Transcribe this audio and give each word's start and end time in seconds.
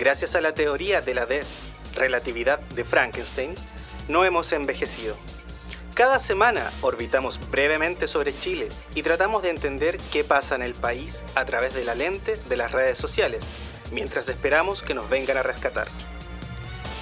Gracias 0.00 0.34
a 0.34 0.40
la 0.40 0.54
teoría 0.54 1.02
de 1.02 1.12
la 1.12 1.26
DES, 1.26 1.58
relatividad 1.94 2.58
de 2.58 2.86
Frankenstein, 2.86 3.54
no 4.08 4.24
hemos 4.24 4.50
envejecido. 4.52 5.14
Cada 5.92 6.18
semana 6.18 6.72
orbitamos 6.80 7.38
brevemente 7.50 8.08
sobre 8.08 8.34
Chile 8.38 8.70
y 8.94 9.02
tratamos 9.02 9.42
de 9.42 9.50
entender 9.50 9.98
qué 10.10 10.24
pasa 10.24 10.54
en 10.54 10.62
el 10.62 10.72
país 10.72 11.22
a 11.34 11.44
través 11.44 11.74
de 11.74 11.84
la 11.84 11.94
lente 11.94 12.36
de 12.48 12.56
las 12.56 12.72
redes 12.72 12.96
sociales, 12.96 13.44
mientras 13.92 14.30
esperamos 14.30 14.82
que 14.82 14.94
nos 14.94 15.10
vengan 15.10 15.36
a 15.36 15.42
rescatar. 15.42 15.86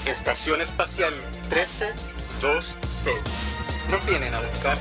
Estación 0.04 0.60
Espacial 0.60 1.14
13-2C. 1.50 3.14
Nos 3.92 4.06
vienen 4.06 4.34
a 4.34 4.40
buscar. 4.40 4.76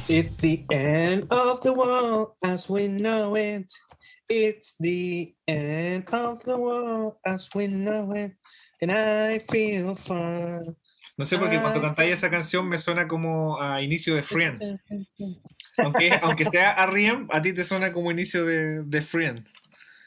It's 0.08 0.38
the 0.38 0.66
end 0.70 1.32
of 1.32 1.60
the 1.60 1.70
world 1.70 2.32
as 2.42 2.68
we 2.68 2.88
know 2.88 3.36
it. 3.36 3.72
It's 4.28 4.74
the 4.80 5.36
end 5.46 6.12
of 6.12 6.42
the 6.42 6.56
world 6.56 7.14
as 7.24 7.48
we 7.54 7.68
know 7.68 8.12
it. 8.12 8.32
And 8.80 8.90
I 8.90 9.38
feel 9.50 9.96
fine. 9.96 10.76
No 11.16 11.24
sé 11.24 11.38
por 11.38 11.48
qué 11.48 11.58
cuando 11.58 11.80
cantáis 11.80 12.12
esa 12.12 12.28
canción 12.28 12.68
me 12.68 12.76
suena 12.76 13.08
como 13.08 13.60
a 13.60 13.80
inicio 13.82 14.14
de 14.14 14.22
Friends. 14.22 14.76
Aunque, 15.78 16.10
aunque 16.22 16.46
sea 16.46 16.72
R.E.M., 16.84 17.26
a 17.30 17.42
ti 17.42 17.52
te 17.52 17.62
suena 17.62 17.92
como 17.92 18.10
inicio 18.10 18.46
de, 18.46 18.82
de 18.82 19.02
Friends. 19.02 19.52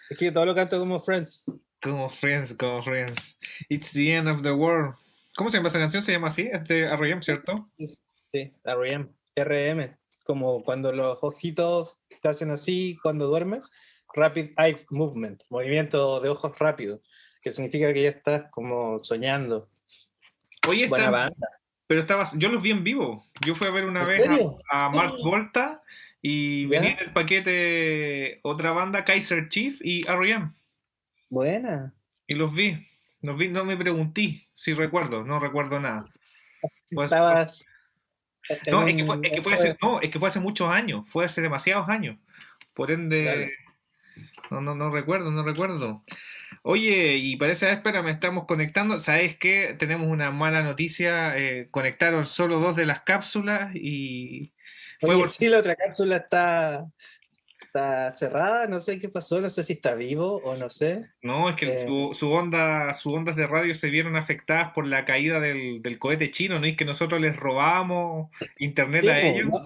Es 0.09 0.17
que 0.17 0.31
todo 0.31 0.43
lo 0.47 0.55
canto 0.55 0.79
como 0.79 0.99
Friends. 0.99 1.45
Como 1.79 2.09
Friends, 2.09 2.55
como 2.55 2.81
Friends. 2.81 3.37
It's 3.69 3.91
the 3.91 4.15
end 4.15 4.27
of 4.27 4.41
the 4.41 4.51
world. 4.51 4.95
¿Cómo 5.35 5.51
se 5.51 5.57
llama 5.57 5.69
esa 5.69 5.77
canción? 5.77 6.01
Se 6.01 6.11
llama 6.11 6.29
así, 6.29 6.49
es 6.51 6.63
de 6.63 6.85
R.E.M., 6.85 7.21
¿cierto? 7.21 7.69
Sí, 8.23 8.51
R.E.M. 8.63 9.09
RM. 9.35 9.95
Como 10.23 10.63
cuando 10.63 10.91
los 10.91 11.19
ojitos 11.21 11.99
te 12.19 12.29
hacen 12.29 12.49
así 12.49 12.97
cuando 13.03 13.27
duermes. 13.27 13.69
Rapid 14.13 14.51
Eye 14.57 14.85
Movement, 14.89 15.43
movimiento 15.49 16.19
de 16.19 16.29
ojos 16.29 16.57
rápido, 16.57 17.01
que 17.41 17.51
significa 17.51 17.93
que 17.93 18.03
ya 18.03 18.09
estás 18.09 18.49
como 18.51 19.03
soñando. 19.03 19.69
Oye, 20.67 20.87
Buena 20.87 21.05
está- 21.05 21.11
banda. 21.17 21.47
pero 21.87 22.01
estabas, 22.01 22.37
yo 22.37 22.49
los 22.49 22.61
vi 22.61 22.71
en 22.71 22.83
vivo. 22.83 23.25
Yo 23.45 23.55
fui 23.55 23.67
a 23.67 23.71
ver 23.71 23.85
una 23.85 24.01
¿En 24.01 24.07
vez 24.07 24.21
serio? 24.21 24.57
a, 24.71 24.85
a 24.85 24.89
Mark 24.89 25.13
Volta 25.23 25.81
y 26.21 26.63
¿Ya? 26.63 26.69
venía 26.69 26.91
en 26.91 26.99
el 26.99 27.13
paquete 27.13 28.39
otra 28.43 28.71
banda, 28.71 29.05
Kaiser 29.05 29.49
Chief 29.49 29.79
y 29.81 30.05
R.E.M. 30.07 30.51
Buena. 31.29 31.93
Y 32.27 32.35
los 32.35 32.53
vi. 32.53 32.85
Los 33.21 33.37
vi, 33.37 33.49
no 33.49 33.65
me 33.65 33.75
pregunté 33.77 34.47
si 34.55 34.73
recuerdo, 34.73 35.23
no 35.23 35.39
recuerdo 35.39 35.79
nada. 35.79 36.05
Pues- 36.91 37.11
Estabas. 37.11 37.65
No, 38.67 38.87
es 38.87 38.95
que, 38.95 39.05
fue, 39.05 39.19
es, 39.21 39.31
que 39.31 39.41
fue 39.43 39.53
hace, 39.53 39.77
no, 39.79 40.01
es 40.01 40.09
que 40.09 40.17
fue 40.17 40.27
hace 40.27 40.39
muchos 40.39 40.69
años, 40.71 41.05
fue 41.09 41.23
hace 41.23 41.39
demasiados 41.39 41.87
años. 41.87 42.17
Por 42.73 42.89
ende, 42.89 43.53
no, 44.49 44.59
no, 44.59 44.73
no 44.73 44.89
recuerdo, 44.89 45.29
no 45.29 45.43
recuerdo. 45.43 46.03
Oye, 46.63 47.15
y 47.17 47.35
parece, 47.37 47.71
espera, 47.71 48.01
me 48.01 48.11
estamos 48.11 48.45
conectando. 48.45 48.99
¿Sabes 48.99 49.37
qué? 49.37 49.75
Tenemos 49.79 50.07
una 50.07 50.31
mala 50.31 50.61
noticia. 50.61 51.37
eh, 51.37 51.67
conectaron 51.71 52.25
solo 52.27 52.59
dos 52.59 52.75
de 52.75 52.85
las 52.85 53.01
cápsulas 53.01 53.71
y 53.75 54.53
fue 54.99 55.11
Oye, 55.11 55.19
por- 55.19 55.27
sí, 55.29 55.47
la 55.47 55.59
otra 55.59 55.75
cápsula 55.75 56.17
está, 56.17 56.85
está 57.61 58.11
cerrada, 58.15 58.67
no 58.67 58.79
sé 58.79 58.99
qué 58.99 59.07
pasó, 59.09 59.39
no 59.39 59.49
sé 59.49 59.63
si 59.63 59.73
está 59.73 59.95
vivo 59.95 60.41
o 60.43 60.55
no 60.57 60.69
sé. 60.69 61.05
No, 61.21 61.49
es 61.49 61.55
que 61.55 61.67
Eh. 61.73 61.87
su, 61.87 62.09
su 62.13 62.29
onda, 62.31 62.93
sus 62.93 63.13
ondas 63.13 63.35
de 63.37 63.47
radio 63.47 63.73
se 63.73 63.89
vieron 63.89 64.15
afectadas 64.17 64.71
por 64.73 64.85
la 64.85 65.05
caída 65.05 65.39
del, 65.39 65.81
del 65.81 65.97
cohete 65.99 66.29
chino, 66.31 66.59
¿no? 66.59 66.67
Y 66.67 66.75
que 66.75 66.83
nosotros 66.85 67.21
les 67.21 67.35
robábamos 67.37 68.29
internet 68.57 69.07
a 69.07 69.19
ellos. 69.21 69.47
¿no? 69.47 69.63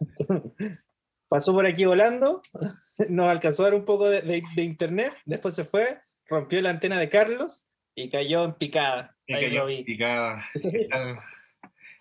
Pasó 1.28 1.52
por 1.54 1.66
aquí 1.66 1.84
volando, 1.86 2.42
nos 3.08 3.30
alcanzó 3.30 3.62
a 3.62 3.66
dar 3.66 3.74
un 3.74 3.84
poco 3.84 4.08
de, 4.10 4.20
de- 4.22 4.42
de 4.54 4.62
internet, 4.62 5.12
después 5.24 5.54
se 5.54 5.64
fue, 5.64 5.98
rompió 6.28 6.60
la 6.62 6.70
antena 6.70 6.98
de 6.98 7.08
Carlos 7.08 7.68
y 7.94 8.10
cayó 8.10 8.44
en 8.44 8.54
picada. 8.54 9.16
Y 9.26 9.34
Ahí 9.34 9.44
cayó 9.46 9.60
lo 9.60 9.66
vi. 9.66 9.84
picada. 9.84 10.44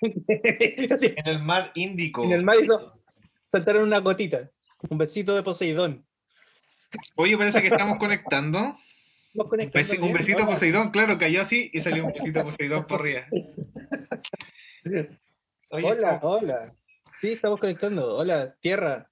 En 0.02 1.28
el 1.28 1.40
mar 1.44 1.72
Índico. 1.76 2.24
en 2.24 2.32
el 2.32 2.44
mar 2.44 2.58
hizo- 2.62 3.00
saltaron 3.52 3.84
una 3.84 4.00
gotita. 4.00 4.50
Un 4.90 4.98
besito 4.98 5.36
de 5.36 5.44
Poseidón. 5.44 6.06
Oye, 7.16 7.38
parece 7.38 7.62
que 7.62 7.68
estamos 7.68 7.98
conectando. 8.00 8.78
Un, 9.34 9.46
besi- 9.50 9.96
un 9.98 10.02
bien, 10.06 10.14
besito 10.14 10.40
¿no? 10.40 10.48
Poseidón, 10.48 10.92
claro, 10.92 11.18
cayó 11.18 11.42
así 11.42 11.70
y 11.72 11.80
salió 11.80 12.06
un 12.06 12.12
besito 12.14 12.44
Poseidón 12.44 12.86
por 12.86 13.00
arriba. 13.02 13.26
Oye, 15.70 15.86
Hola, 15.88 16.20
hola. 16.24 16.74
Sí, 17.22 17.34
estamos 17.34 17.59
conectando. 17.59 18.18
Hola, 18.18 18.56
Tierra. 18.59 19.08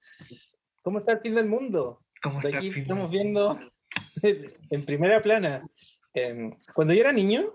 ¿Cómo 0.82 0.98
está 0.98 1.12
el 1.12 1.20
fin 1.20 1.34
del 1.36 1.46
mundo? 1.46 2.02
¿cómo 2.22 2.40
De 2.40 2.48
está 2.48 2.58
aquí 2.58 2.66
el 2.68 2.74
fin? 2.74 2.82
estamos 2.82 3.10
viendo 3.10 3.58
en 4.70 4.84
primera 4.84 5.20
plana. 5.20 5.62
em, 6.14 6.50
cuando 6.74 6.92
yo 6.94 7.00
era 7.00 7.12
niño, 7.12 7.54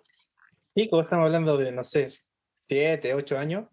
como 0.90 1.02
estamos 1.04 1.26
hablando 1.26 1.58
de, 1.58 1.72
no 1.72 1.84
sé, 1.84 2.08
siete, 2.68 3.14
ocho 3.14 3.38
años, 3.38 3.66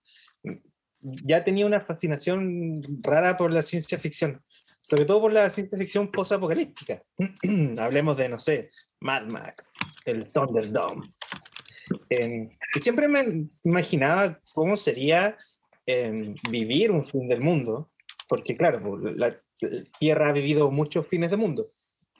ya 1.01 1.43
tenía 1.43 1.67
una 1.67 1.81
fascinación 1.81 2.83
rara 3.03 3.37
por 3.37 3.53
la 3.53 3.63
ciencia 3.63 3.99
ficción, 3.99 4.41
sobre 4.83 5.05
todo 5.05 5.23
por 5.23 5.33
la 5.33 5.51
ciencia 5.51 5.77
ficción 5.77 6.11
posapocalíptica. 6.11 7.03
Hablemos 7.79 8.17
de, 8.17 8.29
no 8.29 8.39
sé, 8.39 8.71
Mad 9.01 9.27
Max, 9.27 9.65
el 10.05 10.31
Thunderdome. 10.31 11.13
Em, 12.09 12.51
y 12.75 12.81
siempre 12.81 13.09
me 13.09 13.49
imaginaba 13.65 14.39
cómo 14.55 14.77
sería 14.77 15.37
em, 15.85 16.37
vivir 16.51 16.93
un 16.93 17.05
fin 17.05 17.29
del 17.29 17.41
mundo, 17.41 17.91
porque 18.29 18.57
claro, 18.57 18.97
la, 18.99 19.29
la 19.61 19.89
Tierra 19.99 20.29
ha 20.29 20.33
vivido 20.33 20.71
muchos 20.71 21.07
fines 21.07 21.31
de 21.31 21.37
mundo, 21.37 21.73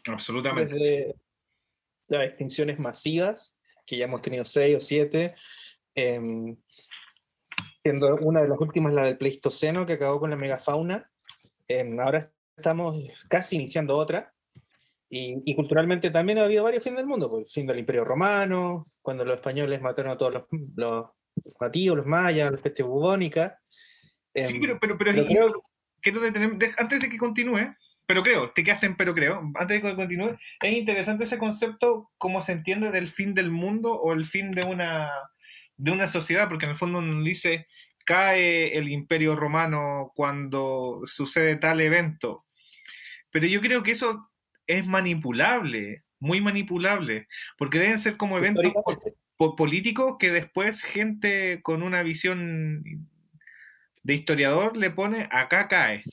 Absolutamente. 0.07 0.75
desde 0.75 1.15
las 2.09 2.25
extinciones 2.29 2.79
masivas, 2.79 3.59
que 3.87 3.97
ya 3.97 4.05
hemos 4.05 4.23
tenido 4.23 4.45
seis 4.45 4.77
o 4.77 4.81
siete, 4.81 5.35
em, 5.95 6.57
siendo 7.83 8.17
una 8.17 8.43
de 8.43 8.49
las 8.49 8.59
últimas 8.61 8.93
la 8.93 9.05
del 9.05 9.19
Pleistoceno, 9.19 9.87
que 9.87 9.95
acabó 9.95 10.21
con 10.21 10.31
la 10.31 10.37
megafauna. 10.37 11.11
Em, 11.69 11.99
ahora 12.01 12.31
estamos 12.57 12.97
casi 13.29 13.57
iniciando 13.57 13.97
otra. 13.97 14.33
Y, 15.09 15.43
y 15.45 15.55
culturalmente 15.55 16.11
también 16.11 16.39
ha 16.39 16.45
habido 16.45 16.65
varios 16.65 16.83
fines 16.83 16.97
del 16.99 17.07
mundo, 17.07 17.39
el 17.39 17.47
fin 17.47 17.67
del 17.67 17.79
Imperio 17.79 18.03
Romano, 18.05 18.87
cuando 19.03 19.25
los 19.27 19.37
españoles 19.37 19.81
mataron 19.83 20.13
a 20.13 20.17
todos 20.17 20.33
los, 20.33 20.45
los 20.75 21.07
nativos, 21.61 21.99
los 21.99 22.07
mayas, 22.07 22.51
la 22.51 22.57
peste 22.59 22.83
bubónica. 22.83 23.59
Sí, 24.35 24.55
Em, 24.55 24.61
pero, 24.63 24.79
pero, 24.81 24.97
pero, 24.97 25.13
pero 25.13 25.27
creo- 25.27 25.65
quiero 26.01 26.21
detener, 26.21 26.71
antes 26.79 27.01
de 27.01 27.11
que 27.11 27.19
continúe, 27.19 27.75
pero 28.07 28.23
creo, 28.23 28.51
te 28.51 28.65
quedaste 28.65 28.87
en 28.87 28.97
pero 28.97 29.15
creo. 29.15 29.41
Antes 29.55 29.83
de 29.83 29.89
que 29.89 29.97
continúe, 29.97 30.37
es 30.61 30.73
interesante 30.73 31.25
ese 31.25 31.39
concepto, 31.39 32.11
cómo 32.19 32.43
se 32.43 32.53
entiende 32.53 32.91
del 32.91 33.09
fin 33.09 33.35
del 33.35 33.51
mundo 33.51 33.95
o 33.95 34.13
el 34.13 34.27
fin 34.27 34.51
de 34.51 34.65
una, 34.65 35.11
de 35.77 35.91
una 35.91 36.07
sociedad, 36.07 36.49
porque 36.49 36.65
en 36.65 36.73
el 36.73 36.77
fondo 36.77 37.01
nos 37.01 37.25
dice, 37.25 37.67
cae 38.05 38.77
el 38.77 38.89
imperio 38.91 39.37
romano 39.37 40.13
cuando 40.15 41.03
sucede 41.05 41.57
tal 41.57 41.81
evento. 41.81 42.45
Pero 43.31 43.47
yo 43.47 43.61
creo 43.61 43.83
que 43.83 43.93
eso 43.93 44.31
es 44.67 44.87
manipulable, 44.87 46.05
muy 46.19 46.41
manipulable, 46.41 47.29
porque 47.59 47.79
deben 47.79 47.99
ser 47.99 48.17
como 48.17 48.39
eventos 48.39 48.73
políticos 49.57 50.17
que 50.19 50.31
después 50.31 50.83
gente 50.83 51.61
con 51.63 51.83
una 51.83 52.03
visión 52.03 52.85
de 54.03 54.15
historiador 54.15 54.77
le 54.77 54.91
pone 54.91 55.29
acá 55.31 55.69
cae. 55.69 56.05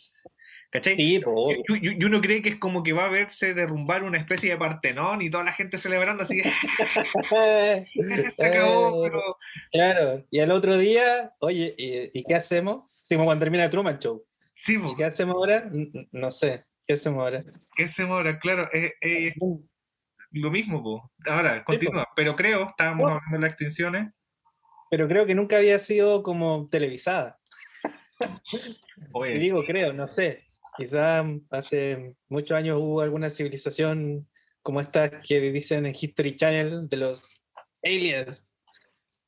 ¿Cachai? 0.71 0.93
Sí, 0.93 1.19
y, 1.19 2.03
uno 2.05 2.21
cree 2.21 2.43
que 2.43 2.49
es 2.49 2.57
como 2.57 2.83
que 2.83 2.93
va 2.93 3.05
a 3.05 3.09
verse 3.09 3.55
derrumbar 3.55 4.03
una 4.03 4.19
especie 4.19 4.51
de 4.51 4.57
Partenón 4.57 5.21
y 5.21 5.29
toda 5.31 5.43
la 5.43 5.51
gente 5.51 5.79
celebrando 5.79 6.23
así. 6.23 6.41
se 8.35 8.45
acabó, 8.45 9.07
eh, 9.07 9.11
Claro, 9.71 10.25
y 10.29 10.39
al 10.39 10.51
otro 10.51 10.77
día, 10.77 11.33
oye, 11.39 11.73
¿y, 11.77 12.23
qué 12.23 12.35
hacemos? 12.35 13.05
Como 13.09 13.25
cuando 13.25 13.43
termina 13.43 13.69
Truman 13.69 13.97
Show. 13.97 14.23
Sí, 14.53 14.77
¿Qué 14.95 15.05
hacemos 15.05 15.35
ahora? 15.35 15.71
No 16.11 16.31
sé. 16.31 16.65
¿Qué 16.85 16.93
hacemos 16.93 17.23
ahora? 17.23 17.43
¿Qué 17.75 17.85
hacemos 17.85 18.17
ahora? 18.17 18.37
Claro, 18.39 18.69
es, 18.71 19.33
lo 20.31 20.51
mismo, 20.51 20.83
po. 20.83 21.11
Ahora, 21.25 21.63
continúa. 21.63 22.07
Pero 22.15 22.35
creo, 22.35 22.67
estábamos 22.67 23.05
hablando 23.05 23.37
de 23.37 23.39
las 23.39 23.51
extinciones. 23.51 24.13
Pero 24.91 25.07
creo 25.07 25.25
que 25.25 25.33
nunca 25.33 25.57
había 25.57 25.79
sido 25.79 26.21
como 26.21 26.67
televisada. 26.69 27.39
Y 29.29 29.37
digo, 29.39 29.63
creo, 29.65 29.93
no 29.93 30.07
sé. 30.09 30.48
Quizá 30.79 31.25
hace 31.49 32.15
muchos 32.29 32.55
años 32.55 32.77
hubo 32.79 33.01
alguna 33.01 33.29
civilización 33.29 34.25
como 34.61 34.79
esta 34.79 35.19
que 35.19 35.41
dicen 35.51 35.85
en 35.85 35.93
History 35.93 36.37
Channel 36.37 36.87
de 36.87 36.97
los 36.97 37.41
aliens. 37.83 38.41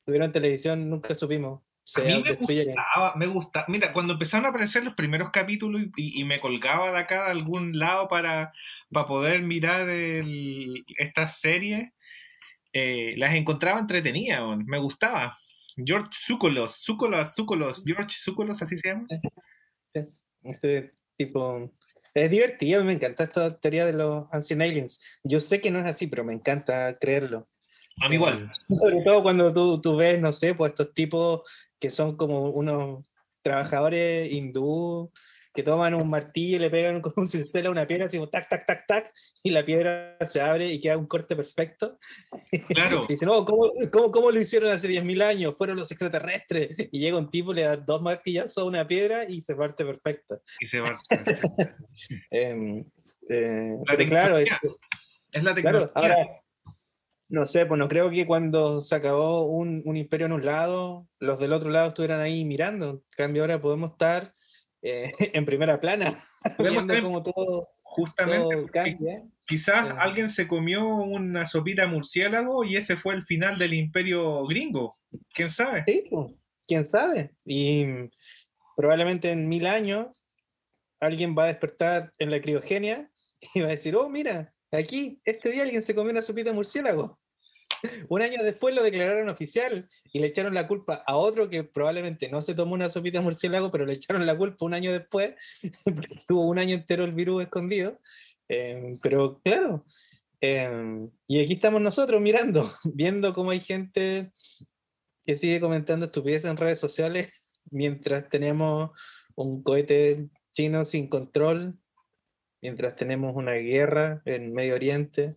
Tuvieron 0.06 0.32
televisión, 0.32 0.88
nunca 0.88 1.14
supimos. 1.14 1.60
a 1.96 2.00
mí 2.00 2.22
me 2.22 2.34
gustaba, 2.34 3.14
me 3.16 3.26
gusta. 3.26 3.64
Mira, 3.68 3.92
cuando 3.92 4.14
empezaron 4.14 4.46
a 4.46 4.48
aparecer 4.48 4.82
los 4.82 4.94
primeros 4.94 5.28
capítulos 5.30 5.82
y, 5.94 6.24
me 6.24 6.40
colgaba 6.40 6.90
de 6.90 6.98
acá 6.98 7.24
de 7.24 7.30
algún 7.32 7.78
lado 7.78 8.08
para, 8.08 8.54
para 8.90 9.06
poder 9.06 9.42
mirar 9.42 9.88
estas 10.96 11.38
series, 11.38 11.90
eh, 12.72 13.14
las 13.18 13.34
encontraba 13.34 13.78
entretenidas, 13.78 14.40
me 14.64 14.78
gustaba. 14.78 15.38
George 15.76 16.12
Zúcolos, 16.14 16.82
Zúcolos, 16.82 17.34
Zúcolos, 17.34 17.84
George 17.86 18.16
Zúcolos, 18.18 18.62
así 18.62 18.78
se 18.78 18.88
llama. 18.88 19.06
Este 20.44 20.92
tipo. 21.26 21.72
Es 22.14 22.30
divertido, 22.30 22.84
me 22.84 22.92
encanta 22.92 23.24
esta 23.24 23.48
teoría 23.48 23.86
de 23.86 23.94
los 23.94 24.26
Ancient 24.32 24.60
Aliens. 24.60 25.00
Yo 25.24 25.40
sé 25.40 25.62
que 25.62 25.70
no 25.70 25.78
es 25.78 25.86
así, 25.86 26.06
pero 26.06 26.24
me 26.24 26.34
encanta 26.34 26.98
creerlo. 26.98 27.48
A 28.02 28.08
mí 28.08 28.16
igual. 28.16 28.50
Sobre 28.68 29.02
todo 29.02 29.22
cuando 29.22 29.52
tú, 29.52 29.80
tú 29.80 29.96
ves, 29.96 30.20
no 30.20 30.32
sé, 30.32 30.54
pues 30.54 30.70
estos 30.72 30.92
tipos 30.92 31.40
que 31.78 31.90
son 31.90 32.16
como 32.16 32.50
unos 32.50 33.04
trabajadores 33.42 34.30
hindú 34.30 35.10
que 35.54 35.62
toman 35.62 35.94
un 35.94 36.08
martillo 36.08 36.56
y 36.56 36.60
le 36.60 36.70
pegan 36.70 37.00
con 37.00 37.12
un 37.16 37.26
cincel 37.26 37.66
a 37.66 37.70
una 37.70 37.86
piedra, 37.86 38.08
tipo 38.08 38.28
tac, 38.28 38.48
tac, 38.48 38.66
tac, 38.66 38.86
tac, 38.86 39.12
y 39.42 39.50
la 39.50 39.64
piedra 39.64 40.16
se 40.22 40.40
abre 40.40 40.72
y 40.72 40.80
queda 40.80 40.96
un 40.96 41.06
corte 41.06 41.36
perfecto. 41.36 41.98
Claro. 42.68 43.04
y 43.08 43.12
dicen, 43.12 43.28
no, 43.28 43.44
¿cómo, 43.44 43.70
cómo, 43.92 44.10
cómo 44.10 44.30
lo 44.30 44.40
hicieron 44.40 44.72
hace 44.72 44.88
10.000 44.88 45.22
años? 45.22 45.54
Fueron 45.56 45.76
los 45.76 45.90
extraterrestres. 45.90 46.88
Y 46.90 46.98
llega 47.00 47.18
un 47.18 47.30
tipo, 47.30 47.52
le 47.52 47.62
da 47.62 47.76
dos 47.76 48.00
martillazos 48.00 48.58
a 48.58 48.66
una 48.66 48.86
piedra 48.86 49.28
y 49.28 49.40
se 49.42 49.54
parte 49.54 49.84
perfecto. 49.84 50.40
Y 50.60 50.66
se 50.66 50.80
parte. 50.80 51.00
eh, 52.30 52.84
eh, 53.28 53.76
claro, 54.08 54.38
es, 54.38 54.48
es, 55.32 55.42
la 55.42 55.54
tecnología. 55.54 55.92
Claro, 55.92 56.16
ahora, 56.16 56.42
no 57.28 57.46
sé, 57.46 57.66
pues 57.66 57.78
no 57.78 57.88
creo 57.88 58.10
que 58.10 58.26
cuando 58.26 58.80
se 58.80 58.94
acabó 58.94 59.46
un, 59.46 59.82
un, 59.84 59.96
imperio 59.96 60.26
en 60.26 60.32
un 60.32 60.44
lado, 60.44 61.08
los 61.18 61.38
del 61.38 61.52
otro 61.52 61.70
lado 61.70 61.88
estuvieran 61.88 62.20
ahí 62.20 62.44
mirando. 62.44 62.90
En 62.90 63.02
cambio, 63.16 63.42
ahora 63.42 63.60
podemos 63.60 63.92
estar 63.92 64.34
eh, 64.82 65.12
en 65.32 65.44
primera 65.44 65.80
plana, 65.80 66.16
viendo 66.58 67.22
todo. 67.22 67.68
Justamente, 67.84 68.66
quizás 69.44 69.90
eh. 69.90 69.94
alguien 69.98 70.30
se 70.30 70.48
comió 70.48 70.82
una 70.86 71.44
sopita 71.44 71.86
murciélago 71.86 72.64
y 72.64 72.76
ese 72.76 72.96
fue 72.96 73.14
el 73.14 73.22
final 73.22 73.58
del 73.58 73.74
imperio 73.74 74.46
gringo. 74.46 74.96
¿Quién 75.34 75.48
sabe? 75.48 75.84
Sí, 75.86 76.08
quién 76.66 76.86
sabe. 76.86 77.34
Y 77.44 77.84
probablemente 78.76 79.30
en 79.30 79.46
mil 79.48 79.66
años 79.66 80.06
alguien 81.00 81.36
va 81.36 81.44
a 81.44 81.48
despertar 81.48 82.12
en 82.18 82.30
la 82.30 82.40
criogenia 82.40 83.10
y 83.54 83.60
va 83.60 83.66
a 83.66 83.70
decir, 83.70 83.94
oh, 83.94 84.08
mira, 84.08 84.54
aquí, 84.70 85.20
este 85.24 85.50
día 85.50 85.64
alguien 85.64 85.84
se 85.84 85.94
comió 85.94 86.12
una 86.12 86.22
sopita 86.22 86.52
murciélago. 86.52 87.20
Un 88.08 88.22
año 88.22 88.42
después 88.42 88.74
lo 88.74 88.82
declararon 88.82 89.28
oficial 89.28 89.88
y 90.12 90.20
le 90.20 90.28
echaron 90.28 90.54
la 90.54 90.66
culpa 90.66 91.02
a 91.06 91.16
otro 91.16 91.48
que 91.48 91.64
probablemente 91.64 92.28
no 92.28 92.42
se 92.42 92.54
tomó 92.54 92.74
una 92.74 92.90
sopita 92.90 93.18
de 93.18 93.24
murciélago, 93.24 93.70
pero 93.70 93.86
le 93.86 93.94
echaron 93.94 94.26
la 94.26 94.36
culpa 94.36 94.64
un 94.64 94.74
año 94.74 94.92
después, 94.92 95.34
tuvo 96.28 96.46
un 96.46 96.58
año 96.58 96.74
entero 96.74 97.04
el 97.04 97.12
virus 97.12 97.42
escondido. 97.42 97.98
Eh, 98.48 98.98
pero 99.02 99.40
claro, 99.42 99.84
eh, 100.40 101.08
y 101.26 101.40
aquí 101.40 101.54
estamos 101.54 101.80
nosotros 101.80 102.20
mirando, 102.20 102.70
viendo 102.94 103.32
cómo 103.32 103.50
hay 103.50 103.60
gente 103.60 104.32
que 105.24 105.38
sigue 105.38 105.60
comentando 105.60 106.06
estupideces 106.06 106.50
en 106.50 106.56
redes 106.56 106.80
sociales 106.80 107.52
mientras 107.70 108.28
tenemos 108.28 108.90
un 109.34 109.62
cohete 109.62 110.28
chino 110.52 110.84
sin 110.84 111.08
control, 111.08 111.78
mientras 112.60 112.96
tenemos 112.96 113.34
una 113.34 113.52
guerra 113.52 114.20
en 114.24 114.52
Medio 114.52 114.74
Oriente, 114.74 115.36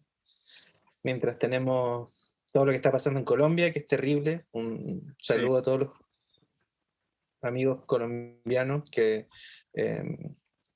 mientras 1.04 1.40
tenemos 1.40 2.25
todo 2.56 2.68
lo 2.68 2.72
que 2.72 2.78
está 2.78 2.90
pasando 2.90 3.20
en 3.20 3.26
Colombia, 3.26 3.74
que 3.74 3.80
es 3.80 3.86
terrible. 3.86 4.46
Un 4.54 5.14
saludo 5.22 5.58
a 5.58 5.62
todos 5.62 5.80
los 5.80 5.90
amigos 7.42 7.84
colombianos, 7.86 8.90
que 8.90 9.28
em, 9.74 10.18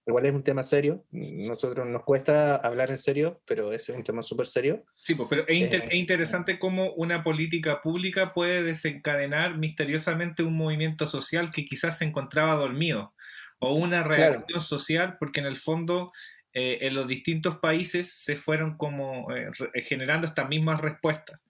igual 0.05 0.25
es 0.25 0.35
un 0.35 0.43
tema 0.43 0.61
serio. 0.63 1.05
Nosotros 1.11 1.87
nos 1.87 2.03
cuesta 2.03 2.57
hablar 2.57 2.91
en 2.91 2.97
serio, 2.97 3.41
pero 3.45 3.71
ese 3.71 3.93
es 3.93 3.97
un 3.97 4.03
tema 4.03 4.23
súper 4.23 4.47
serio. 4.47 4.83
Sí, 4.91 5.15
pues, 5.15 5.29
pero 5.29 5.47
es, 5.47 5.71
eh, 5.71 5.87
interesante 5.93 6.59
cómo 6.59 6.91
una 6.95 7.23
política 7.23 7.81
pública 7.81 8.33
puede 8.33 8.61
desencadenar 8.61 9.57
misteriosamente 9.57 10.43
un 10.43 10.57
movimiento 10.57 11.07
social 11.07 11.49
que 11.49 11.65
quizás 11.65 11.99
se 11.99 12.03
encontraba 12.03 12.55
dormido, 12.55 13.13
o 13.59 13.73
una 13.73 14.03
reacción 14.03 14.59
social, 14.59 15.15
porque 15.17 15.39
en 15.39 15.45
el 15.45 15.55
fondo 15.55 16.11
eh, 16.51 16.79
en 16.81 16.93
los 16.93 17.07
distintos 17.07 17.59
países 17.59 18.11
se 18.11 18.35
fueron 18.35 18.75
como 18.75 19.33
eh, 19.33 19.49
generando 19.85 20.27
estas 20.27 20.49
mismas 20.49 20.81
respuestas 20.81 21.45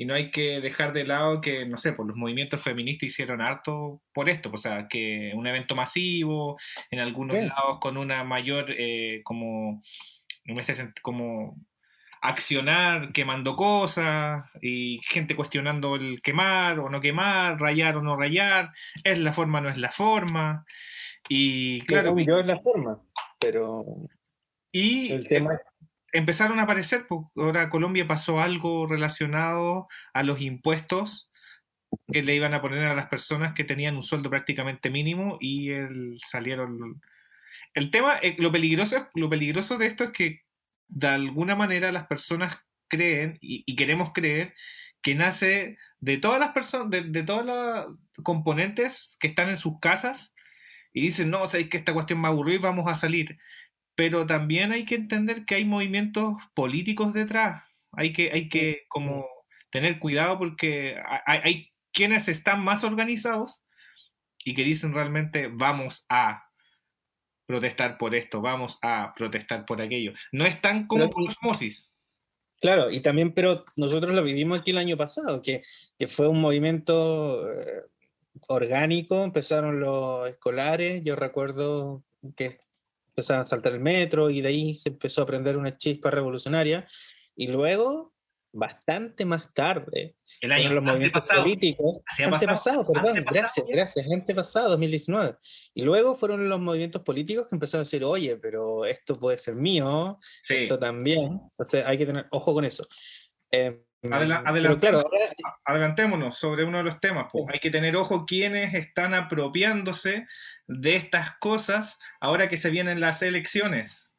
y 0.00 0.06
no 0.06 0.14
hay 0.14 0.30
que 0.30 0.60
dejar 0.60 0.92
de 0.92 1.04
lado 1.04 1.40
que, 1.40 1.66
no 1.66 1.76
sé, 1.76 1.92
pues 1.92 2.06
los 2.06 2.16
movimientos 2.16 2.62
feministas 2.62 3.08
hicieron 3.08 3.40
harto 3.40 4.00
por 4.14 4.28
esto, 4.28 4.48
o 4.54 4.56
sea, 4.56 4.86
que 4.86 5.32
un 5.34 5.46
evento 5.48 5.74
masivo, 5.74 6.56
en 6.92 7.00
algunos 7.00 7.36
lados 7.36 7.78
con 7.80 7.96
una 7.96 8.22
mayor, 8.22 8.66
eh, 8.70 9.22
como, 9.24 9.82
como 11.02 11.56
accionar 12.20 13.12
quemando 13.12 13.56
cosas 13.56 14.44
y 14.62 15.00
gente 15.02 15.34
cuestionando 15.34 15.96
el 15.96 16.22
quemar 16.22 16.78
o 16.78 16.88
no 16.88 17.00
quemar, 17.00 17.60
rayar 17.60 17.96
o 17.96 18.02
no 18.02 18.16
rayar, 18.16 18.70
es 19.02 19.18
la 19.18 19.32
forma, 19.32 19.60
no 19.60 19.68
es 19.68 19.78
la 19.78 19.90
forma. 19.90 20.64
Y 21.28 21.80
claro, 21.82 22.16
yo 22.20 22.38
es 22.38 22.46
la 22.46 22.60
forma, 22.60 23.02
pero 23.40 23.84
y 24.70 25.10
el 25.10 25.26
tema 25.26 25.58
empezaron 26.12 26.60
a 26.60 26.64
aparecer, 26.64 27.06
pues, 27.06 27.20
ahora 27.36 27.70
Colombia 27.70 28.06
pasó 28.06 28.40
algo 28.40 28.86
relacionado 28.86 29.88
a 30.12 30.22
los 30.22 30.40
impuestos 30.40 31.30
que 32.12 32.22
le 32.22 32.34
iban 32.34 32.54
a 32.54 32.60
poner 32.60 32.84
a 32.84 32.94
las 32.94 33.08
personas 33.08 33.54
que 33.54 33.64
tenían 33.64 33.96
un 33.96 34.02
sueldo 34.02 34.30
prácticamente 34.30 34.90
mínimo 34.90 35.38
y 35.40 35.70
salieron... 36.18 37.00
El 37.74 37.90
tema, 37.90 38.18
eh, 38.22 38.36
lo 38.38 38.52
peligroso, 38.52 39.08
lo 39.14 39.28
peligroso 39.28 39.78
de 39.78 39.86
esto 39.86 40.04
es 40.04 40.10
que 40.12 40.42
de 40.88 41.08
alguna 41.08 41.54
manera 41.54 41.92
las 41.92 42.06
personas 42.06 42.58
creen 42.88 43.38
y, 43.40 43.76
queremos 43.76 44.12
creer 44.12 44.54
que 45.02 45.14
nace 45.14 45.76
de 46.00 46.16
todas 46.18 46.40
las 46.40 46.52
personas, 46.52 46.90
de, 46.90 47.02
de 47.02 47.22
todas 47.22 47.44
las 47.44 47.86
componentes 48.22 49.16
que 49.20 49.28
están 49.28 49.50
en 49.50 49.56
sus 49.56 49.78
casas 49.80 50.34
y 50.92 51.02
dicen, 51.02 51.30
no, 51.30 51.46
sabéis 51.46 51.68
que 51.68 51.76
esta 51.76 51.92
cuestión 51.92 52.20
me 52.20 52.28
aburrió 52.28 52.56
y 52.56 52.58
vamos 52.58 52.88
a 52.88 52.96
salir 52.96 53.38
pero 53.98 54.28
también 54.28 54.70
hay 54.70 54.84
que 54.84 54.94
entender 54.94 55.44
que 55.44 55.56
hay 55.56 55.64
movimientos 55.64 56.36
políticos 56.54 57.12
detrás. 57.12 57.64
Hay 57.90 58.12
que, 58.12 58.30
hay 58.30 58.48
que 58.48 58.84
como 58.86 59.26
tener 59.72 59.98
cuidado 59.98 60.38
porque 60.38 61.02
hay, 61.26 61.72
quienes 61.92 62.28
están 62.28 62.62
más 62.62 62.84
organizados 62.84 63.64
y 64.44 64.54
que 64.54 64.62
dicen 64.62 64.94
realmente 64.94 65.50
vamos 65.52 66.06
a 66.08 66.44
protestar 67.44 67.98
por 67.98 68.14
esto, 68.14 68.40
vamos 68.40 68.78
a 68.82 69.12
protestar 69.16 69.66
por 69.66 69.82
aquello. 69.82 70.12
No 70.30 70.46
están 70.46 70.86
como 70.86 71.10
por 71.10 71.28
osmosis. 71.28 71.96
Claro, 72.60 72.92
y 72.92 73.00
también, 73.00 73.34
pero 73.34 73.64
nosotros 73.74 74.14
lo 74.14 74.22
vivimos 74.22 74.60
aquí 74.60 74.70
el 74.70 74.78
año 74.78 74.96
pasado, 74.96 75.42
que, 75.42 75.62
que 75.98 76.06
fue 76.06 76.28
un 76.28 76.40
movimiento 76.40 77.50
eh, 77.50 77.82
orgánico, 78.46 79.24
empezaron 79.24 79.80
los 79.80 80.30
escolares, 80.30 81.02
yo 81.02 81.16
recuerdo 81.16 82.04
que 82.36 82.58
empezaron 83.18 83.40
a 83.42 83.44
saltar 83.44 83.72
el 83.72 83.80
metro 83.80 84.30
y 84.30 84.40
de 84.40 84.48
ahí 84.48 84.74
se 84.74 84.90
empezó 84.90 85.22
a 85.22 85.26
prender 85.26 85.56
una 85.56 85.76
chispa 85.76 86.10
revolucionaria. 86.10 86.86
Y 87.34 87.48
luego, 87.48 88.14
bastante 88.52 89.24
más 89.24 89.52
tarde, 89.52 90.14
El 90.40 90.52
año 90.52 90.72
los 90.72 90.82
movimientos 90.84 91.22
antepasado. 91.22 91.42
políticos. 91.42 92.00
Antepasado, 92.18 92.46
pasado, 92.82 92.92
perdón, 92.92 93.18
antepasado, 93.18 93.42
gracias, 93.42 93.66
ya. 93.66 93.74
gracias, 93.74 94.06
antepasado, 94.10 94.68
2019. 94.70 95.36
Y 95.74 95.82
luego 95.82 96.16
fueron 96.16 96.48
los 96.48 96.60
movimientos 96.60 97.02
políticos 97.02 97.46
que 97.48 97.56
empezaron 97.56 97.80
a 97.80 97.84
decir, 97.84 98.04
oye, 98.04 98.36
pero 98.36 98.84
esto 98.84 99.18
puede 99.18 99.38
ser 99.38 99.54
mío, 99.56 100.18
Sí. 100.42 100.54
esto 100.54 100.78
también. 100.78 101.40
Entonces 101.50 101.84
hay 101.84 101.98
que 101.98 102.06
tener 102.06 102.26
ojo 102.30 102.54
con 102.54 102.64
eso. 102.64 102.86
Eh, 103.50 103.82
Adela- 104.02 104.42
adelantemos. 104.46 104.80
claro, 104.80 104.98
ahora- 104.98 105.34
adelantémonos 105.64 106.38
sobre 106.38 106.64
uno 106.64 106.78
de 106.78 106.84
los 106.84 107.00
temas. 107.00 107.26
po. 107.32 107.46
Hay 107.52 107.58
que 107.58 107.70
tener 107.70 107.96
ojo 107.96 108.26
quienes 108.26 108.72
están 108.74 109.12
apropiándose 109.14 110.26
de 110.66 110.96
estas 110.96 111.36
cosas 111.38 111.98
ahora 112.20 112.48
que 112.48 112.56
se 112.56 112.70
vienen 112.70 113.00
las 113.00 113.22
elecciones. 113.22 114.12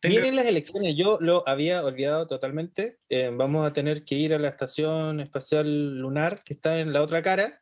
Tenga- 0.00 0.16
Vienen 0.20 0.36
las 0.36 0.44
elecciones, 0.46 0.94
yo 0.96 1.16
lo 1.20 1.42
había 1.48 1.82
olvidado 1.82 2.26
totalmente. 2.26 2.98
Eh, 3.08 3.30
vamos 3.32 3.66
a 3.66 3.72
tener 3.72 4.04
que 4.04 4.14
ir 4.14 4.34
a 4.34 4.38
la 4.38 4.48
estación 4.48 5.20
espacial 5.20 5.98
lunar 5.98 6.42
que 6.44 6.52
está 6.54 6.78
en 6.78 6.92
la 6.92 7.02
otra 7.02 7.22
cara. 7.22 7.58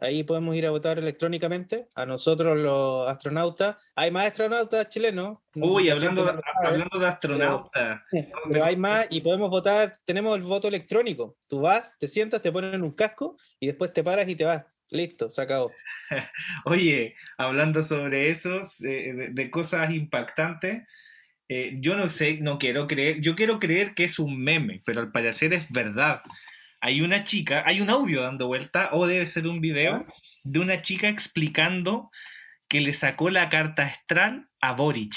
Ahí 0.00 0.24
podemos 0.24 0.54
ir 0.56 0.66
a 0.66 0.70
votar 0.70 0.98
electrónicamente. 0.98 1.88
A 1.94 2.04
nosotros 2.04 2.58
los 2.58 3.08
astronautas. 3.08 3.92
Hay 3.94 4.10
más 4.10 4.26
astronautas 4.26 4.88
chilenos. 4.88 5.38
Uy, 5.54 5.84
La 5.84 5.94
hablando 5.94 6.24
de, 6.24 6.40
hablando 6.64 6.98
de 6.98 7.06
astronautas. 7.06 8.00
Pero 8.48 8.64
hay 8.64 8.76
más 8.76 9.06
y 9.10 9.20
podemos 9.20 9.50
votar. 9.50 9.96
Tenemos 10.04 10.36
el 10.36 10.42
voto 10.42 10.68
electrónico. 10.68 11.36
Tú 11.46 11.60
vas, 11.60 11.96
te 11.98 12.08
sientas, 12.08 12.42
te 12.42 12.52
ponen 12.52 12.82
un 12.82 12.92
casco 12.92 13.36
y 13.60 13.66
después 13.68 13.92
te 13.92 14.02
paras 14.02 14.28
y 14.28 14.36
te 14.36 14.44
vas. 14.44 14.64
Listo, 14.90 15.30
se 15.30 15.42
acabó. 15.42 15.72
Oye, 16.66 17.14
hablando 17.38 17.82
sobre 17.82 18.28
eso, 18.28 18.60
eh, 18.82 19.12
de, 19.12 19.28
de 19.30 19.50
cosas 19.50 19.90
impactantes, 19.90 20.84
eh, 21.48 21.72
yo 21.74 21.96
no 21.96 22.08
sé, 22.08 22.38
no 22.40 22.58
quiero 22.58 22.86
creer, 22.86 23.20
yo 23.20 23.36
quiero 23.36 23.58
creer 23.58 23.94
que 23.94 24.04
es 24.04 24.18
un 24.18 24.42
meme, 24.42 24.80
pero 24.84 25.00
al 25.00 25.12
parecer 25.12 25.52
es 25.52 25.70
verdad. 25.70 26.22
Hay 26.86 27.00
una 27.00 27.24
chica, 27.24 27.62
hay 27.64 27.80
un 27.80 27.88
audio 27.88 28.20
dando 28.20 28.46
vuelta, 28.46 28.90
o 28.92 29.06
debe 29.06 29.24
ser 29.24 29.46
un 29.46 29.62
video, 29.62 30.04
de 30.42 30.58
una 30.58 30.82
chica 30.82 31.08
explicando 31.08 32.10
que 32.68 32.82
le 32.82 32.92
sacó 32.92 33.30
la 33.30 33.48
carta 33.48 33.84
astral 33.84 34.50
a 34.60 34.74
Boric. 34.74 35.14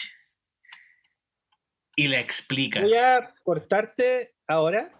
Y 1.98 2.08
la 2.08 2.22
explica. 2.22 2.80
Voy 2.80 2.94
a 2.94 3.34
cortarte 3.44 4.34
ahora. 4.48 4.98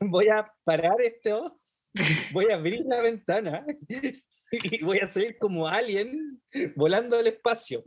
Voy 0.00 0.28
a 0.28 0.52
parar 0.64 0.96
esto. 1.02 1.56
Voy 2.32 2.50
a 2.52 2.56
abrir 2.56 2.82
la 2.84 3.00
ventana 3.00 3.64
y 4.52 4.84
voy 4.84 4.98
a 4.98 5.10
salir 5.10 5.38
como 5.38 5.66
alien 5.66 6.42
volando 6.74 7.18
al 7.18 7.26
espacio. 7.26 7.82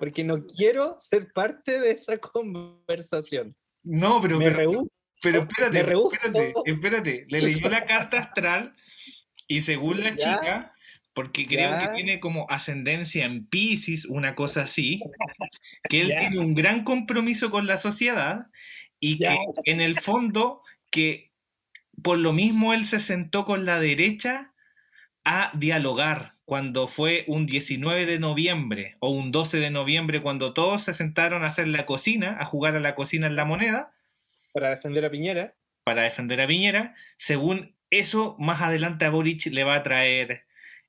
Porque 0.00 0.24
no 0.24 0.44
quiero 0.46 0.96
ser 0.98 1.32
parte 1.32 1.78
de 1.78 1.92
esa 1.92 2.18
conversación. 2.18 3.54
No, 3.84 4.20
pero, 4.20 4.40
Me 4.40 4.50
pero. 4.50 4.88
Pero 5.22 5.42
espérate, 5.42 5.78
espérate, 5.80 6.54
espérate. 6.66 7.26
Le 7.28 7.40
leyó 7.40 7.68
la 7.68 7.86
carta 7.86 8.18
astral 8.18 8.72
y 9.46 9.60
según 9.60 10.02
la 10.02 10.16
chica, 10.16 10.74
porque 11.14 11.46
creo 11.46 11.78
que 11.78 11.88
tiene 11.94 12.20
como 12.20 12.46
ascendencia 12.50 13.24
en 13.24 13.46
Pisces, 13.46 14.04
una 14.06 14.34
cosa 14.34 14.62
así, 14.62 15.00
que 15.88 16.00
él 16.00 16.14
tiene 16.18 16.40
un 16.40 16.54
gran 16.54 16.84
compromiso 16.84 17.50
con 17.50 17.66
la 17.66 17.78
sociedad 17.78 18.46
y 18.98 19.18
que 19.18 19.36
en 19.64 19.80
el 19.80 20.00
fondo 20.00 20.62
que 20.90 21.30
por 22.02 22.18
lo 22.18 22.32
mismo 22.32 22.74
él 22.74 22.86
se 22.86 22.98
sentó 22.98 23.44
con 23.44 23.64
la 23.64 23.78
derecha 23.78 24.52
a 25.24 25.52
dialogar 25.54 26.34
cuando 26.44 26.88
fue 26.88 27.24
un 27.28 27.46
19 27.46 28.06
de 28.06 28.18
noviembre 28.18 28.96
o 28.98 29.10
un 29.10 29.30
12 29.30 29.58
de 29.58 29.70
noviembre 29.70 30.20
cuando 30.20 30.52
todos 30.52 30.82
se 30.82 30.94
sentaron 30.94 31.44
a 31.44 31.48
hacer 31.48 31.68
la 31.68 31.86
cocina, 31.86 32.36
a 32.40 32.44
jugar 32.44 32.74
a 32.74 32.80
la 32.80 32.94
cocina 32.94 33.28
en 33.28 33.36
la 33.36 33.44
moneda 33.44 33.92
Para 34.52 34.70
defender 34.70 35.04
a 35.04 35.10
Piñera. 35.10 35.54
para 35.84 36.02
defender 36.02 36.40
a 36.40 36.46
Piñera, 36.46 36.94
según 37.18 37.74
eso, 37.90 38.36
más 38.38 38.62
adelante 38.62 39.04
a 39.04 39.10
Boric 39.10 39.46
le 39.46 39.64
va 39.64 39.74
a 39.76 39.82
traer 39.82 40.44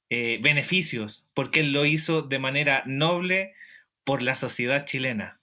eh, 0.10 0.39
beneficios, 0.41 1.27
porque 1.34 1.62
él 1.62 1.74
lo 1.74 1.86
hizo 1.86 2.22
de 2.22 2.39
manera 2.39 2.84
noble 2.86 3.55
por 4.03 4.22
la 4.22 4.36
sociedad 4.36 4.86
chilena. 4.86 5.41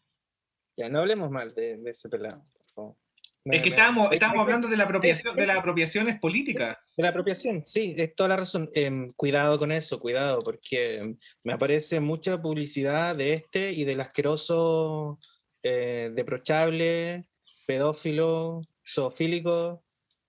Ya 0.76 0.88
no 0.88 1.00
hablemos 1.00 1.30
mal 1.30 1.54
de, 1.54 1.76
de 1.78 1.90
ese 1.90 2.08
pelado. 2.08 2.46
por 2.52 2.66
favor. 2.68 2.96
Es 3.44 3.62
que 3.62 3.70
estábamos, 3.70 4.10
hablando 4.38 4.68
de 4.68 4.76
la 4.76 4.84
apropiación, 4.84 5.34
de 5.34 5.46
las 5.46 5.56
apropiaciones 5.56 6.20
políticas. 6.20 6.76
De 6.94 7.02
la 7.02 7.08
apropiación, 7.08 7.64
sí, 7.64 7.94
es 7.96 8.14
toda 8.14 8.28
la 8.28 8.36
razón. 8.36 8.68
Em, 8.74 9.12
cuidado 9.14 9.58
con 9.58 9.72
eso, 9.72 9.98
cuidado, 9.98 10.42
porque 10.42 10.98
em, 10.98 11.16
me 11.42 11.54
aparece 11.54 12.00
mucha 12.00 12.40
publicidad 12.40 13.16
de 13.16 13.32
este 13.32 13.72
y 13.72 13.84
del 13.84 14.02
asqueroso, 14.02 15.18
eh, 15.62 16.10
deprochable, 16.14 17.24
pedófilo, 17.70 18.62
zoofílico, 18.84 19.84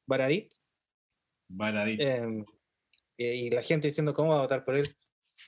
Baradit. 0.05 0.53
em, 2.00 2.45
y, 3.17 3.25
y 3.25 3.50
la 3.50 3.63
gente 3.63 3.88
diciendo 3.88 4.13
cómo 4.13 4.33
va 4.33 4.38
a 4.38 4.41
votar 4.43 4.63
por 4.63 4.75
él. 4.75 4.95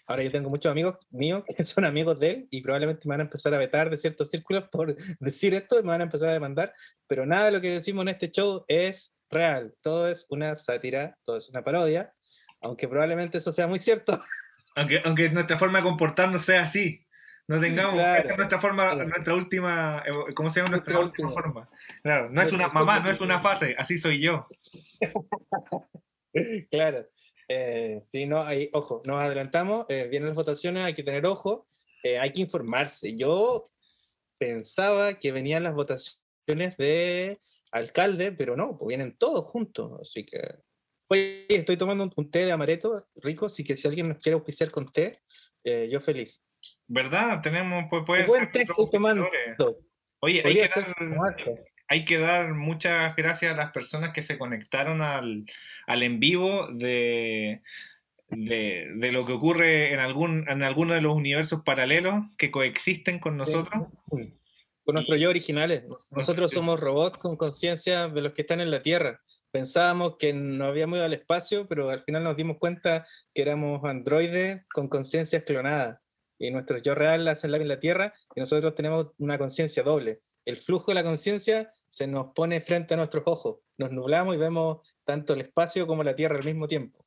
Ahora 0.07 0.23
yo 0.23 0.31
tengo 0.31 0.49
muchos 0.49 0.71
amigos 0.71 0.97
míos 1.11 1.43
que 1.55 1.63
son 1.67 1.85
amigos 1.85 2.19
de 2.19 2.31
él 2.31 2.47
y 2.49 2.63
probablemente 2.63 3.07
me 3.07 3.13
van 3.13 3.19
a 3.19 3.23
empezar 3.25 3.53
a 3.53 3.59
vetar 3.59 3.91
de 3.91 3.99
ciertos 3.99 4.31
círculos 4.31 4.69
por 4.71 4.95
decir 5.19 5.53
esto 5.53 5.79
y 5.79 5.83
me 5.83 5.89
van 5.89 6.01
a 6.01 6.05
empezar 6.05 6.29
a 6.29 6.33
demandar, 6.33 6.73
pero 7.05 7.27
nada 7.27 7.45
de 7.45 7.51
lo 7.51 7.61
que 7.61 7.73
decimos 7.73 8.01
en 8.01 8.09
este 8.09 8.31
show 8.31 8.65
es 8.67 9.15
real, 9.29 9.75
todo 9.83 10.09
es 10.09 10.25
una 10.31 10.55
sátira, 10.55 11.15
todo 11.23 11.37
es 11.37 11.47
una 11.49 11.63
parodia, 11.63 12.11
aunque 12.61 12.87
probablemente 12.87 13.37
eso 13.37 13.53
sea 13.53 13.67
muy 13.67 13.79
cierto. 13.79 14.19
Aunque, 14.75 14.99
aunque 15.05 15.29
nuestra 15.29 15.59
forma 15.59 15.77
de 15.77 15.83
comportarnos 15.83 16.43
sea 16.43 16.63
así. 16.63 17.02
No 17.47 17.59
tengamos 17.59 17.95
Claro. 17.95 18.19
esta 18.21 18.31
es 18.31 18.37
nuestra 18.37 18.61
forma, 18.61 18.91
Claro. 18.91 19.09
nuestra 19.09 19.33
última, 19.35 20.03
eh, 20.05 20.33
¿cómo 20.33 20.49
se 20.49 20.59
llama 20.61 20.71
nuestra, 20.71 20.93
Nuestra 20.93 21.23
última 21.25 21.29
forma? 21.29 21.69
Claro, 22.01 22.29
no 22.29 22.41
es 22.41 22.51
una 22.53 22.69
mamá, 22.69 22.99
no 22.99 23.11
es 23.11 23.19
una 23.21 23.41
fase, 23.41 23.75
así 23.77 23.97
soy 23.97 24.21
yo. 24.21 24.47
claro. 26.71 27.05
Eh, 27.49 27.99
sí, 28.03 28.25
no, 28.25 28.41
hay, 28.41 28.69
ojo, 28.73 29.01
nos 29.05 29.21
adelantamos, 29.21 29.85
eh, 29.89 30.07
vienen 30.09 30.29
las 30.29 30.35
votaciones, 30.35 30.85
hay 30.85 30.93
que 30.93 31.03
tener 31.03 31.25
ojo, 31.25 31.67
eh, 32.03 32.17
hay 32.17 32.31
que 32.31 32.41
informarse. 32.41 33.15
Yo 33.17 33.69
pensaba 34.39 35.19
que 35.19 35.31
venían 35.31 35.63
las 35.63 35.73
votaciones 35.73 36.77
de 36.77 37.37
alcalde, 37.71 38.31
pero 38.31 38.55
no, 38.55 38.77
pues 38.77 38.87
vienen 38.87 39.15
todos 39.17 39.45
juntos, 39.45 39.99
así 40.01 40.25
que... 40.25 40.39
Oye, 41.09 41.45
estoy 41.49 41.77
tomando 41.77 42.05
un, 42.05 42.13
un 42.15 42.31
té 42.31 42.45
de 42.45 42.51
amaretto 42.53 43.05
rico, 43.15 43.47
así 43.47 43.63
que 43.63 43.75
si 43.75 43.87
alguien 43.87 44.07
nos 44.07 44.19
quiere 44.19 44.35
auspiciar 44.35 44.71
con 44.71 44.91
té, 44.91 45.21
eh, 45.63 45.87
yo 45.91 45.99
feliz. 45.99 46.43
¿Verdad? 46.87 47.41
Tenemos, 47.41 47.85
pues, 47.89 48.03
puede 48.05 48.25
Qué 48.25 48.27
buen 48.31 48.51
ser 48.51 48.67
tomando. 48.91 49.23
auspiciadores. 49.23 49.85
Oye, 50.19 50.41
hay 50.45 50.53
que, 50.55 50.69
ser 50.69 50.85
dar, 50.85 50.95
como 50.95 51.23
harto. 51.25 51.55
hay 51.89 52.05
que 52.05 52.17
dar 52.17 52.53
muchas 52.53 53.15
gracias 53.15 53.53
a 53.53 53.57
las 53.57 53.71
personas 53.71 54.13
que 54.13 54.21
se 54.21 54.37
conectaron 54.37 55.01
al, 55.01 55.45
al 55.87 56.03
en 56.03 56.19
vivo 56.19 56.67
de, 56.71 57.61
de, 58.29 58.91
de 58.95 59.11
lo 59.11 59.25
que 59.25 59.33
ocurre 59.33 59.93
en, 59.93 59.99
algún, 59.99 60.47
en 60.49 60.63
alguno 60.63 60.93
de 60.93 61.01
los 61.01 61.13
universos 61.15 61.63
paralelos 61.63 62.23
que 62.37 62.51
coexisten 62.51 63.19
con 63.19 63.35
nosotros. 63.37 63.87
Con 64.85 64.95
nuestros 64.95 65.19
yo 65.19 65.29
originales. 65.29 65.83
Nosotros 66.11 66.51
Sí. 66.51 66.55
somos 66.55 66.79
robots 66.79 67.17
con 67.17 67.37
conciencia 67.37 68.07
de 68.09 68.21
los 68.21 68.33
que 68.33 68.41
están 68.41 68.59
en 68.59 68.69
la 68.71 68.81
Tierra. 68.81 69.21
Pensábamos 69.51 70.17
que 70.17 70.33
no 70.33 70.65
habíamos 70.65 70.97
ido 70.97 71.05
al 71.05 71.13
espacio, 71.13 71.65
pero 71.67 71.89
al 71.89 72.01
final 72.03 72.23
nos 72.23 72.35
dimos 72.35 72.57
cuenta 72.57 73.05
que 73.33 73.41
éramos 73.43 73.83
androides 73.85 74.65
con 74.73 74.89
conciencias 74.89 75.43
clonadas. 75.43 75.99
Y 76.39 76.51
nuestro 76.51 76.77
yo 76.79 76.95
real 76.95 77.27
hacen 77.27 77.51
la 77.51 77.57
en 77.57 77.67
la 77.67 77.79
Tierra 77.79 78.13
y 78.35 78.39
nosotros 78.39 78.75
tenemos 78.75 79.07
una 79.17 79.37
conciencia 79.37 79.83
doble. 79.83 80.21
El 80.45 80.57
flujo 80.57 80.91
de 80.91 80.95
la 80.95 81.03
conciencia 81.03 81.71
se 81.87 82.05
nos 82.07 82.33
pone 82.33 82.59
frente 82.61 82.93
a 82.93 82.97
nuestros 82.97 83.23
ojos. 83.27 83.59
Nos 83.77 83.91
nublamos 83.91 84.35
y 84.35 84.39
vemos 84.39 84.79
tanto 85.05 85.33
el 85.33 85.41
espacio 85.41 85.87
como 85.87 86.03
la 86.03 86.15
Tierra 86.15 86.37
al 86.37 86.43
mismo 86.43 86.67
tiempo. 86.67 87.05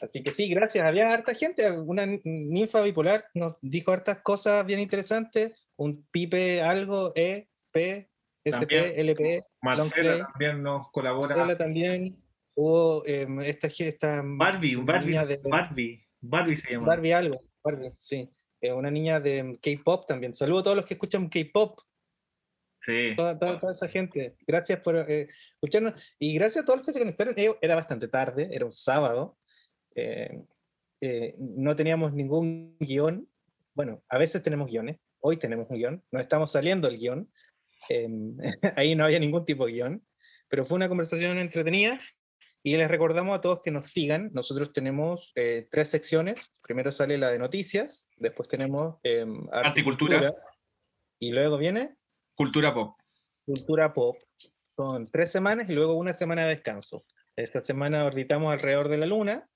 Así 0.00 0.22
que 0.22 0.32
sí, 0.32 0.48
gracias. 0.48 0.86
Había 0.86 1.12
harta 1.12 1.34
gente. 1.34 1.70
Una 1.70 2.06
nin- 2.06 2.22
ninfa 2.24 2.80
bipolar 2.80 3.24
nos 3.34 3.56
dijo 3.60 3.92
hartas 3.92 4.22
cosas 4.22 4.64
bien 4.64 4.80
interesantes. 4.80 5.52
Un 5.76 6.06
pipe 6.10 6.62
algo, 6.62 7.12
E, 7.14 7.48
P, 7.70 8.08
SP, 8.42 8.50
También. 8.50 8.92
LP. 8.96 9.42
Marcela 9.60 10.26
también 10.32 10.62
nos 10.62 10.90
colabora. 10.90 11.36
Marcela 11.36 11.56
también. 11.58 12.16
Hubo 12.54 13.04
em, 13.06 13.40
esta, 13.40 13.66
esta 13.68 14.22
Barbie, 14.24 14.76
Barbie, 14.76 15.12
de- 15.26 15.40
Barbie, 15.44 16.04
Barbie 16.20 16.56
se 16.56 16.72
llama. 16.72 16.86
Barbie 16.86 17.12
algo. 17.12 17.42
Barbie, 17.62 17.92
sí. 17.98 18.28
Eh, 18.62 18.72
una 18.72 18.90
niña 18.90 19.20
de 19.20 19.58
K-pop 19.60 20.06
también. 20.06 20.32
Saludo 20.34 20.60
a 20.60 20.62
todos 20.62 20.76
los 20.76 20.86
que 20.86 20.94
escuchan 20.94 21.28
K-pop. 21.28 21.80
Sí. 22.80 23.12
toda, 23.16 23.38
toda- 23.38 23.60
toda 23.60 23.72
esa 23.72 23.88
gente. 23.88 24.36
Gracias 24.46 24.80
por 24.80 24.96
eh, 24.96 25.28
escucharnos 25.54 26.14
y 26.18 26.34
gracias 26.34 26.62
a 26.62 26.64
todos 26.66 26.78
los 26.78 26.86
que 26.86 26.92
se 26.92 26.98
conectaron. 26.98 27.34
Eh, 27.36 27.54
Era 27.60 27.74
bastante 27.76 28.08
tarde, 28.08 28.48
era 28.52 28.64
un 28.64 28.72
sábado. 28.72 29.36
eh, 29.94 30.42
eh, 31.00 31.34
no 31.38 31.74
teníamos 31.76 32.12
ningún 32.12 32.76
guion. 32.80 33.28
Bueno, 33.74 34.02
a 34.08 34.18
veces 34.18 34.40
tenemos 34.42 34.70
guiones. 34.70 34.98
Hoy 35.20 35.36
tenemos 35.36 35.68
un 35.68 35.76
guion. 35.76 36.04
No 36.12 36.20
estamos 36.20 36.52
saliendo 36.52 36.86
el 36.88 36.96
guion. 36.98 37.30
em, 37.88 38.36
ahí 38.76 38.94
no 38.94 39.04
había 39.04 39.18
ningún 39.18 39.44
tipo 39.44 39.66
de 39.66 39.72
guion. 39.72 40.06
Pero 40.48 40.64
fue 40.64 40.76
una 40.76 40.88
conversación 40.88 41.38
entretenida 41.38 41.98
Y 42.64 42.76
les 42.76 42.88
recordamos 42.88 43.36
a 43.36 43.40
todos 43.40 43.60
que 43.62 43.70
nos 43.70 43.90
sigan. 43.90 44.30
Nosotros 44.32 44.72
tenemos 44.72 45.32
eh, 45.34 45.66
tres 45.70 45.88
secciones. 45.88 46.52
Primero 46.62 46.92
sale 46.92 47.18
la 47.18 47.30
de 47.30 47.38
noticias, 47.38 48.08
después 48.16 48.48
tenemos 48.48 48.98
eh, 49.02 49.26
Articultura. 49.50 50.34
Y 51.18 51.32
luego 51.32 51.58
viene 51.58 51.96
Cultura 52.34 52.72
pop. 52.72 52.96
Cultura 53.44 53.92
pop. 53.92 54.16
Son 54.76 55.10
tres 55.10 55.30
semanas 55.30 55.68
y 55.68 55.74
luego 55.74 55.94
una 55.94 56.14
semana 56.14 56.42
de 56.42 56.54
descanso. 56.54 57.04
Esta 57.36 57.62
semana 57.62 58.04
orbitamos 58.04 58.52
alrededor 58.52 58.88
de 58.88 58.98
la 58.98 59.06
luna, 59.06 59.48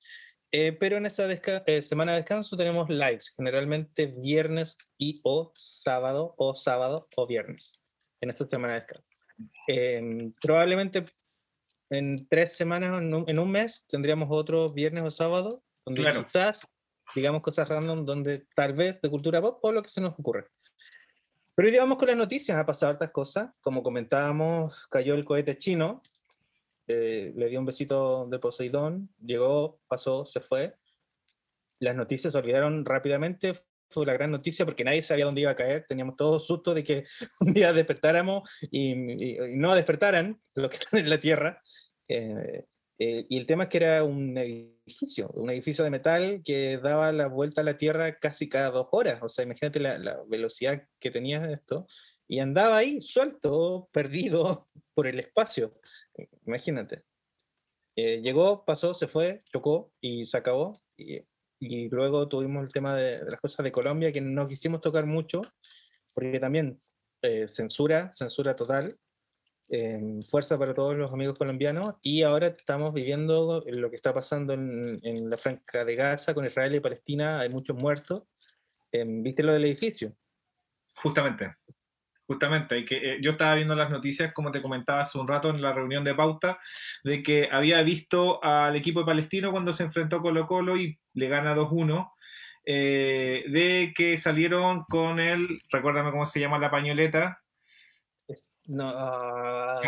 eh, 0.53 0.73
pero 0.73 0.97
en 0.97 1.07
esa 1.07 1.27
eh, 1.31 1.83
semana 1.83 2.13
de 2.13 2.19
descanso 2.19 2.57
tenemos 2.57 2.89
lives, 2.89 3.33
generalmente 3.37 4.07
viernes 4.07 4.77
y 4.99 5.21
o 5.25 5.53
sábado, 5.55 6.35
o 6.39 6.55
sábado 6.55 7.09
o 7.17 7.27
viernes, 7.27 7.81
en 8.21 8.31
esta 8.31 8.47
semana 8.47 8.75
de 8.75 8.81
descanso. 8.81 9.09
Em, 9.69 10.33
probablemente 10.41 11.05
en 11.91 12.27
tres 12.29 12.57
semanas, 12.57 13.01
en 13.01 13.39
un, 13.39 13.51
mes, 13.51 13.85
tendríamos 13.89 14.29
otro 14.31 14.73
viernes 14.73 15.05
o 15.05 15.11
sábado, 15.11 15.63
donde 15.85 16.03
quizás 16.25 16.67
digamos 17.15 17.43
cosas 17.43 17.69
random, 17.69 18.05
donde 18.05 18.47
tal 18.55 18.75
vez 18.75 19.01
de 19.01 19.09
cultura 19.09 19.41
pop 19.41 19.59
o 19.63 19.73
lo 19.73 19.83
que 19.83 19.89
se 19.89 20.01
nos 20.01 20.19
ocurre. 20.19 20.47
Pero 21.55 21.69
hoy 21.69 21.77
vamos 21.79 21.99
con 21.99 22.09
las 22.09 22.17
noticias, 22.17 22.59
ha 22.59 22.67
pasado 22.67 22.93
hartas 22.93 23.11
cosas. 23.11 23.51
Como 23.63 23.83
comentábamos, 23.83 24.87
cayó 24.89 25.15
el 25.15 25.25
cohete 25.25 25.57
chino, 25.57 26.03
eh, 26.87 27.33
le 27.35 27.49
dio 27.49 27.59
un 27.59 27.67
besito 27.67 28.27
de 28.27 28.39
Poseidón, 28.39 29.09
llegó, 29.25 29.81
pasó, 29.89 30.27
se 30.27 30.41
fue. 30.41 30.77
Las 31.81 31.97
noticias 31.97 32.33
se 32.33 32.39
olvidaron 32.39 32.85
rápidamente, 32.85 33.55
fue 33.91 34.07
la 34.07 34.13
gran 34.13 34.31
noticia 34.31 34.65
porque 34.65 34.85
nadie 34.85 35.03
sabía 35.03 35.25
dónde 35.25 35.43
iba 35.43 35.51
a 35.51 35.57
caer, 35.57 35.85
teníamos 35.87 36.17
todo 36.17 36.39
susto 36.39 36.75
de 36.75 36.85
que 36.85 37.05
un 37.41 37.53
día 37.53 37.73
despertáramos 37.73 38.49
y, 38.71 38.95
no 39.57 39.75
despertaran 39.75 40.41
los 40.55 40.71
que 40.71 40.77
están 40.77 41.01
en 41.01 41.11
la 41.11 41.21
Tierra. 41.21 41.63
Eh, 42.09 42.65
eh, 42.99 43.27
y 43.29 43.37
el 43.37 43.47
tema 43.47 43.65
es 43.65 43.71
que 43.71 43.77
era 43.79 44.05
un 44.05 44.37
edificio, 44.39 45.29
un 45.35 45.51
edificio 45.51 45.85
de 45.85 45.91
metal 45.91 46.43
que 46.45 46.79
daba 46.79 47.13
la 47.13 47.27
vuelta 47.27 47.61
a 47.61 47.65
la 47.65 47.77
Tierra 47.77 48.19
casi 48.19 48.49
cada 48.49 48.71
dos 48.71 48.89
horas. 48.93 49.23
O 49.23 49.29
sea, 49.29 49.45
imagínate 49.45 49.81
la, 49.81 50.23
velocidad 50.29 50.83
que 50.99 51.11
tenía 51.11 51.51
esto. 51.51 51.87
Y 52.29 52.41
andaba 52.41 52.79
ahí 52.79 53.01
suelto, 53.01 53.89
perdido 53.93 54.69
por 54.95 55.07
el 55.07 55.19
espacio. 55.21 55.79
Imagínate. 56.47 57.05
Eh, 57.97 58.21
llegó, 58.21 58.65
pasó, 58.65 58.95
se 58.95 59.09
fue, 59.09 59.43
chocó 59.53 59.93
y 60.01 60.27
se 60.27 60.37
acabó. 60.37 60.83
Y, 60.97 61.23
y 61.59 61.89
luego 61.89 62.29
tuvimos 62.29 62.65
el 62.65 62.73
tema 62.73 62.97
de, 62.97 63.25
las 63.25 63.41
cosas 63.41 63.65
de 63.65 63.73
Colombia 63.73 64.13
que 64.13 64.21
no 64.21 64.47
quisimos 64.47 64.81
tocar 64.81 65.07
mucho, 65.07 65.43
porque 66.13 66.39
también 66.39 66.81
eh, 67.23 67.47
censura, 67.49 68.13
censura 68.13 68.55
total. 68.55 68.97
Em, 69.69 70.23
fuerza 70.23 70.57
para 70.57 70.75
todos 70.75 70.97
los 70.97 71.13
amigos 71.13 71.37
colombianos 71.37 71.97
y 72.01 72.23
ahora 72.23 72.47
estamos 72.47 72.95
viviendo 72.95 73.65
lo 73.67 73.91
que 73.91 73.97
está 73.97 74.15
pasando 74.15 74.53
en, 74.53 75.01
en 75.03 75.29
la 75.29 75.37
franja 75.39 75.85
de 75.85 75.97
Gaza 75.97 76.35
con 76.35 76.47
Israel 76.47 76.77
y 76.77 76.81
Palestina, 76.81 77.41
hay 77.41 77.49
muchos 77.49 77.77
muertos. 77.77 78.23
Em, 78.93 79.25
¿Viste 79.25 79.43
lo 79.43 79.53
del 79.53 79.65
edificio? 79.65 80.13
Justamente, 81.03 81.57
justamente, 82.27 82.85
que 82.85 82.97
eh, 82.97 83.19
yo 83.21 83.33
estaba 83.33 83.55
viendo 83.55 83.75
las 83.75 83.91
noticias, 83.91 84.33
como 84.33 84.51
te 84.51 84.63
comentaba 84.63 85.01
hace 85.01 85.19
un 85.19 85.29
rato 85.29 85.51
en 85.51 85.63
la 85.63 85.73
reunión 85.73 86.05
de 86.05 86.15
pauta, 86.15 86.59
de 87.05 87.23
que 87.23 87.49
había 87.51 87.83
visto 87.83 88.43
al 88.43 88.77
equipo 88.77 89.01
de 89.01 89.07
Palestino 89.07 89.53
cuando 89.53 89.73
se 89.73 89.85
enfrentó 89.85 90.21
Colo 90.21 90.47
Colo 90.47 90.77
y 90.77 90.99
le 91.15 91.29
gana 91.29 91.55
2-1. 91.55 92.13
Eh, 92.69 93.45
de 93.49 93.93
que 93.95 94.19
salieron 94.19 94.85
con 94.89 95.21
el, 95.21 95.61
recuérdame 95.71 96.11
cómo 96.11 96.27
se 96.27 96.41
llama 96.41 96.59
la 96.59 96.71
pañoleta, 96.71 97.41
no, 98.67 98.89
uh, 98.89 99.81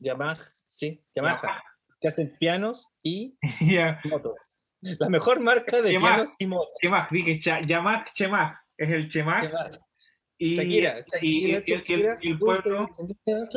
Yamaha. 0.00 0.38
sí, 0.66 1.00
Yamaha. 1.14 1.62
Que 2.00 2.08
hacen 2.08 2.36
pianos 2.38 2.92
y 3.02 3.38
motos. 4.04 4.34
La 4.80 5.08
mejor 5.08 5.40
marca 5.40 5.80
de 5.80 5.90
pianos 5.90 6.34
y 6.38 6.46
motos. 6.46 6.74
Chemach, 6.80 7.10
dije 7.10 7.38
Yamaha 7.64 8.04
Chemach, 8.12 8.58
es 8.76 8.90
el 8.90 9.08
Chemach. 9.08 9.50
Y, 10.36 10.60
y, 10.60 10.78
el 11.52 12.38
pueblo, 12.38 12.88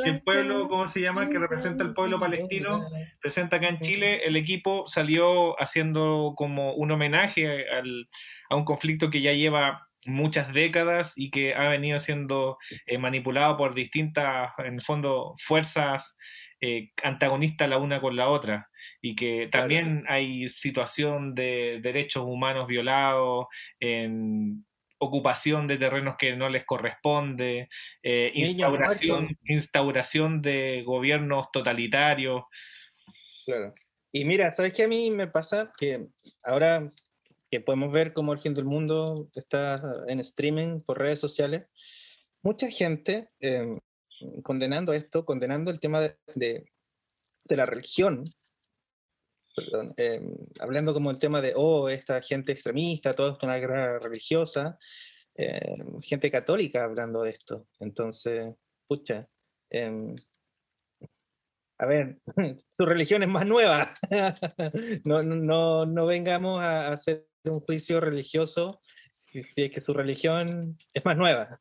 el 0.06 0.21
pueblo, 0.21 0.67
¿cómo 0.67 0.86
se 0.86 1.02
llama? 1.02 1.28
Que 1.28 1.39
representa 1.39 1.84
el 1.84 1.93
pueblo 1.93 2.19
palestino, 2.19 2.88
presenta 3.19 3.56
acá 3.56 3.69
en 3.69 3.80
Chile. 3.80 4.21
El 4.25 4.36
equipo 4.36 4.88
salió 4.88 5.60
haciendo 5.60 6.34
como 6.38 6.73
un 6.73 6.91
homenaje 6.91 7.67
al, 7.69 8.08
a 8.49 8.56
un 8.56 8.63
conflicto 8.63 9.10
que 9.10 9.21
ya 9.21 9.34
lleva 9.34 9.88
muchas 10.06 10.54
décadas 10.54 11.13
y 11.15 11.32
que 11.32 11.56
ha 11.56 11.67
venido 11.67 11.97
siendo 11.99 12.58
eh, 12.86 12.97
manipulado 12.97 13.58
por 13.58 13.73
distintas, 13.73 14.52
en 14.60 14.75
el 14.75 14.82
fondo, 14.82 15.36
fuerzas 15.39 16.15
eh, 16.62 16.91
antagonistas 17.04 17.69
la 17.69 17.78
una 17.78 18.02
con 18.02 18.15
la 18.15 18.30
otra. 18.30 18.69
Y 19.02 19.15
que 19.15 19.47
también 19.52 20.06
hay 20.08 20.47
situación 20.47 21.36
de 21.36 21.80
derechos 21.82 22.23
humanos 22.23 22.67
violados, 22.67 23.47
en 23.80 24.65
ocupación 24.99 25.67
de 25.67 25.77
terrenos 25.77 26.15
que 26.17 26.36
no 26.36 26.49
les 26.49 26.65
corresponde, 26.65 27.69
eh, 28.03 28.31
instauración, 28.33 29.38
instauración 29.45 30.41
de 30.41 30.83
gobiernos 30.86 31.51
totalitarios. 31.51 32.43
Claro. 33.45 33.73
Y 34.12 34.25
mira, 34.25 34.51
¿sabes 34.51 34.73
qué 34.73 34.83
a 34.83 34.88
mí 34.88 35.12
me 35.12 35.27
pasa? 35.27 35.71
Que 35.77 36.07
ahora 36.43 36.91
que 37.49 37.62
podemos 37.62 37.91
ver 37.91 38.13
cómo 38.13 38.33
el 38.33 38.39
fin 38.39 38.53
del 38.53 38.65
mundo 38.65 39.29
está 39.36 39.81
en 40.07 40.19
streaming 40.19 40.81
por 40.81 40.99
redes 40.99 41.19
sociales, 41.19 41.65
mucha 42.41 42.69
gente 42.69 43.27
em, 43.39 43.79
condenando 44.43 44.93
esto, 44.93 45.25
condenando 45.25 45.71
el 45.71 45.79
tema 45.79 46.01
de, 46.01 46.17
de, 46.36 47.55
la 47.55 47.65
religión, 47.65 48.25
em, 49.98 50.36
hablando 50.60 50.93
como 50.93 51.12
el 51.12 51.20
tema 51.20 51.41
de, 51.41 51.54
oh, 51.56 51.89
esta 51.89 52.22
gente 52.22 52.52
extremista, 52.52 53.15
todo 53.15 53.30
esto 53.30 53.39
es 53.39 53.43
una 53.43 53.58
guerra 53.58 54.00
religiosa, 54.00 54.78
em, 55.36 56.02
gente 56.02 56.32
católica 56.32 56.84
hablando 56.84 57.24
de 57.24 57.32
esto. 57.32 57.67
Entonces, 57.80 58.54
pucha, 58.88 59.28
a 61.80 61.86
ver, 61.86 62.20
su 62.78 62.86
religión 62.86 63.24
es 63.24 63.30
más 63.30 63.46
nueva. 63.46 63.89
no, 65.04 65.24
no, 65.24 65.86
no, 65.86 66.06
vengamos 66.06 66.62
a 66.62 66.91
hacer 66.91 67.28
un 67.43 67.60
juicio 67.62 68.00
religioso 68.00 68.82
si, 69.15 69.39
es 69.39 69.72
que 69.72 69.82
su 69.82 69.93
religión 69.93 70.78
es 70.93 71.06
más 71.06 71.17
nueva. 71.17 71.60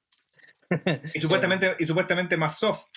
y, 1.14 1.20
supuestamente, 1.20 1.76
y 1.78 1.84
supuestamente 1.84 2.36
más 2.36 2.58
soft. 2.58 2.88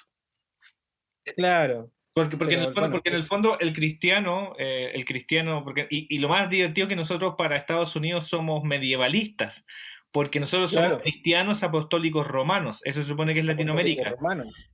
Claro. 1.35 1.91
Porque, 2.13 2.37
porque, 2.37 2.55
en, 2.55 2.61
el 2.61 2.73
fondo, 2.73 2.91
porque 2.91 3.09
en 3.09 3.15
el 3.15 3.23
fondo 3.23 3.57
el 3.59 3.73
cristiano, 3.73 4.53
eh, 4.57 4.91
el 4.93 5.05
cristiano, 5.05 5.63
porque, 5.63 5.87
y, 5.89 6.13
y, 6.13 6.19
lo 6.19 6.27
más 6.27 6.49
divertido 6.49 6.87
que 6.87 6.95
nosotros 6.95 7.35
para 7.37 7.55
Estados 7.55 7.95
Unidos 7.95 8.27
somos 8.27 8.63
medievalistas, 8.63 9.65
porque 10.11 10.39
nosotros 10.39 10.71
somos 10.71 11.01
cristianos 11.01 11.63
apostólicos 11.63 12.27
romanos, 12.27 12.81
eso 12.83 13.01
se 13.01 13.07
supone 13.07 13.33
que 13.33 13.41
es 13.41 13.45
Latinoamérica. 13.45 14.15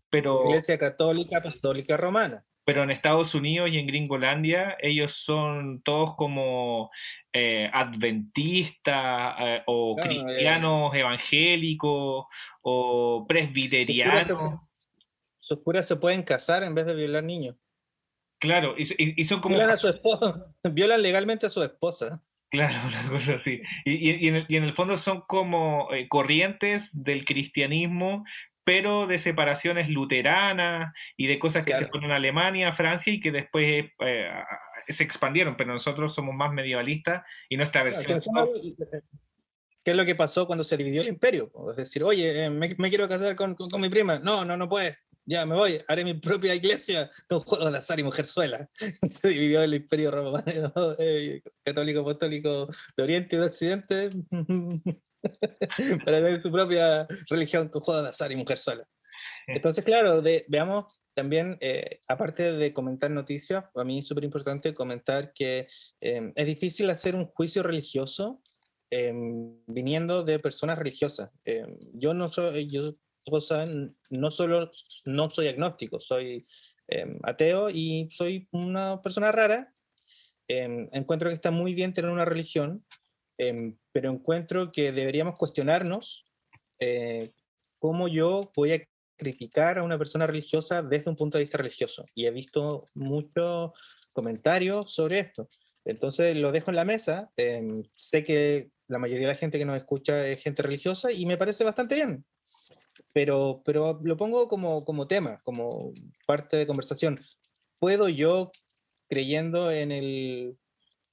Pero, 0.09 0.49
Iglesia 0.49 0.77
católica 0.77 1.37
apostólica 1.37 1.97
romana 1.97 2.45
pero 2.65 2.81
en 2.83 2.89
Estados 2.89 3.35
Unidos 3.35 3.69
y 3.71 3.77
en 3.77 3.85
Gringolandia 3.85 4.75
ellos 4.81 5.13
son 5.13 5.81
todos 5.83 6.15
como 6.15 6.89
eh, 7.31 7.69
adventistas 7.71 9.35
eh, 9.39 9.61
o 9.67 9.95
cristianos 9.95 10.93
eh. 10.93 10.99
evangélicos 10.99 12.25
o 12.61 13.25
presbiterianos. 13.27 14.55
Sus 15.47 15.61
curas, 15.61 15.87
se, 15.87 15.95
pueden 15.95 16.23
casar 16.23 16.63
en 16.63 16.75
vez 16.75 16.85
de 16.85 16.95
violar 16.95 17.23
niños. 17.23 17.55
Claro, 18.39 18.75
y, 18.77 19.25
son 19.25 19.39
como... 19.41 19.55
Violan, 19.55 19.73
a 19.73 19.77
su 19.77 19.87
esposa, 19.87 20.53
violan 20.63 21.01
legalmente 21.01 21.45
a 21.45 21.49
su 21.49 21.63
esposa. 21.63 22.23
Claro, 22.49 22.75
una 22.87 23.09
cosa 23.09 23.35
así. 23.35 23.61
Y, 23.85 24.27
en, 24.27 24.63
el, 24.63 24.73
fondo 24.73 24.97
son 24.97 25.21
como 25.21 25.87
corrientes 26.09 26.91
del 27.03 27.25
cristianismo 27.25 28.23
pero 28.65 29.05
de 29.05 29.19
separaciones 29.19 29.89
luteranas 29.89 30.91
y 31.15 31.27
de 31.27 31.37
cosas 31.37 31.63
que 31.63 31.75
se 31.75 31.85
fueron 31.85 32.09
en 32.09 32.15
Alemania, 32.15 32.73
Francia 32.73 33.13
y 33.13 33.19
que 33.19 33.31
después 33.31 33.85
eh, 33.99 34.31
se 34.87 35.03
expandieron, 35.03 35.55
pero 35.55 35.71
nosotros 35.71 36.13
somos 36.13 36.33
más 36.33 36.51
medievalistas 36.51 37.23
y 37.47 37.57
nuestra 37.57 37.83
versión... 37.83 38.19
¿Qué 39.83 39.91
es 39.91 39.97
lo 39.97 40.03
que 40.03 40.15
pasó 40.15 40.47
cuando 40.47 40.63
se 40.63 40.77
dividió 40.77 41.03
el 41.03 41.09
imperio? 41.09 41.51
Es 41.69 41.75
decir, 41.75 42.03
oye, 42.03 42.45
eh, 42.45 42.49
me, 42.49 42.89
quiero 42.89 43.07
casar 43.07 43.35
con, 43.35 43.53
con, 43.53 43.79
mi 43.79 43.87
prima. 43.87 44.17
No, 44.17 44.43
no, 44.43 44.57
no 44.57 44.67
puedes. 44.67 44.97
Ya 45.27 45.45
me 45.45 45.55
voy, 45.55 45.81
haré 45.87 46.03
mi 46.03 46.13
propia 46.13 46.53
iglesia 46.53 47.09
con 47.27 47.39
juego 47.39 47.71
de 47.71 47.77
azar 47.77 47.99
y 47.99 48.03
mujerzuela. 48.03 48.69
Se 49.11 49.29
dividió 49.29 49.61
el 49.63 49.73
imperio 49.73 50.11
romano, 50.11 50.73
eh, 50.99 51.41
católico, 51.63 52.01
apostólico 52.01 52.67
de 52.95 53.03
Oriente 53.03 53.35
y 53.35 53.39
de 53.39 53.45
Occidente. 53.45 54.09
para 56.05 56.17
tener 56.17 56.41
tu 56.41 56.51
propia 56.51 57.07
religión 57.29 57.69
con 57.69 57.81
juego 57.81 58.03
de 58.03 58.09
azar 58.09 58.31
y 58.31 58.35
mujer 58.35 58.57
sola. 58.57 58.87
Entonces, 59.47 59.83
claro, 59.83 60.21
veamos 60.47 61.01
también, 61.13 61.57
eh, 61.61 62.01
aparte 62.07 62.51
de 62.53 62.73
comentar 62.73 63.09
noticias, 63.09 63.63
a 63.73 63.83
mí 63.83 63.99
es 63.99 64.07
súper 64.07 64.25
importante 64.25 64.73
comentar 64.73 65.31
que 65.33 65.67
em, 66.01 66.33
es 66.35 66.45
difícil 66.45 66.89
hacer 66.89 67.15
un 67.15 67.25
juicio 67.27 67.63
religioso 67.63 68.41
em, 68.89 69.57
viniendo 69.67 70.23
de 70.23 70.39
personas 70.39 70.77
religiosas. 70.77 71.31
Em, 71.45 71.77
yo 71.93 72.13
no 72.13 72.29
soy, 72.31 72.69
yo, 72.69 72.95
saben, 73.41 73.95
no 74.09 74.31
solo 74.31 74.71
no 75.05 75.29
soy 75.29 75.47
agnóstico, 75.47 75.99
soy 75.99 76.45
em, 76.87 77.19
ateo 77.23 77.69
y 77.69 78.09
soy 78.11 78.47
una 78.51 79.01
persona 79.01 79.31
rara. 79.31 79.73
Em, 80.47 80.87
encuentro 80.91 81.29
que 81.29 81.35
está 81.35 81.51
muy 81.51 81.73
bien 81.73 81.93
tener 81.93 82.11
una 82.11 82.25
religión, 82.25 82.85
em, 83.37 83.77
pero 83.91 84.11
encuentro 84.11 84.71
que 84.71 84.91
deberíamos 84.91 85.37
cuestionarnos 85.37 86.25
eh, 86.79 87.31
cómo 87.79 88.07
yo 88.07 88.51
voy 88.55 88.73
a 88.73 88.87
criticar 89.17 89.79
a 89.79 89.83
una 89.83 89.97
persona 89.97 90.27
religiosa 90.27 90.83
desde 90.83 91.09
un 91.09 91.15
punto 91.15 91.37
de 91.37 91.45
vista 91.45 91.57
religioso. 91.57 92.05
Y 92.13 92.25
he 92.25 92.31
visto 92.31 92.89
muchos 92.93 93.71
comentarios 94.11 94.93
sobre 94.93 95.19
esto. 95.19 95.49
Entonces 95.85 96.35
lo 96.35 96.51
dejo 96.51 96.71
en 96.71 96.75
la 96.75 96.85
mesa. 96.85 97.31
sé 97.95 98.23
que 98.23 98.71
la 98.87 98.99
mayoría 98.99 99.27
de 99.27 99.33
la 99.33 99.39
gente 99.39 99.57
que 99.57 99.65
nos 99.65 99.77
escucha 99.77 100.27
es 100.27 100.41
gente 100.41 100.61
religiosa 100.61 101.11
y 101.11 101.25
me 101.25 101.37
parece 101.37 101.63
bastante 101.63 101.95
bien. 101.95 102.25
Pero, 103.15 103.61
pero 103.63 103.97
lo 104.03 104.17
pongo 104.17 104.49
como, 104.49 104.83
como 104.83 105.07
tema, 105.07 105.39
como 105.45 105.93
parte 106.27 106.57
de 106.57 106.67
conversación. 106.67 107.17
¿Puedo 107.79 108.09
yo, 108.09 108.51
creyendo 109.07 109.71
en 109.71 109.93
el 109.93 110.57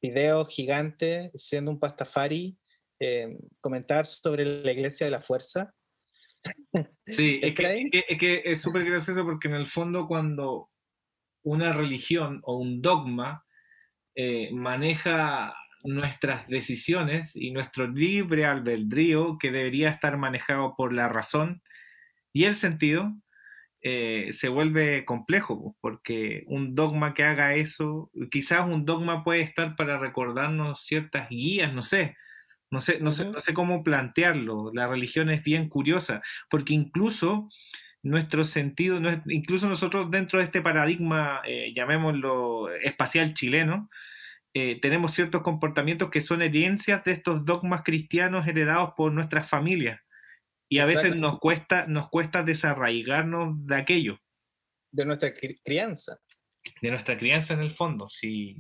video 0.01 0.45
gigante, 0.45 1.31
siendo 1.37 1.71
un 1.71 1.79
pastafari, 1.79 2.59
eh, 2.99 3.39
comentar 3.61 4.05
sobre 4.05 4.45
la 4.65 4.73
iglesia 4.73 5.07
de 5.07 5.13
la 5.13 5.21
fuerza? 5.21 5.73
Sí, 7.07 7.39
es 7.41 7.55
que, 7.55 7.91
es 8.09 8.19
que 8.19 8.43
es 8.47 8.61
súper 8.61 8.85
gracioso 8.85 9.23
porque 9.25 9.47
en 9.47 9.55
el 9.55 9.69
fondo 9.69 10.09
cuando 10.09 10.71
una 11.45 11.73
religión 11.73 12.41
o 12.43 12.57
un 12.57 12.83
dogma 12.83 13.45
eh, 14.17 14.51
maneja 14.53 15.55
nuestras 15.85 16.49
decisiones 16.49 17.37
y 17.37 17.53
nuestro 17.53 17.87
libre 17.87 18.45
albedrío 18.45 19.39
que 19.39 19.53
debería 19.53 19.91
estar 19.91 20.17
manejado 20.17 20.75
por 20.77 20.93
la 20.93 21.09
razón 21.09 21.63
y 22.33 22.45
el 22.45 22.57
sentido, 22.57 23.15
eh, 23.83 24.29
se 24.33 24.49
vuelve 24.49 25.05
complejo, 25.05 25.77
porque 25.81 26.45
un 26.47 26.75
dogma 26.75 27.15
que 27.15 27.25
haga 27.25 27.55
eso, 27.57 28.11
quizás 28.31 28.67
un 28.67 28.85
dogma 28.85 29.25
puede 29.25 29.41
estar 29.43 29.77
para 29.77 29.99
recordarnos 29.99 30.83
ciertas 30.85 31.29
guías, 31.31 31.73
no 31.75 31.83
sé, 31.83 32.17
no 32.71 32.81
sé, 32.81 33.01
no 33.01 33.11
sé, 33.13 33.27
no 33.27 33.39
sé 33.41 33.55
cómo 33.55 33.85
plantearlo. 33.85 34.71
La 34.75 34.89
religión 34.89 35.31
es 35.31 35.43
bien 35.43 35.69
curiosa, 35.69 36.23
porque 36.51 36.75
incluso 36.75 37.49
nuestro 38.03 38.45
sentido, 38.45 39.01
incluso 39.29 39.69
nosotros 39.69 40.11
dentro 40.11 40.39
de 40.39 40.47
este 40.47 40.63
paradigma, 40.63 41.41
eh, 41.47 41.73
llamémoslo 41.75 42.71
espacial 42.77 43.35
chileno, 43.35 43.91
eh, 44.55 44.79
tenemos 44.81 45.13
ciertos 45.13 45.43
comportamientos 45.43 46.11
que 46.11 46.21
son 46.21 46.43
herencias 46.43 47.05
de 47.05 47.13
estos 47.13 47.47
dogmas 47.47 47.83
cristianos 47.85 48.47
heredados 48.47 48.93
por 48.97 49.13
nuestras 49.13 49.49
familias. 49.49 50.01
Y 50.73 50.79
a 50.79 50.87
veces 50.87 51.17
nos 51.17 51.39
cuesta, 51.39 51.87
nos 51.87 52.09
cuesta 52.09 52.43
desarraigarnos 52.43 53.67
de 53.67 53.77
aquello. 53.77 54.19
De 54.91 55.05
nuestra 55.05 55.35
crianza. 55.35 56.19
De 56.81 56.91
nuestra 56.91 57.19
crianza 57.19 57.53
en 57.53 57.61
el 57.61 57.73
fondo, 57.73 58.09
sí. 58.09 58.57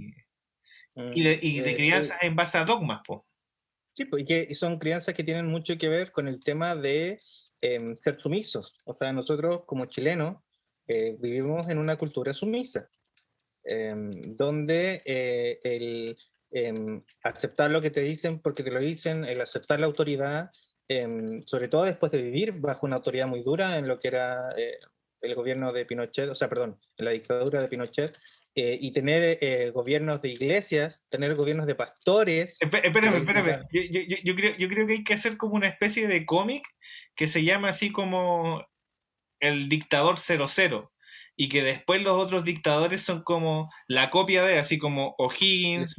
y 0.95 1.23
de, 1.23 1.39
y 1.41 1.61
de 1.61 1.65
mm, 1.65 1.69
eh, 1.69 1.77
crianza 1.77 2.15
eh. 2.17 2.27
en 2.27 2.37
base 2.37 2.59
a 2.59 2.67
dogmas, 2.67 3.01
pues. 3.07 3.21
Sí, 3.95 4.05
porque 4.05 4.55
son 4.55 4.79
crianzas 4.79 5.15
que 5.15 5.25
tienen 5.25 5.47
mucho 5.47 5.79
que 5.79 5.89
ver 5.89 6.13
con 6.13 6.29
el 6.29 6.45
tema 6.45 6.77
de 6.77 7.19
em, 7.63 7.97
ser 7.97 8.21
sumisos. 8.21 8.75
O 8.85 8.95
sea, 8.95 9.11
nosotros 9.15 9.63
como 9.65 9.87
chilenos 9.87 10.37
vivimos 10.87 11.71
en 11.71 11.79
una 11.79 11.97
cultura 11.97 12.35
sumisa. 12.35 12.91
Em, 13.65 14.37
donde 14.37 15.01
eh, 15.07 15.59
el 15.63 16.17
em, 16.51 17.03
aceptar 17.23 17.71
lo 17.71 17.81
que 17.81 17.91
te 17.91 18.01
dicen 18.01 18.41
porque 18.41 18.63
te 18.63 18.71
lo 18.71 18.81
dicen, 18.81 19.25
el 19.25 19.41
aceptar 19.41 19.81
la 19.81 19.87
autoridad, 19.87 20.51
em, 20.89 21.43
sobre 21.47 21.69
todo 21.69 21.85
después 21.85 22.13
de 22.13 22.23
vivir 22.23 22.53
bajo 22.53 22.87
una 22.87 22.97
autoridad 22.97 23.27
muy 23.27 23.43
dura 23.43 23.79
en 23.79 23.89
lo 23.89 23.99
que 23.99 24.09
era 24.09 24.51
eh, 24.57 24.79
el 25.21 25.35
gobierno 25.35 25.73
de 25.73 25.85
Pinochet, 25.87 26.29
o 26.29 26.35
sea, 26.35 26.49
perdón, 26.49 26.79
en 26.97 27.05
la 27.05 27.13
dictadura 27.13 27.61
de 27.61 27.69
Pinochet, 27.69 28.17
eh, 28.55 28.77
y 28.79 28.93
tener 28.93 29.73
gobiernos 29.73 30.21
de 30.21 30.29
iglesias, 30.29 31.07
tener 31.09 31.35
gobiernos 31.35 31.67
de 31.67 31.75
pastores. 31.75 32.59
Espérame, 32.61 33.17
espérame. 33.17 33.67
Yo, 33.73 33.81
yo, 33.91 34.17
yo, 34.23 34.35
creo, 34.37 34.57
yo 34.59 34.69
creo 34.69 34.87
que 34.87 34.93
hay 34.93 35.05
que 35.05 35.15
hacer 35.15 35.39
como 35.39 35.55
una 35.55 35.69
especie 35.69 36.07
de 36.07 36.27
cómic 36.27 36.67
que 37.17 37.29
se 37.29 37.45
llama 37.45 37.71
así 37.71 37.93
como 37.93 38.67
El 39.41 39.71
Dictador 39.71 40.19
00 40.19 40.92
y 41.37 41.49
que 41.49 41.63
después 41.63 42.03
los 42.03 42.17
otros 42.17 42.45
dictadores 42.45 43.03
son 43.03 43.23
como 43.23 43.71
la 43.89 44.11
copia 44.11 44.45
de, 44.45 44.59
así 44.59 44.79
como 44.79 45.15
O'Higgins, 45.19 45.97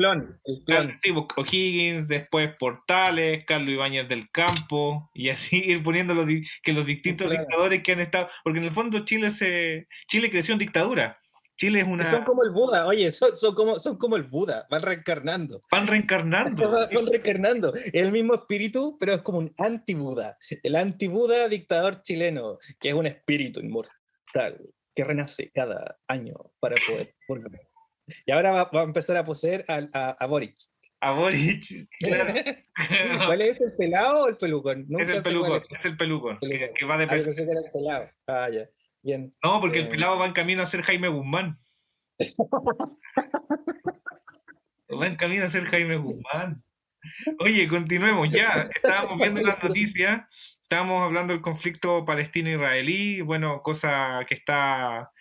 pues, 0.65 1.15
O'Higgins, 1.37 2.07
después 2.07 2.55
Portales, 2.57 3.43
Carlos 3.45 3.69
Ibáñez 3.69 4.07
del 4.07 4.29
Campo, 4.31 5.09
y 5.13 5.29
así 5.29 5.57
ir 5.65 5.83
poniendo 5.83 6.13
los, 6.13 6.27
que 6.61 6.73
los 6.73 6.85
distintos 6.85 7.29
dictadores 7.29 7.81
que 7.81 7.93
han 7.93 7.99
estado, 7.99 8.29
porque 8.43 8.59
en 8.59 8.65
el 8.65 8.71
fondo 8.71 9.05
Chile 9.05 9.31
se 9.31 9.87
Chile 10.07 10.29
creció 10.29 10.53
en 10.53 10.59
dictadura. 10.59 11.19
Chile 11.55 11.81
es 11.81 11.87
una... 11.87 12.03
Son 12.05 12.23
como 12.23 12.43
el 12.43 12.49
Buda, 12.49 12.87
oye, 12.87 13.11
son, 13.11 13.35
son, 13.35 13.53
como, 13.53 13.77
son 13.77 13.97
como 13.97 14.15
el 14.15 14.23
Buda, 14.23 14.65
van 14.71 14.81
reencarnando. 14.81 15.61
Van 15.71 15.85
reencarnando. 15.85 16.69
van, 16.71 17.05
reencarnando. 17.05 17.73
Es 17.75 17.93
el 17.93 18.11
mismo 18.11 18.33
espíritu, 18.33 18.97
pero 18.99 19.13
es 19.13 19.21
como 19.21 19.37
un 19.37 19.53
anti-Buda. 19.57 20.37
El 20.63 20.75
anti-Buda 20.75 21.47
dictador 21.47 22.01
chileno, 22.01 22.57
que 22.79 22.89
es 22.89 22.95
un 22.95 23.05
espíritu 23.05 23.59
inmortal 23.59 24.57
que 24.95 25.03
renace 25.03 25.51
cada 25.53 25.97
año 26.07 26.35
para 26.59 26.75
poder 26.87 27.15
volver. 27.27 27.61
Y 28.25 28.31
ahora 28.31 28.63
va, 28.63 28.81
a 28.81 28.83
empezar 28.83 29.17
a 29.17 29.23
poseer 29.23 29.65
a, 29.67 30.15
a, 30.19 30.25
Boric. 30.27 30.55
A 31.01 31.11
Boric, 31.11 31.63
claro. 31.99 32.33
¿Cuál 33.25 33.41
es 33.41 33.61
el 33.61 33.73
pelado 33.75 34.23
o 34.23 34.27
el 34.27 34.37
pelucón? 34.37 34.85
es 34.99 35.09
el 35.09 35.21
pelucón, 35.23 35.63
es. 35.69 35.85
el 35.85 35.97
pelucón, 35.97 36.39
Que, 36.39 36.85
va 36.85 36.97
de 36.97 37.05
ah, 37.05 37.15
el 37.15 37.71
pelado. 37.71 38.09
Ah, 38.27 38.49
ya. 38.51 38.67
Bien. 39.01 39.33
No, 39.43 39.59
porque 39.59 39.79
el 39.79 39.87
eh, 39.87 39.89
pelado 39.89 40.17
va 40.17 40.25
en 40.27 40.33
camino 40.33 40.61
a 40.61 40.65
ser 40.65 40.81
Jaime 40.81 41.09
Guzmán. 41.09 41.59
va 45.01 45.07
en 45.07 45.15
camino 45.15 45.45
a 45.45 45.49
ser 45.49 45.65
Jaime 45.65 45.97
Guzmán. 45.97 46.63
Oye, 47.39 47.67
continuemos 47.67 48.31
ya. 48.31 48.69
Estábamos 48.73 49.17
viendo 49.17 49.41
las 49.41 49.61
noticias 49.61 50.21
Estamos 50.73 51.03
hablando 51.03 51.33
del 51.33 51.43
conflicto 51.43 52.03
palestino-israelí, 52.03 53.21
bueno, 53.21 53.61
cosa 53.61 54.25
que 54.27 54.33
está 54.33 55.11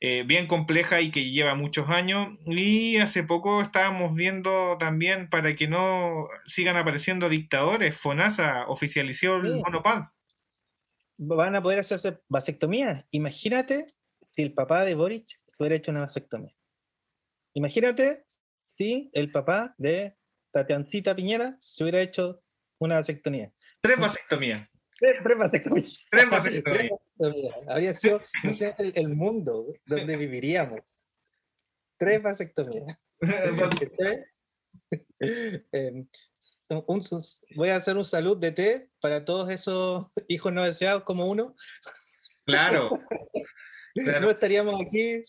eh, 0.00 0.22
bien 0.26 0.46
compleja 0.46 1.02
y 1.02 1.10
que 1.10 1.30
lleva 1.30 1.54
muchos 1.54 1.90
años. 1.90 2.38
Y 2.46 2.96
hace 2.96 3.22
poco 3.22 3.60
estábamos 3.60 4.14
viendo 4.14 4.78
también, 4.78 5.28
para 5.28 5.54
que 5.54 5.68
no 5.68 6.26
sigan 6.46 6.78
apareciendo 6.78 7.28
dictadores, 7.28 7.98
FONASA 7.98 8.66
oficializó 8.66 9.36
el 9.36 9.60
monopad. 9.60 10.04
Van 11.18 11.54
a 11.54 11.62
poder 11.62 11.80
hacerse 11.80 12.20
vasectomías. 12.26 13.04
Imagínate 13.10 13.92
si 14.30 14.40
el 14.40 14.54
papá 14.54 14.86
de 14.86 14.94
Boric 14.94 15.26
hubiera 15.58 15.76
hecho 15.76 15.90
una 15.90 16.00
vasectomía. 16.00 16.56
Imagínate 17.52 18.24
si 18.78 19.10
el 19.12 19.30
papá 19.30 19.74
de 19.76 20.16
Tatiancita 20.50 21.14
Piñera 21.14 21.56
se 21.58 21.84
hubiera 21.84 22.00
hecho 22.00 22.40
una 22.78 22.94
vasectomía. 22.94 23.52
Tres 23.82 23.98
vasectomías. 23.98 24.66
Tres 24.98 25.38
vasectomías. 25.38 26.06
Tres 26.10 26.30
vasectomías. 26.30 27.00
Habría 27.68 27.94
sido 27.94 28.20
el, 28.78 29.08
mundo 29.08 29.72
donde 29.86 30.16
viviríamos. 30.16 30.80
Tres 31.96 32.22
vasectomías. 32.22 32.98
Em, 35.20 36.06
voy 37.56 37.68
a 37.70 37.76
hacer 37.76 37.96
un 37.96 38.04
salud 38.04 38.38
de 38.38 38.52
té 38.52 38.88
para 39.00 39.24
todos 39.24 39.50
esos 39.50 40.06
hijos 40.28 40.52
no 40.52 40.64
deseados 40.64 41.02
como 41.04 41.26
uno. 41.26 41.54
Claro. 42.44 42.90
No 43.94 44.30
estaríamos 44.30 44.80
aquí 44.80 45.22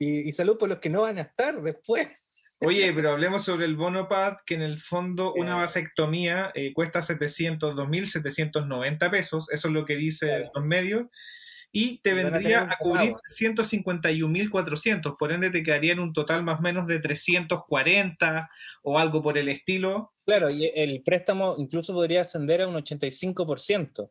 y, 0.00 0.28
y 0.28 0.32
salud 0.32 0.58
por 0.58 0.68
los 0.68 0.80
que 0.80 0.88
no 0.88 1.02
van 1.02 1.18
a 1.18 1.22
estar 1.22 1.62
después. 1.62 2.31
Oye, 2.64 2.92
pero 2.92 3.10
hablemos 3.10 3.44
sobre 3.44 3.66
el 3.66 3.74
bonopad, 3.76 4.36
que 4.46 4.54
en 4.54 4.62
el 4.62 4.80
fondo 4.80 5.34
una 5.34 5.56
vasectomía 5.56 6.52
eh, 6.54 6.72
cuesta 6.72 7.00
702.790 7.00 9.10
pesos, 9.10 9.50
eso 9.50 9.68
es 9.68 9.74
lo 9.74 9.84
que 9.84 9.96
dice 9.96 10.48
los 10.54 10.64
medios, 10.64 11.08
y 11.72 12.00
te 12.02 12.12
vendría 12.12 12.68
a, 12.70 12.76
cubrir 12.78 13.14
151.400, 13.28 15.16
por 15.18 15.32
ende 15.32 15.50
te 15.50 15.62
quedaría 15.62 15.94
en 15.94 16.00
un 16.00 16.12
total 16.12 16.44
más 16.44 16.60
o 16.60 16.62
menos 16.62 16.86
de 16.86 17.00
340 17.00 18.50
o 18.82 18.98
algo 18.98 19.22
por 19.22 19.38
el 19.38 19.48
estilo. 19.48 20.12
Claro, 20.26 20.50
y 20.50 20.70
el 20.74 21.02
préstamo 21.02 21.56
incluso 21.58 21.94
podría 21.94 22.20
ascender 22.20 22.60
a 22.62 22.68
un 22.68 22.74
85%, 22.74 24.10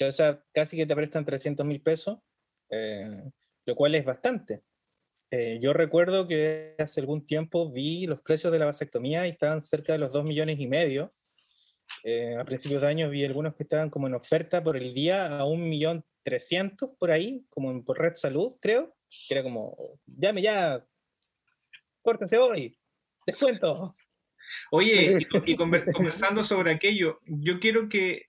o 0.00 0.12
sea, 0.12 0.42
casi 0.52 0.76
que 0.76 0.86
te 0.86 0.96
prestan 0.96 1.24
300 1.24 1.66
mil 1.66 1.80
pesos, 1.80 2.18
eh, 2.70 3.22
lo 3.66 3.76
cual 3.76 3.94
es 3.94 4.04
bastante. 4.04 4.62
Eh, 5.30 5.58
yo 5.60 5.72
recuerdo 5.72 6.26
que 6.26 6.74
hace 6.78 7.00
algún 7.00 7.26
tiempo 7.26 7.70
vi 7.70 8.06
los 8.06 8.20
precios 8.22 8.52
de 8.52 8.58
la 8.58 8.64
vasectomía 8.64 9.26
y 9.26 9.30
estaban 9.30 9.62
cerca 9.62 9.92
de 9.92 9.98
los 9.98 10.10
2 10.10 10.24
millones 10.24 10.58
y 10.58 10.66
medio. 10.66 11.12
Eh, 12.04 12.36
a 12.36 12.44
principios 12.44 12.82
de 12.82 12.88
año 12.88 13.10
vi 13.10 13.24
algunos 13.24 13.54
que 13.54 13.62
estaban 13.62 13.90
como 13.90 14.06
en 14.06 14.14
oferta 14.14 14.62
por 14.62 14.76
el 14.76 14.94
día 14.94 15.38
a 15.38 15.44
un 15.44 15.68
millón 15.68 16.04
trescientos 16.22 16.90
por 16.98 17.10
ahí, 17.10 17.44
como 17.50 17.84
por 17.84 17.98
Red 17.98 18.14
Salud, 18.14 18.56
creo. 18.60 18.94
Que 19.28 19.34
era 19.34 19.42
como, 19.42 19.76
llame 20.06 20.42
ya, 20.42 20.84
córtense 22.02 22.36
hoy, 22.36 22.78
descuento. 23.26 23.92
Oye, 24.70 25.18
y, 25.46 25.56
conversando 25.56 26.44
sobre 26.44 26.72
aquello, 26.72 27.20
yo 27.24 27.58
quiero 27.58 27.88
que 27.88 28.26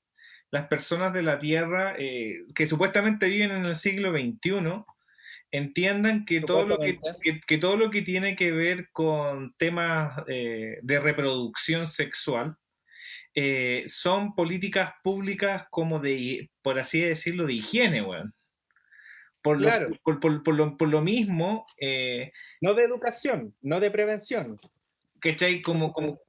las 0.51 0.67
personas 0.67 1.13
de 1.13 1.21
la 1.21 1.39
Tierra, 1.39 1.95
eh, 1.97 2.45
que 2.55 2.65
supuestamente 2.65 3.27
viven 3.27 3.51
en 3.51 3.65
el 3.65 3.75
siglo 3.75 4.11
XXI, 4.11 4.83
entiendan 5.51 6.25
que 6.25 6.41
todo, 6.41 6.65
lo 6.65 6.77
que, 6.79 6.99
que, 7.47 7.57
todo 7.57 7.77
lo 7.77 7.89
que 7.89 8.01
tiene 8.01 8.35
que 8.35 8.51
ver 8.51 8.89
con 8.91 9.53
temas 9.57 10.23
eh, 10.27 10.79
de 10.81 10.99
reproducción 10.99 11.85
sexual 11.85 12.55
eh, 13.35 13.83
son 13.87 14.35
políticas 14.35 14.93
públicas 15.03 15.65
como 15.69 15.99
de, 15.99 16.49
por 16.61 16.79
así 16.79 16.99
decirlo, 17.01 17.45
de 17.45 17.53
higiene, 17.53 18.01
weón. 18.01 18.33
Por, 19.41 19.61
lo, 19.61 19.69
por, 20.03 20.19
por, 20.19 20.53
lo, 20.53 20.77
por, 20.77 20.89
lo, 20.89 21.01
mismo... 21.01 21.65
Eh, 21.79 22.33
no 22.59 22.73
de 22.73 22.83
educación, 22.83 23.55
no 23.61 23.79
de 23.79 23.89
prevención. 23.89 24.59
¿Cachai? 25.19 25.61
Como, 25.61 25.93
como, 25.93 26.19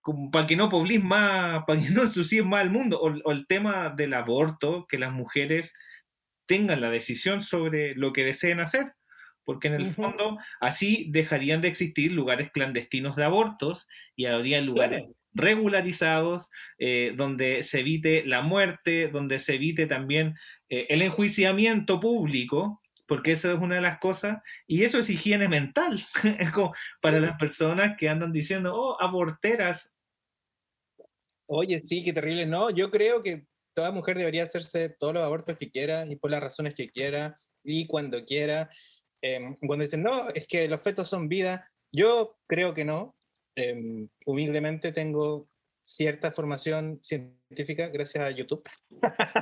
como 0.00 0.30
para 0.30 0.46
que 0.46 0.54
no 0.54 0.68
poblís 0.68 1.02
más, 1.02 1.64
para 1.66 1.80
que 1.80 1.90
no 1.90 2.02
ensucies 2.02 2.44
más 2.44 2.62
el 2.62 2.70
mundo. 2.70 3.00
O, 3.00 3.12
o, 3.24 3.32
el 3.32 3.46
tema 3.48 3.90
del 3.90 4.14
aborto, 4.14 4.86
que 4.88 4.98
las 4.98 5.12
mujeres 5.12 5.74
tengan 6.46 6.80
la 6.80 6.90
decisión 6.90 7.42
sobre 7.42 7.94
lo 7.94 8.12
que 8.12 8.24
deseen 8.24 8.60
hacer, 8.60 8.94
porque 9.44 9.68
en 9.68 9.74
el 9.74 9.92
fondo 9.92 10.38
así 10.60 11.08
dejarían 11.10 11.60
de 11.60 11.68
existir 11.68 12.12
lugares 12.12 12.50
clandestinos 12.50 13.16
de 13.16 13.24
abortos 13.24 13.88
y 14.16 14.26
habría 14.26 14.60
lugares 14.60 15.04
regularizados 15.34 16.50
eh, 16.78 17.12
donde 17.16 17.62
se 17.64 17.80
evite 17.80 18.24
la 18.24 18.42
muerte, 18.42 19.08
donde 19.08 19.38
se 19.40 19.56
evite 19.56 19.86
también 19.86 20.36
eh, 20.68 20.86
el 20.88 21.02
enjuiciamiento 21.02 22.00
público, 22.00 22.80
porque 23.06 23.32
eso 23.32 23.52
es 23.52 23.60
una 23.60 23.74
de 23.74 23.80
las 23.80 23.98
cosas, 23.98 24.38
y 24.66 24.84
eso 24.84 24.98
es 24.98 25.10
higiene 25.10 25.48
mental, 25.48 26.06
es 26.38 26.50
como 26.52 26.72
para 27.00 27.20
las 27.20 27.36
personas 27.36 27.96
que 27.98 28.08
andan 28.08 28.32
diciendo, 28.32 28.74
oh, 28.74 29.02
aborteras. 29.02 29.94
Oye, 31.46 31.82
sí, 31.84 32.02
qué 32.02 32.12
terrible, 32.12 32.46
no, 32.46 32.70
yo 32.70 32.90
creo 32.90 33.20
que 33.20 33.44
toda 33.74 33.90
mujer 33.90 34.16
debería 34.16 34.44
hacerse 34.44 34.88
todos 34.88 35.14
los 35.14 35.22
abortos 35.22 35.56
que 35.58 35.70
quiera 35.70 36.06
y 36.06 36.16
por 36.16 36.30
las 36.30 36.42
razones 36.42 36.74
que 36.74 36.88
quiera 36.88 37.36
y 37.62 37.86
cuando 37.86 38.24
quiera. 38.24 38.70
Em, 39.20 39.56
cuando 39.66 39.84
dicen, 39.84 40.02
no, 40.02 40.28
es 40.30 40.46
que 40.46 40.68
los 40.68 40.82
fetos 40.82 41.08
son 41.08 41.28
vida, 41.28 41.70
yo 41.92 42.38
creo 42.46 42.74
que 42.74 42.84
no. 42.84 43.16
Em, 43.56 44.08
humildemente 44.26 44.92
tengo 44.92 45.48
cierta 45.84 46.32
formación 46.32 46.98
científica 47.02 47.88
gracias 47.88 48.24
a 48.24 48.30
YouTube. 48.30 48.62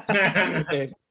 Eh, 0.72 0.92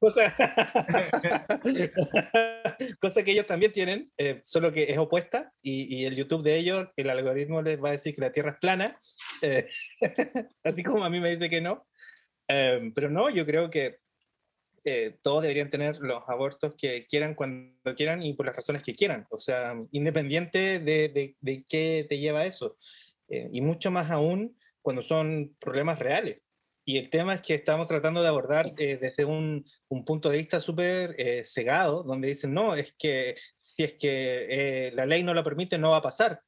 cosa, 3.00 3.22
que 3.22 3.32
ellos 3.32 3.46
también 3.46 3.72
tienen, 3.72 4.06
eh, 4.18 4.40
solo 4.44 4.72
que 4.72 4.84
es 4.84 4.98
opuesta 4.98 5.52
y, 5.62 5.96
y, 5.96 6.04
el 6.04 6.14
YouTube 6.14 6.42
de 6.42 6.56
ellos, 6.56 6.88
el 6.96 7.10
algoritmo 7.10 7.62
les 7.62 7.82
va 7.82 7.88
a 7.88 7.92
decir 7.92 8.14
que 8.14 8.20
la 8.20 8.30
Tierra 8.32 8.52
es 8.52 8.58
plana, 8.58 8.98
eh, 9.42 9.68
así 10.64 10.82
como 10.82 11.04
a 11.04 11.10
mí 11.10 11.20
me 11.20 11.30
dice 11.30 11.48
que 11.50 11.60
no. 11.60 11.84
Em, 12.52 12.92
pero 12.92 13.08
no, 13.08 13.30
yo 13.30 13.46
creo 13.46 13.70
que 13.70 14.00
eh, 14.84 15.16
todos 15.22 15.42
deberían 15.42 15.70
tener 15.70 15.96
los 16.00 16.22
abortos 16.28 16.74
que 16.76 17.06
quieran 17.06 17.34
cuando 17.34 17.94
quieran 17.96 18.22
y 18.22 18.34
por 18.34 18.44
las 18.44 18.56
razones 18.56 18.82
que 18.82 18.94
quieran, 18.94 19.26
o 19.30 19.38
sea, 19.38 19.74
independiente 19.90 20.78
de, 20.78 21.34
de, 21.40 21.64
qué 21.66 22.06
te 22.08 22.18
lleva 22.18 22.40
a 22.40 22.46
eso. 22.46 22.76
Eh, 23.28 23.48
y 23.52 23.62
mucho 23.62 23.90
más 23.90 24.10
aún 24.10 24.58
cuando 24.82 25.00
son 25.00 25.56
problemas 25.58 25.98
reales. 25.98 26.42
Y 26.84 26.98
el 26.98 27.08
tema 27.08 27.34
es 27.34 27.42
que 27.42 27.54
estamos 27.54 27.86
tratando 27.88 28.20
de 28.20 28.28
abordar 28.28 28.72
eh, 28.76 28.98
desde 29.00 29.24
un, 29.24 29.64
un, 29.88 30.04
punto 30.04 30.28
de 30.28 30.36
vista 30.36 30.60
súper 30.60 31.16
cegado, 31.46 32.02
donde 32.02 32.28
dicen, 32.28 32.52
no, 32.52 32.74
es 32.74 32.92
que 32.98 33.36
si 33.56 33.84
es 33.84 33.94
que 33.94 34.90
la 34.94 35.06
ley 35.06 35.22
no 35.22 35.32
lo 35.32 35.44
permite, 35.44 35.78
no 35.78 35.92
va 35.92 35.98
a 35.98 36.02
pasar. 36.02 36.42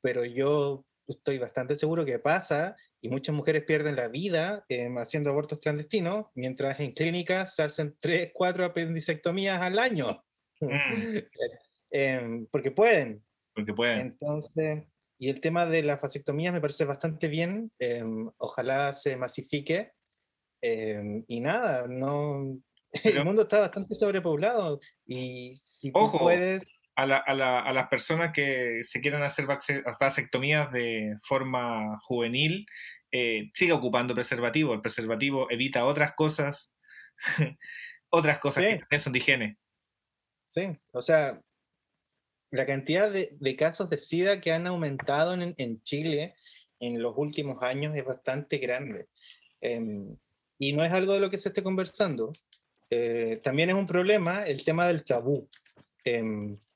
Pero 0.00 0.24
yo 0.24 0.84
estoy 1.06 1.38
bastante 1.38 1.76
seguro 1.76 2.04
que 2.04 2.18
pasa 2.18 2.76
y 3.00 3.08
muchas 3.08 3.34
mujeres 3.34 3.64
pierden 3.64 3.96
la 3.96 4.08
vida 4.08 4.64
em, 4.68 4.96
haciendo 4.98 5.30
abortos 5.30 5.58
clandestinos, 5.60 6.26
mientras 6.34 6.80
en 6.80 6.92
clínicas 6.92 7.54
se 7.54 7.62
hacen 7.62 7.96
3, 8.00 8.30
4 8.32 8.64
apendicectomías 8.64 9.60
al 9.60 9.78
año. 9.78 10.22
Mm. 10.60 10.68
Em, 11.96 12.46
porque 12.50 12.72
pueden. 12.72 13.24
Porque 13.54 13.72
pueden. 13.72 14.00
Entonces, 14.00 14.82
y 15.16 15.28
el 15.28 15.40
tema 15.40 15.64
de 15.64 15.80
las 15.84 16.00
vasectomías 16.00 16.52
me 16.52 16.60
parece 16.60 16.84
bastante 16.84 17.28
bien. 17.28 17.70
Em, 17.78 18.28
ojalá 18.38 18.92
se 18.92 19.16
masifique. 19.16 19.92
y 20.60 21.40
nada, 21.40 21.86
no. 21.86 22.58
el 23.04 23.24
mundo 23.24 23.42
está 23.42 23.60
bastante 23.60 23.94
sobrepoblado 23.94 24.80
y 25.06 25.54
si 25.54 25.92
tú 25.92 26.10
puedes 26.18 26.62
a, 26.96 27.06
la, 27.06 27.18
a, 27.18 27.34
la, 27.34 27.60
a, 27.60 27.72
las 27.72 27.88
personas 27.88 28.32
que 28.32 28.80
se 28.82 29.00
quieran 29.00 29.22
hacer 29.22 29.46
vasectomías 29.46 30.72
de 30.72 31.18
forma 31.22 31.98
juvenil, 32.02 32.66
eh, 33.10 33.50
siga 33.54 33.74
ocupando 33.74 34.14
preservativo. 34.14 34.74
El 34.74 34.80
preservativo 34.80 35.50
evita 35.50 35.84
otras 35.84 36.14
cosas, 36.14 36.74
otras 38.10 38.38
cosas 38.38 38.64
que 38.88 38.98
son 38.98 39.12
de 39.12 39.18
higiene. 39.18 39.58
Sí, 40.50 40.76
o 40.92 41.02
sea, 41.02 41.40
la 42.50 42.66
cantidad 42.66 43.10
de, 43.10 43.36
de 43.40 43.56
casos 43.56 43.90
de 43.90 43.98
SIDA 43.98 44.40
que 44.40 44.52
han 44.52 44.66
aumentado 44.66 45.34
en, 45.34 45.54
en, 45.58 45.82
Chile 45.82 46.34
en 46.78 47.02
los 47.02 47.14
últimos 47.16 47.62
años 47.62 47.96
es 47.96 48.04
bastante 48.04 48.58
grande. 48.58 49.08
Eh, 49.60 49.80
y 50.58 50.72
no 50.72 50.84
es 50.84 50.92
algo 50.92 51.14
de 51.14 51.20
lo 51.20 51.30
que 51.30 51.38
se 51.38 51.48
esté 51.48 51.62
conversando. 51.62 52.32
Eh, 52.90 53.40
también 53.42 53.70
es 53.70 53.76
un 53.76 53.86
problema 53.86 54.44
el 54.44 54.64
tema 54.64 54.86
del 54.86 55.04
tabú. 55.04 55.48
Eh, 56.04 56.22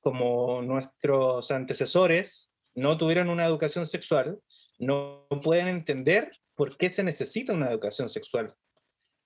como 0.00 0.62
nuestros 0.62 1.50
antecesores 1.50 2.50
no 2.74 2.96
tuvieron 2.96 3.28
una 3.28 3.44
educación 3.44 3.86
sexual, 3.86 4.38
no 4.78 5.26
pueden 5.42 5.68
entender 5.68 6.30
por 6.54 6.76
qué 6.76 6.88
se 6.88 7.02
necesita 7.02 7.52
una 7.52 7.70
educación 7.70 8.08
sexual. 8.08 8.54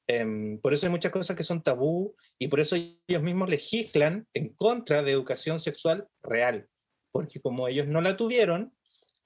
Um, 0.08 0.58
por 0.60 0.74
eso 0.74 0.86
hay 0.86 0.90
muchas 0.90 1.12
cosas 1.12 1.36
que 1.36 1.44
son 1.44 1.62
tabú 1.62 2.14
y 2.38 2.48
por 2.48 2.60
eso 2.60 2.76
ellos 2.76 3.22
mismos 3.22 3.48
legislan 3.48 4.26
en 4.34 4.52
contra 4.54 5.02
de 5.02 5.12
educación 5.12 5.60
sexual 5.60 6.08
real, 6.22 6.68
porque 7.12 7.40
como 7.40 7.68
ellos 7.68 7.86
no 7.86 8.00
la 8.00 8.16
tuvieron, 8.16 8.74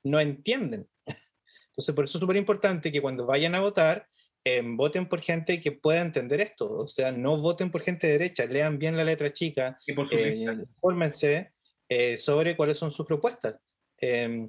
no 0.05 0.21
entienden. 0.21 0.89
Entonces, 1.71 1.95
por 1.95 2.05
eso 2.05 2.19
es 2.19 2.21
súper 2.21 2.37
importante 2.37 2.93
que 2.93 3.03
cuando 3.03 3.27
vayan 3.27 3.55
a 3.55 3.61
votar, 3.61 4.07
eh, 4.49 4.63
voten 4.65 5.09
por 5.09 5.21
gente 5.21 5.61
que 5.61 5.73
pueda 5.73 6.01
entender 6.01 6.41
esto. 6.41 6.73
O 6.73 6.87
sea, 6.87 7.11
no 7.11 7.37
voten 7.37 7.69
por 7.69 7.83
gente 7.83 8.07
derecha, 8.07 8.47
lean 8.47 8.79
bien 8.79 8.97
la 8.97 9.03
letra 9.03 9.33
chica, 9.33 9.77
y 9.85 9.93
por 9.93 10.07
eh, 10.15 10.37
infórmense 10.37 11.51
eh, 11.89 12.17
sobre 12.17 12.57
cuáles 12.57 12.79
son 12.79 12.93
sus 12.93 13.05
propuestas. 13.05 13.57
Eh, 14.01 14.49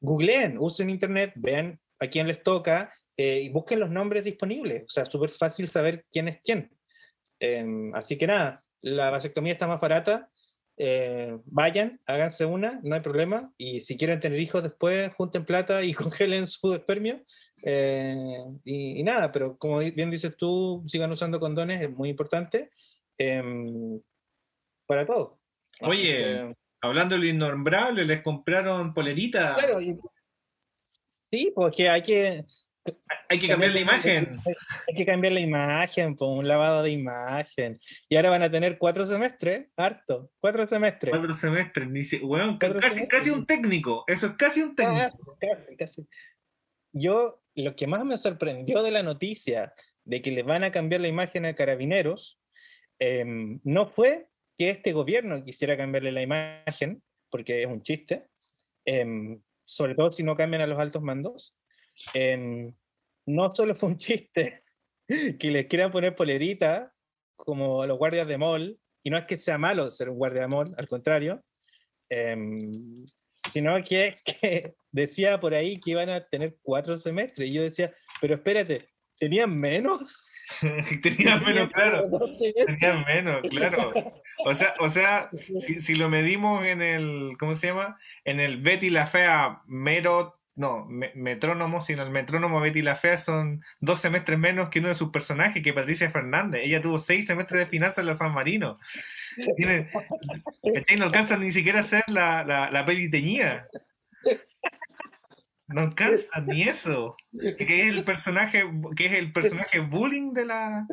googleen, 0.00 0.56
usen 0.58 0.88
internet, 0.88 1.34
vean 1.36 1.78
a 2.00 2.06
quién 2.06 2.26
les 2.26 2.42
toca 2.42 2.90
eh, 3.18 3.42
y 3.42 3.50
busquen 3.50 3.80
los 3.80 3.90
nombres 3.90 4.24
disponibles. 4.24 4.86
O 4.86 4.88
sea, 4.88 5.04
súper 5.04 5.28
fácil 5.28 5.68
saber 5.68 6.06
quién 6.10 6.28
es 6.28 6.40
quién. 6.42 6.70
Em, 7.38 7.94
así 7.94 8.16
que 8.16 8.26
nada, 8.26 8.64
la 8.80 9.10
vasectomía 9.10 9.52
está 9.52 9.66
más 9.66 9.80
barata. 9.80 10.30
Eh, 10.80 11.36
vayan, 11.46 12.00
háganse 12.06 12.44
una, 12.44 12.80
no 12.84 12.94
hay 12.94 13.00
problema. 13.00 13.52
Y 13.58 13.80
si 13.80 13.96
quieren 13.96 14.20
tener 14.20 14.38
hijos 14.38 14.62
después, 14.62 15.12
junten 15.14 15.44
plata 15.44 15.82
y 15.82 15.92
congelen 15.94 16.46
su 16.46 16.72
espermio. 16.72 17.20
Eh, 17.64 18.14
y, 18.64 19.00
y, 19.00 19.02
nada, 19.02 19.32
pero 19.32 19.58
como 19.58 19.78
bien 19.78 20.10
dices 20.10 20.36
tú, 20.36 20.84
sigan 20.86 21.10
usando 21.10 21.40
condones, 21.40 21.82
es 21.82 21.90
muy 21.90 22.10
importante 22.10 22.70
em, 23.18 24.00
para 24.86 25.04
todo. 25.04 25.40
Oye, 25.80 26.54
hablando 26.80 27.16
de 27.16 27.20
lo 27.22 27.26
innombrable, 27.26 28.04
les 28.04 28.22
compraron 28.22 28.94
polerita. 28.94 29.54
Claro, 29.54 29.80
sí, 31.30 31.52
porque 31.54 31.88
hay 31.88 32.02
que. 32.02 32.44
Hay 33.28 33.38
que 33.38 33.48
cambiar 33.48 33.72
la 33.72 33.80
imagen. 33.80 34.38
Hay 34.88 34.94
que 34.96 35.06
cambiar 35.06 35.32
la 35.32 35.40
imagen, 35.40 36.16
por 36.16 36.38
un 36.38 36.48
lavado 36.48 36.82
de 36.82 36.90
imagen. 36.90 37.78
Y 38.08 38.16
ahora 38.16 38.30
van 38.30 38.42
a 38.42 38.50
tener 38.50 38.78
cuatro 38.78 39.04
semestres, 39.04 39.68
harto, 39.76 40.30
cuatro 40.40 40.66
semestres. 40.66 41.10
Cuatro 41.10 41.32
semestres, 41.32 41.88
ni 41.88 42.02
bueno, 42.20 42.58
casi, 42.58 42.72
semestres. 42.72 43.08
casi, 43.08 43.30
un 43.30 43.46
técnico, 43.46 44.04
eso 44.06 44.28
es 44.28 44.32
casi 44.34 44.62
un 44.62 44.74
técnico. 44.74 45.36
casi, 45.40 45.76
casi. 45.76 46.08
Yo, 46.92 47.42
lo 47.54 47.76
que 47.76 47.86
más 47.86 48.04
me 48.04 48.16
sorprendió 48.16 48.82
de 48.82 48.90
la 48.90 49.02
noticia 49.02 49.72
de 50.04 50.22
que 50.22 50.30
les 50.30 50.44
van 50.44 50.64
a 50.64 50.72
cambiar 50.72 51.02
la 51.02 51.08
imagen 51.08 51.44
a 51.44 51.54
carabineros, 51.54 52.40
eh, 52.98 53.24
no 53.62 53.86
fue 53.86 54.28
que 54.56 54.70
este 54.70 54.92
gobierno 54.92 55.44
quisiera 55.44 55.76
cambiarle 55.76 56.12
la 56.12 56.22
imagen, 56.22 57.02
porque 57.30 57.62
es 57.62 57.68
un 57.68 57.82
chiste, 57.82 58.26
eh, 58.86 59.38
sobre 59.64 59.94
todo 59.94 60.10
si 60.10 60.22
no 60.22 60.34
cambian 60.34 60.62
a 60.62 60.66
los 60.66 60.80
altos 60.80 61.02
mandos, 61.02 61.54
eh, 62.14 62.72
no 63.26 63.50
solo 63.50 63.74
fue 63.74 63.90
un 63.90 63.98
chiste 63.98 64.62
que 65.38 65.50
les 65.50 65.66
quieran 65.66 65.90
poner 65.90 66.14
polerita 66.14 66.92
como 67.36 67.82
a 67.82 67.86
los 67.86 67.98
guardias 67.98 68.26
de 68.26 68.38
mall, 68.38 68.78
y 69.02 69.10
no 69.10 69.16
es 69.16 69.24
que 69.24 69.38
sea 69.38 69.58
malo 69.58 69.90
ser 69.90 70.08
un 70.08 70.18
guardia 70.18 70.42
de 70.42 70.48
mall, 70.48 70.74
al 70.76 70.88
contrario, 70.88 71.42
eh, 72.10 72.36
sino 73.50 73.82
que, 73.82 74.16
que, 74.24 74.74
decía 74.90 75.38
por 75.38 75.54
ahí 75.54 75.78
que 75.78 75.92
iban 75.92 76.10
a 76.10 76.24
tener 76.26 76.56
cuatro 76.62 76.96
semestres, 76.96 77.48
y 77.48 77.54
yo 77.54 77.62
decía, 77.62 77.92
pero 78.20 78.34
espérate, 78.34 78.88
¿tenían 79.18 79.58
menos? 79.58 80.34
tenían 81.02 81.44
menos, 81.44 81.70
claro. 81.70 82.08
Tenían 82.66 83.04
menos, 83.04 83.42
claro. 83.50 83.92
O 84.44 84.54
sea, 84.54 84.74
o 84.80 84.88
sea 84.88 85.30
si, 85.34 85.80
si, 85.80 85.94
lo 85.94 86.08
medimos 86.08 86.64
en 86.64 86.82
el, 86.82 87.36
¿cómo 87.38 87.54
se 87.54 87.68
llama? 87.68 87.98
En 88.24 88.40
el 88.40 88.60
Betty 88.62 88.90
la 88.90 89.06
Fea 89.06 89.62
mero, 89.66 90.37
no, 90.58 90.84
me, 90.86 91.12
metrónomo, 91.14 91.80
sino 91.80 92.02
el 92.02 92.10
metrónomo 92.10 92.60
Betty 92.60 92.82
la 92.82 92.96
Fea 92.96 93.16
son 93.16 93.62
dos 93.78 94.00
semestres 94.00 94.40
menos 94.40 94.70
que 94.70 94.80
uno 94.80 94.88
de 94.88 94.96
sus 94.96 95.10
personajes, 95.10 95.62
que 95.62 95.72
Patricia 95.72 96.10
Fernández. 96.10 96.62
Ella 96.64 96.82
tuvo 96.82 96.98
seis 96.98 97.28
semestres 97.28 97.60
de 97.60 97.66
finanzas 97.66 97.98
en 97.98 98.06
la 98.06 98.14
San 98.14 98.34
Marino. 98.34 98.80
Tiene, 99.56 99.88
no 100.98 101.04
alcanzan 101.04 101.42
ni 101.42 101.52
siquiera 101.52 101.78
a 101.78 101.82
hacer 101.82 102.02
la, 102.08 102.42
la, 102.42 102.72
la 102.72 102.84
peli 102.84 103.08
teñida. 103.08 103.68
No 105.68 105.82
alcanzan 105.82 106.46
ni 106.46 106.62
eso. 106.62 107.16
Que 107.32 107.82
es 107.82 107.88
el 107.94 108.04
personaje, 108.04 108.64
que 108.96 109.06
es 109.06 109.12
el 109.12 109.32
personaje 109.32 109.78
bullying 109.78 110.32
de 110.32 110.44
la. 110.44 110.88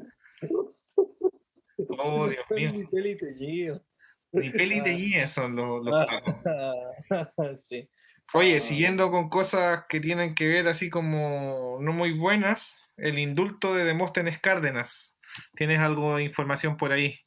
Oh, 1.98 2.28
Dios 2.28 2.46
mío. 2.52 2.72
Ni 2.72 2.86
peli 2.86 3.18
teñido. 3.18 3.84
Ni 4.32 4.52
peli 4.52 4.84
teñida 4.84 5.28
son 5.28 5.56
los, 5.56 5.84
los 5.84 6.06
pacos. 6.06 7.64
sí. 7.68 7.90
Oye, 8.34 8.60
siguiendo 8.60 9.12
con 9.12 9.30
cosas 9.30 9.86
que 9.88 10.00
tienen 10.00 10.36
que 10.36 10.48
ver 10.48 10.68
así 10.68 10.90
como 10.90 11.78
no 11.80 11.94
muy 11.94 12.12
buenas, 12.18 12.84
el 12.98 13.20
indulto 13.20 13.74
de 13.74 13.86
Demóstenes 13.86 14.40
Cárdenas. 14.40 15.18
¿Tienes 15.56 15.80
algo 15.80 16.18
de 16.18 16.24
información 16.24 16.78
por 16.78 16.92
ahí? 16.92 17.20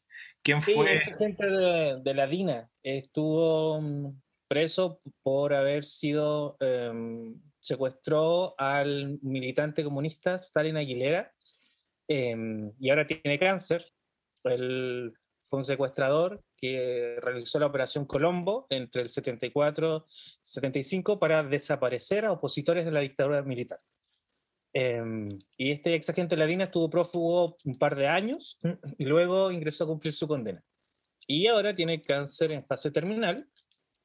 ¿Quién 0.42 0.62
Sí, 0.62 0.74
fue? 0.74 0.96
ex 0.96 1.12
agente 1.12 1.46
de, 1.46 2.00
de 2.02 2.14
la 2.14 2.26
DINA 2.26 2.70
estuvo 2.82 3.80
mm, 3.80 4.20
preso 4.48 5.00
por 5.22 5.54
haber 5.54 5.84
sido, 5.84 6.56
em, 6.60 7.40
secuestró 7.60 8.54
al 8.58 9.18
militante 9.22 9.84
comunista 9.84 10.36
Stalin 10.36 10.76
Aguilera 10.76 11.34
em, 12.08 12.72
y 12.78 12.90
ahora 12.90 13.06
tiene 13.06 13.38
cáncer. 13.38 13.84
Él 14.44 15.12
fue 15.48 15.58
un 15.58 15.64
secuestrador 15.64 16.42
que 16.56 17.16
realizó 17.20 17.58
la 17.58 17.66
operación 17.66 18.04
Colombo 18.04 18.66
entre 18.70 19.02
el 19.02 19.08
74 19.08 20.06
y 20.08 20.12
75 20.42 21.18
para 21.18 21.42
desaparecer 21.42 22.24
a 22.24 22.32
opositores 22.32 22.84
de 22.84 22.92
la 22.92 23.00
dictadura 23.00 23.42
militar. 23.42 23.78
Em, 24.74 25.38
y 25.56 25.70
este 25.72 25.94
ex 25.94 26.10
agente 26.10 26.36
de 26.36 26.40
la 26.40 26.46
DINA 26.46 26.64
estuvo 26.64 26.90
prófugo 26.90 27.56
un 27.64 27.78
par 27.78 27.96
de 27.96 28.06
años 28.06 28.58
y 28.98 29.04
luego 29.06 29.50
ingresó 29.50 29.84
a 29.84 29.86
cumplir 29.88 30.12
su 30.12 30.28
condena. 30.28 30.62
Y 31.26 31.46
ahora 31.46 31.74
tiene 31.74 32.02
cáncer 32.02 32.52
en 32.52 32.64
fase 32.64 32.90
terminal, 32.90 33.48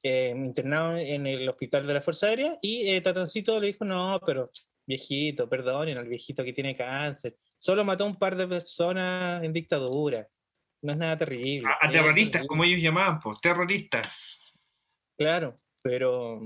eh, 0.02 0.34
internado 0.36 0.98
en 0.98 1.28
el 1.28 1.48
hospital 1.48 1.86
de 1.88 1.94
la 1.94 2.02
Fuerza 2.02 2.28
Aérea. 2.28 2.58
Y 2.62 2.90
eh, 2.90 3.02
Tatancito 3.02 3.60
le 3.60 3.68
dijo: 3.68 3.86
No, 3.86 4.20
pero 4.26 4.50
viejito, 4.86 5.48
perdonen 5.50 5.98
al 5.98 6.08
viejito 6.08 6.44
que 6.44 6.54
tiene 6.54 6.76
cáncer. 6.76 7.38
Solo 7.58 7.86
mató 7.86 8.04
a 8.04 8.08
un 8.08 8.18
par 8.18 8.36
de 8.36 8.48
personas 8.48 9.44
en 9.44 9.54
dictadura. 9.54 10.28
No 10.84 10.94
es 10.94 11.00
nada 11.00 11.18
terrible. 11.18 11.68
A, 11.68 11.88
a 11.88 11.90
terroristas, 11.90 12.46
como 12.46 12.64
ellos 12.64 12.82
llamaban, 12.82 13.20
pues, 13.20 13.40
terroristas. 13.42 14.54
Claro, 15.18 15.56
pero 15.82 16.42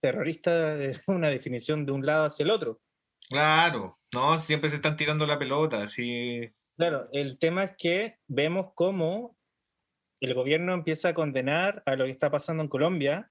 terrorista 0.00 0.74
es 0.76 1.06
una 1.08 1.30
definición 1.30 1.86
de 1.86 1.92
un 1.92 2.04
lado 2.04 2.26
hacia 2.26 2.44
el 2.44 2.50
otro. 2.50 2.80
Claro, 3.28 3.98
no, 4.12 4.36
siempre 4.36 4.68
se 4.70 4.76
están 4.76 4.96
tirando 4.96 5.26
la 5.26 5.38
pelota, 5.38 5.82
así. 5.82 6.50
Claro, 6.76 7.08
el 7.12 7.38
tema 7.38 7.64
es 7.64 7.72
que 7.76 8.18
vemos 8.26 8.72
cómo 8.74 9.36
el 10.20 10.34
gobierno 10.34 10.74
empieza 10.74 11.10
a 11.10 11.14
condenar 11.14 11.82
a 11.86 11.94
lo 11.94 12.04
que 12.04 12.10
está 12.10 12.30
pasando 12.30 12.62
en 12.62 12.68
Colombia. 12.68 13.30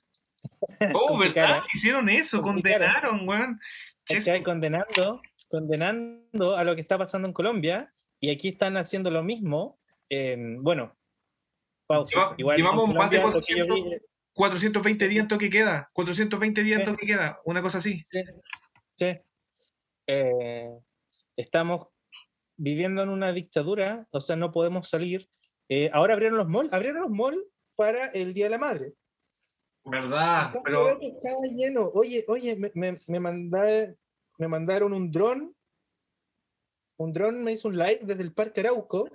Oh, 0.94 1.18
¿verdad? 1.20 1.34
cara. 1.34 1.64
Hicieron 1.74 2.10
eso, 2.10 2.42
Con 2.42 2.56
condenaron, 2.56 3.28
weón. 3.28 3.60
Condenando, 4.46 5.22
condenando 5.50 6.56
a 6.56 6.64
lo 6.64 6.76
que 6.76 6.82
está 6.82 6.98
pasando 6.98 7.28
en 7.28 7.34
Colombia 7.34 7.94
y 8.22 8.30
aquí 8.30 8.50
están 8.50 8.78
haciendo 8.78 9.12
lo 9.12 9.24
mismo. 9.24 9.80
En- 10.10 10.64
bueno, 10.64 10.96
pausa. 11.88 12.36
Lleva- 12.38 12.56
llevamos 12.56 12.90
en 12.90 12.96
más 12.98 13.10
de 13.10 13.18
Colombia 13.22 13.40
lo 13.40 13.46
que 13.46 13.56
yo 13.56 13.66
400. 13.68 14.00
vi- 14.02 14.08
420 14.34 15.08
días 15.08 15.24
en 15.24 15.28
toque 15.28 15.50
queda, 15.50 15.90
420 15.94 16.64
días 16.64 16.80
en 16.80 16.86
toque 16.86 17.06
queda, 17.08 17.40
una 17.46 17.62
cosa 17.62 17.80
así. 17.80 18.02
Sí, 18.04 18.20
sí. 18.98 19.20
Eh, 20.08 20.70
estamos 21.36 21.88
viviendo 22.56 23.02
en 23.04 23.10
una 23.10 23.32
dictadura, 23.34 24.08
o 24.12 24.22
sea, 24.22 24.36
no 24.36 24.52
podemos 24.52 24.90
salir. 24.90 25.28
Eh, 25.70 25.90
ahora 25.92 26.14
abrieron 26.14 26.38
los 26.38 26.48
malls, 26.48 26.72
abrieron 26.72 27.02
los 27.02 27.10
malls 27.12 27.44
para 27.76 28.08
el 28.08 28.34
Día 28.34 28.46
de 28.46 28.52
la 28.52 28.58
Madre. 28.58 28.94
¿Verdad? 29.84 30.48
Estaba- 30.56 30.64
Pero 30.64 31.00
lleno. 31.52 31.82
Oye, 31.94 32.24
oye, 32.28 32.56
me, 32.56 32.72
me, 32.74 32.94
me 33.08 33.20
manda- 33.20 33.94
me 34.38 34.48
mandaron 34.48 34.94
un 34.94 35.12
dron. 35.12 35.56
Un 37.00 37.14
dron 37.14 37.44
me 37.44 37.52
hizo 37.54 37.68
un 37.70 37.78
live 37.78 38.00
desde 38.04 38.24
el 38.24 38.34
Parque 38.34 38.62
Arauco. 38.62 39.10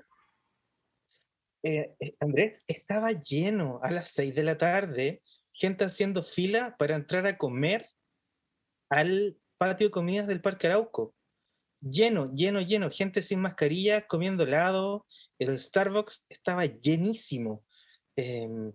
Eh, 1.62 1.94
eh, 2.01 2.16
Andrés, 2.20 2.61
estaba 2.66 3.11
lleno 3.12 3.79
a 3.83 3.90
las 3.90 4.11
6 4.12 4.35
de 4.35 4.42
la 4.42 4.59
tarde, 4.59 5.22
gente 5.53 5.85
haciendo 5.85 6.22
fila 6.22 6.77
para 6.79 6.96
entrar 6.96 7.27
a 7.27 7.38
comer 7.38 7.88
al 8.90 9.37
patio 9.59 9.87
de 9.88 9.90
comidas 9.92 10.27
del 10.27 10.40
Parque 10.40 10.66
Arauco. 10.66 11.14
Lleno, 11.81 12.33
lleno, 12.35 12.61
lleno, 12.61 12.90
gente 12.90 13.22
sin 13.22 13.40
mascarilla, 13.40 14.07
comiendo 14.07 14.44
helado. 14.44 15.05
El 15.38 15.59
Starbucks 15.59 16.27
estaba 16.29 16.66
llenísimo. 16.66 17.64
Em, 18.16 18.72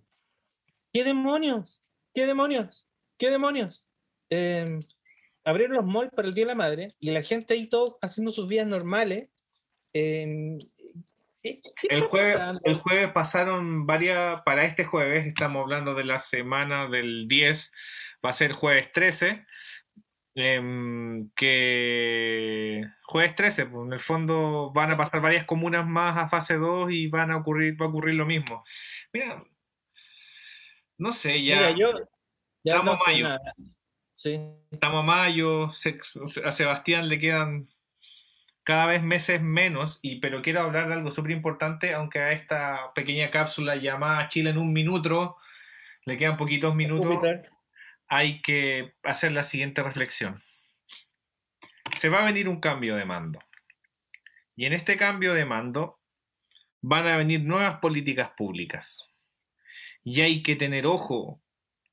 ¿Qué 0.93 1.04
demonios? 1.04 1.84
¿Qué 2.13 2.26
demonios? 2.26 2.89
¿Qué 3.17 3.30
demonios? 3.30 3.89
Em, 4.30 4.82
abrieron 5.43 5.78
los 5.78 5.86
malls 5.86 6.12
para 6.13 6.28
el 6.28 6.34
Día 6.34 6.45
de 6.45 6.50
la 6.50 6.56
Madre 6.56 6.95
y 7.00 7.12
la 7.12 7.21
gente 7.21 7.54
ahí 7.54 7.67
todo 7.67 7.97
haciendo 8.02 8.32
sus 8.34 8.47
vidas 8.47 8.67
normales. 8.67 9.30
Em, 9.93 10.58
¿qué- 10.60 10.93
qué 11.06 11.16
el 11.89 12.01
jueves, 12.03 12.39
el 12.63 12.75
jueves 12.79 13.12
pasaron 13.12 13.86
varias, 13.86 14.41
para 14.41 14.65
este 14.65 14.86
jueves, 14.86 15.25
estamos 15.27 15.62
hablando 15.62 15.95
de 15.95 16.03
la 16.03 16.19
semana 16.19 16.88
del 16.88 17.27
10, 17.27 17.71
va 18.25 18.29
a 18.29 18.33
ser 18.33 18.51
jueves 18.53 18.91
13, 18.91 19.45
em, 20.36 21.29
que 21.36 22.83
jueves 23.03 23.36
13, 23.36 23.65
pues 23.67 23.86
en 23.88 23.93
el 23.93 23.99
fondo 23.99 24.71
van 24.73 24.91
a 24.91 24.97
pasar 24.97 25.21
varias 25.21 25.45
comunas 25.45 25.86
más 25.88 26.17
a 26.17 26.27
fase 26.29 26.55
2 26.55 26.91
y 26.91 27.07
van 27.07 27.31
a 27.31 27.38
ocurrir, 27.38 27.79
va 27.81 27.86
a 27.86 27.89
ocurrir 27.89 28.15
lo 28.15 28.25
mismo. 28.25 28.63
Mira, 29.13 29.43
no 30.97 31.12
sé, 31.12 31.43
ya... 31.43 31.55
Mira, 31.55 31.71
yo 31.71 31.93
ya 32.63 32.73
Estamos 32.73 32.93
no 32.93 32.97
sé 32.99 33.12
mayo. 33.12 33.23
nada. 33.23 33.53
Sí, 34.15 34.39
Estamos 34.71 34.99
a 34.99 35.05
mayo, 35.05 35.71
a 36.43 36.51
Sebastián 36.51 37.07
le 37.07 37.19
quedan 37.19 37.69
cada 38.67 38.86
vez 38.86 39.01
meses 39.01 39.41
menos, 39.41 40.01
y, 40.01 40.19
pero 40.19 40.41
quiero 40.41 40.60
hablar 40.60 40.89
de 40.89 40.95
algo 40.95 41.10
súper 41.10 41.32
importante, 41.32 41.93
aunque 41.93 42.19
a 42.19 42.34
esta 42.34 42.91
pequeña 42.95 43.32
cápsula 43.32 43.77
llamada 43.77 44.27
Chile 44.27 44.49
en 44.49 44.58
un 44.58 44.73
minuto 44.73 45.38
le 46.03 46.17
quedan 46.17 46.36
poquitos 46.36 46.75
minutos, 46.75 47.23
hay 48.10 48.41
que 48.41 48.93
hacer 49.03 49.32
la 49.32 49.43
siguiente 49.43 49.82
reflexión. 49.84 50.43
Se 51.95 52.10
va 52.10 52.21
a 52.21 52.25
venir 52.25 52.49
un 52.49 52.60
cambio 52.60 52.97
de 52.97 53.06
mando. 53.06 53.39
Y 54.58 54.65
en 54.65 54.73
este 54.73 54.97
cambio 54.97 55.34
de 55.34 55.45
mando 55.45 56.01
van 56.82 57.08
a 57.08 57.15
venir 57.15 57.45
nuevas 57.45 57.80
políticas 57.80 58.32
públicas. 58.32 59.01
Y 60.03 60.19
hay 60.19 60.43
que 60.43 60.58
tener 60.58 60.88
ojo 60.88 61.41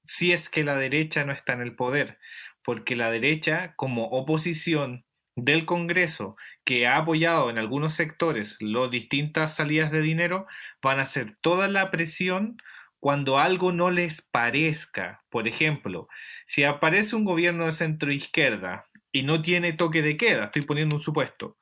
si 0.06 0.32
es 0.32 0.48
que 0.48 0.64
la 0.64 0.74
derecha 0.74 1.24
no 1.24 1.32
está 1.32 1.52
en 1.52 1.60
el 1.60 1.76
poder, 1.76 2.18
porque 2.64 2.96
la 2.96 3.12
derecha, 3.12 3.74
como 3.76 4.06
oposición 4.06 5.04
del 5.37 5.66
Congreso, 5.66 6.37
que 6.64 6.87
ha 6.87 6.96
apoyado 6.98 7.50
en 7.50 7.59
algunos 7.59 7.94
sectores 7.94 8.57
las 8.61 8.90
distintas 8.90 9.55
salidas 9.57 9.90
de 9.92 10.00
dinero, 10.03 10.46
van 10.83 10.98
a 10.98 11.03
hacer 11.03 11.37
toda 11.40 11.68
la 11.68 11.90
presión 11.90 12.57
cuando 13.00 13.38
algo 13.38 13.72
no 13.72 13.90
les 13.90 14.22
parezca. 14.22 15.24
Por 15.31 15.46
ejemplo, 15.48 16.09
si 16.46 16.64
aparece 16.64 17.16
un 17.16 17.24
gobierno 17.24 17.66
de 17.66 17.72
centro 17.72 18.12
izquierda 18.12 18.87
y 19.12 19.22
no 19.24 19.42
tiene 19.42 19.72
toque 19.74 20.03
de 20.03 20.16
queda, 20.16 20.46
estoy 20.46 20.62
poniendo 20.62 20.96
un 20.96 21.03
supuesto, 21.03 21.59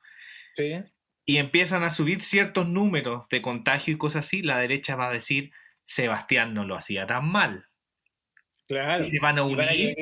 Sí. 0.55 0.83
y 1.25 1.37
empiezan 1.37 1.83
a 1.83 1.89
subir 1.89 2.21
ciertos 2.21 2.67
números 2.67 3.27
de 3.29 3.41
contagio 3.41 3.93
y 3.93 3.97
cosas 3.97 4.25
así, 4.25 4.41
la 4.41 4.57
derecha 4.59 4.95
va 4.95 5.09
a 5.09 5.13
decir, 5.13 5.51
Sebastián 5.83 6.53
no 6.53 6.65
lo 6.65 6.75
hacía 6.75 7.05
tan 7.07 7.27
mal. 7.29 7.67
Claro. 8.67 9.05
Y 9.05 9.11
se 9.11 9.19
van 9.19 9.37
a 9.39 9.43
Y 9.45 9.55
van 9.55 9.69
a 9.69 9.73
unir 9.73 9.95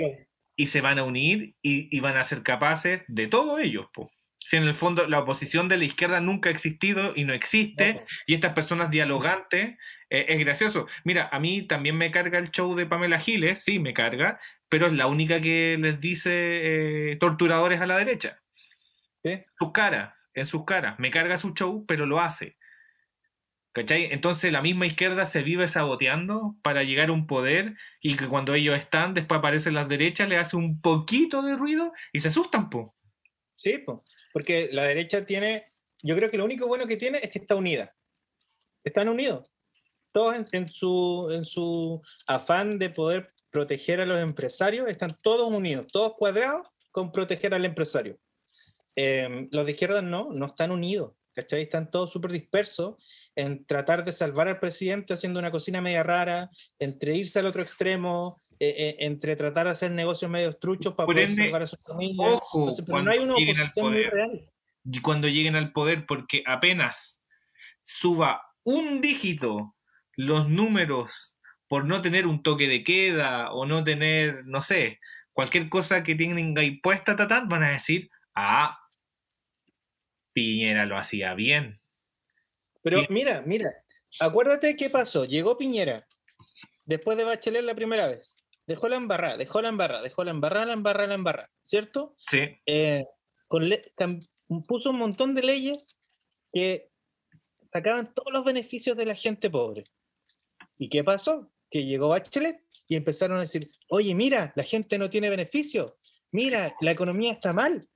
y 0.55 0.67
se 0.67 0.81
van 0.81 0.99
a 0.99 1.03
unir 1.03 1.55
y, 1.61 1.95
y 1.95 1.99
van 2.01 2.17
a 2.17 2.23
ser 2.23 2.43
capaces 2.43 3.03
de 3.07 3.27
todo 3.27 3.59
ellos. 3.59 3.87
Po. 3.93 4.11
Si 4.51 4.57
en 4.57 4.63
el 4.63 4.73
fondo 4.73 5.07
la 5.07 5.19
oposición 5.19 5.69
de 5.69 5.77
la 5.77 5.85
izquierda 5.85 6.19
nunca 6.19 6.49
ha 6.49 6.51
existido 6.51 7.13
y 7.15 7.23
no 7.23 7.33
existe, 7.33 8.03
y 8.27 8.33
estas 8.33 8.51
personas 8.51 8.91
dialogantes, 8.91 9.77
eh, 10.09 10.25
es 10.27 10.39
gracioso. 10.39 10.87
Mira, 11.05 11.29
a 11.31 11.39
mí 11.39 11.61
también 11.61 11.97
me 11.97 12.11
carga 12.11 12.37
el 12.37 12.51
show 12.51 12.75
de 12.75 12.85
Pamela 12.85 13.17
Giles, 13.17 13.63
sí, 13.63 13.79
me 13.79 13.93
carga, 13.93 14.41
pero 14.67 14.87
es 14.87 14.91
la 14.91 15.07
única 15.07 15.39
que 15.39 15.77
les 15.79 16.01
dice 16.01 16.31
eh, 16.33 17.15
torturadores 17.15 17.79
a 17.79 17.85
la 17.85 17.97
derecha. 17.97 18.41
Sí. 19.23 19.41
Sus 19.57 19.71
caras, 19.71 20.15
en 20.33 20.45
sus 20.45 20.65
caras. 20.65 20.99
Me 20.99 21.11
carga 21.11 21.37
su 21.37 21.53
show, 21.53 21.85
pero 21.87 22.05
lo 22.05 22.19
hace. 22.19 22.57
¿Cachai? 23.71 24.09
Entonces 24.11 24.51
la 24.51 24.61
misma 24.61 24.85
izquierda 24.85 25.25
se 25.27 25.43
vive 25.43 25.69
saboteando 25.69 26.57
para 26.61 26.83
llegar 26.83 27.07
a 27.07 27.13
un 27.13 27.25
poder 27.25 27.75
y 28.01 28.17
que 28.17 28.27
cuando 28.27 28.53
ellos 28.53 28.77
están, 28.77 29.13
después 29.13 29.39
aparecen 29.39 29.75
las 29.75 29.87
derechas, 29.87 30.27
le 30.27 30.35
hace 30.35 30.57
un 30.57 30.81
poquito 30.81 31.41
de 31.41 31.55
ruido 31.55 31.93
y 32.11 32.19
se 32.19 32.27
asustan, 32.27 32.69
po. 32.69 32.97
Sí, 33.61 33.77
po, 33.77 34.03
porque 34.33 34.69
la 34.71 34.85
derecha 34.85 35.23
tiene, 35.25 35.65
yo 36.01 36.15
creo 36.15 36.31
que 36.31 36.37
lo 36.37 36.45
único 36.45 36.67
bueno 36.67 36.87
que 36.87 36.97
tiene 36.97 37.19
es 37.21 37.29
que 37.29 37.39
está 37.39 37.55
unida. 37.55 37.93
Están 38.83 39.07
unidos. 39.07 39.47
Todos 40.11 40.35
en, 40.51 40.69
su, 40.69 41.29
en 41.31 41.45
su 41.45 42.01
afán 42.25 42.79
de 42.79 42.89
poder 42.89 43.33
proteger 43.51 44.01
a 44.01 44.05
los 44.05 44.19
empresarios, 44.19 44.89
están 44.89 45.15
todos 45.21 45.51
unidos, 45.51 45.87
todos 45.91 46.13
cuadrados 46.17 46.67
con 46.89 47.11
proteger 47.11 47.53
al 47.53 47.65
empresario. 47.65 48.17
Eh, 48.95 49.47
los 49.51 49.65
de 49.65 49.71
izquierda 49.71 50.01
no, 50.01 50.31
no 50.31 50.47
están 50.47 50.71
unidos. 50.71 51.13
¿cachai? 51.33 51.63
Están 51.63 51.89
todos 51.89 52.11
súper 52.11 52.31
dispersos 52.31 52.95
en 53.35 53.65
tratar 53.65 54.03
de 54.03 54.11
salvar 54.11 54.47
al 54.47 54.59
presidente 54.59 55.13
haciendo 55.13 55.39
una 55.39 55.51
cocina 55.51 55.81
media 55.81 56.03
rara, 56.03 56.49
entre 56.79 57.15
irse 57.15 57.39
al 57.39 57.45
otro 57.45 57.61
extremo, 57.61 58.37
eh, 58.63 58.75
eh, 58.77 58.95
entre 58.99 59.35
tratar 59.35 59.65
de 59.65 59.71
hacer 59.71 59.89
negocios 59.89 60.29
medio 60.29 60.53
truchos 60.53 60.93
para 60.93 61.07
poder 61.07 61.31
salvar 61.31 61.63
a 61.63 61.65
sus 61.65 61.79
familias. 61.83 62.33
Ojo, 62.33 62.69
pero 62.85 63.01
no 63.01 63.09
hay 63.09 63.17
una 63.17 63.33
oposición 63.33 63.91
muy 63.91 64.03
real. 64.03 64.51
Cuando 65.01 65.27
lleguen 65.27 65.55
al 65.55 65.71
poder, 65.71 66.05
porque 66.05 66.43
apenas 66.45 67.25
suba 67.83 68.43
un 68.63 69.01
dígito 69.01 69.75
los 70.15 70.47
números 70.47 71.35
por 71.67 71.85
no 71.85 72.03
tener 72.03 72.27
un 72.27 72.43
toque 72.43 72.67
de 72.67 72.83
queda 72.83 73.51
o 73.51 73.65
no 73.65 73.83
tener, 73.83 74.45
no 74.45 74.61
sé, 74.61 74.99
cualquier 75.33 75.67
cosa 75.67 76.03
que 76.03 76.13
tenga 76.13 76.63
impuesta, 76.63 77.15
tatán, 77.15 77.49
van 77.49 77.63
a 77.63 77.71
decir, 77.71 78.11
ah, 78.35 78.77
Piñera 80.33 80.85
lo 80.85 80.99
hacía 80.99 81.33
bien. 81.33 81.81
Pero 82.83 83.07
mira, 83.09 83.41
mira, 83.43 83.73
acuérdate 84.19 84.75
qué 84.75 84.91
pasó. 84.91 85.25
Llegó 85.25 85.57
Piñera 85.57 86.05
después 86.85 87.17
de 87.17 87.23
Bachelet 87.23 87.63
la 87.63 87.73
primera 87.73 88.05
vez. 88.05 88.40
Dejó 88.67 88.87
la 88.87 88.97
embarrada, 88.97 89.37
dejó 89.37 89.61
la 89.61 89.69
embarrada, 89.69 90.01
dejó 90.01 90.23
la 90.23 90.31
embarrada, 90.31 90.65
la 90.67 90.73
embarrada, 90.73 91.07
la 91.07 91.15
embarrada, 91.15 91.49
¿cierto? 91.63 92.15
Sí. 92.17 92.39
Eh, 92.65 93.05
puso 94.67 94.91
un 94.91 94.97
montón 94.97 95.35
de 95.35 95.43
leyes 95.43 95.97
que 96.53 96.89
sacaban 97.71 98.13
todos 98.13 98.31
los 98.31 98.45
beneficios 98.45 98.97
de 98.97 99.05
la 99.05 99.15
gente 99.15 99.49
pobre. 99.49 99.85
¿Y 100.77 100.89
qué 100.89 101.03
pasó? 101.03 101.51
Que 101.69 101.85
llegó 101.85 102.09
Bachelet 102.09 102.61
y 102.87 102.95
empezaron 102.95 103.37
a 103.37 103.41
decir, 103.41 103.69
oye, 103.89 104.13
mira, 104.13 104.51
la 104.55 104.63
gente 104.63 104.97
no 104.97 105.09
tiene 105.09 105.29
beneficio, 105.29 105.97
mira, 106.31 106.75
la 106.81 106.91
economía 106.91 107.33
está 107.33 107.53
mal. 107.53 107.87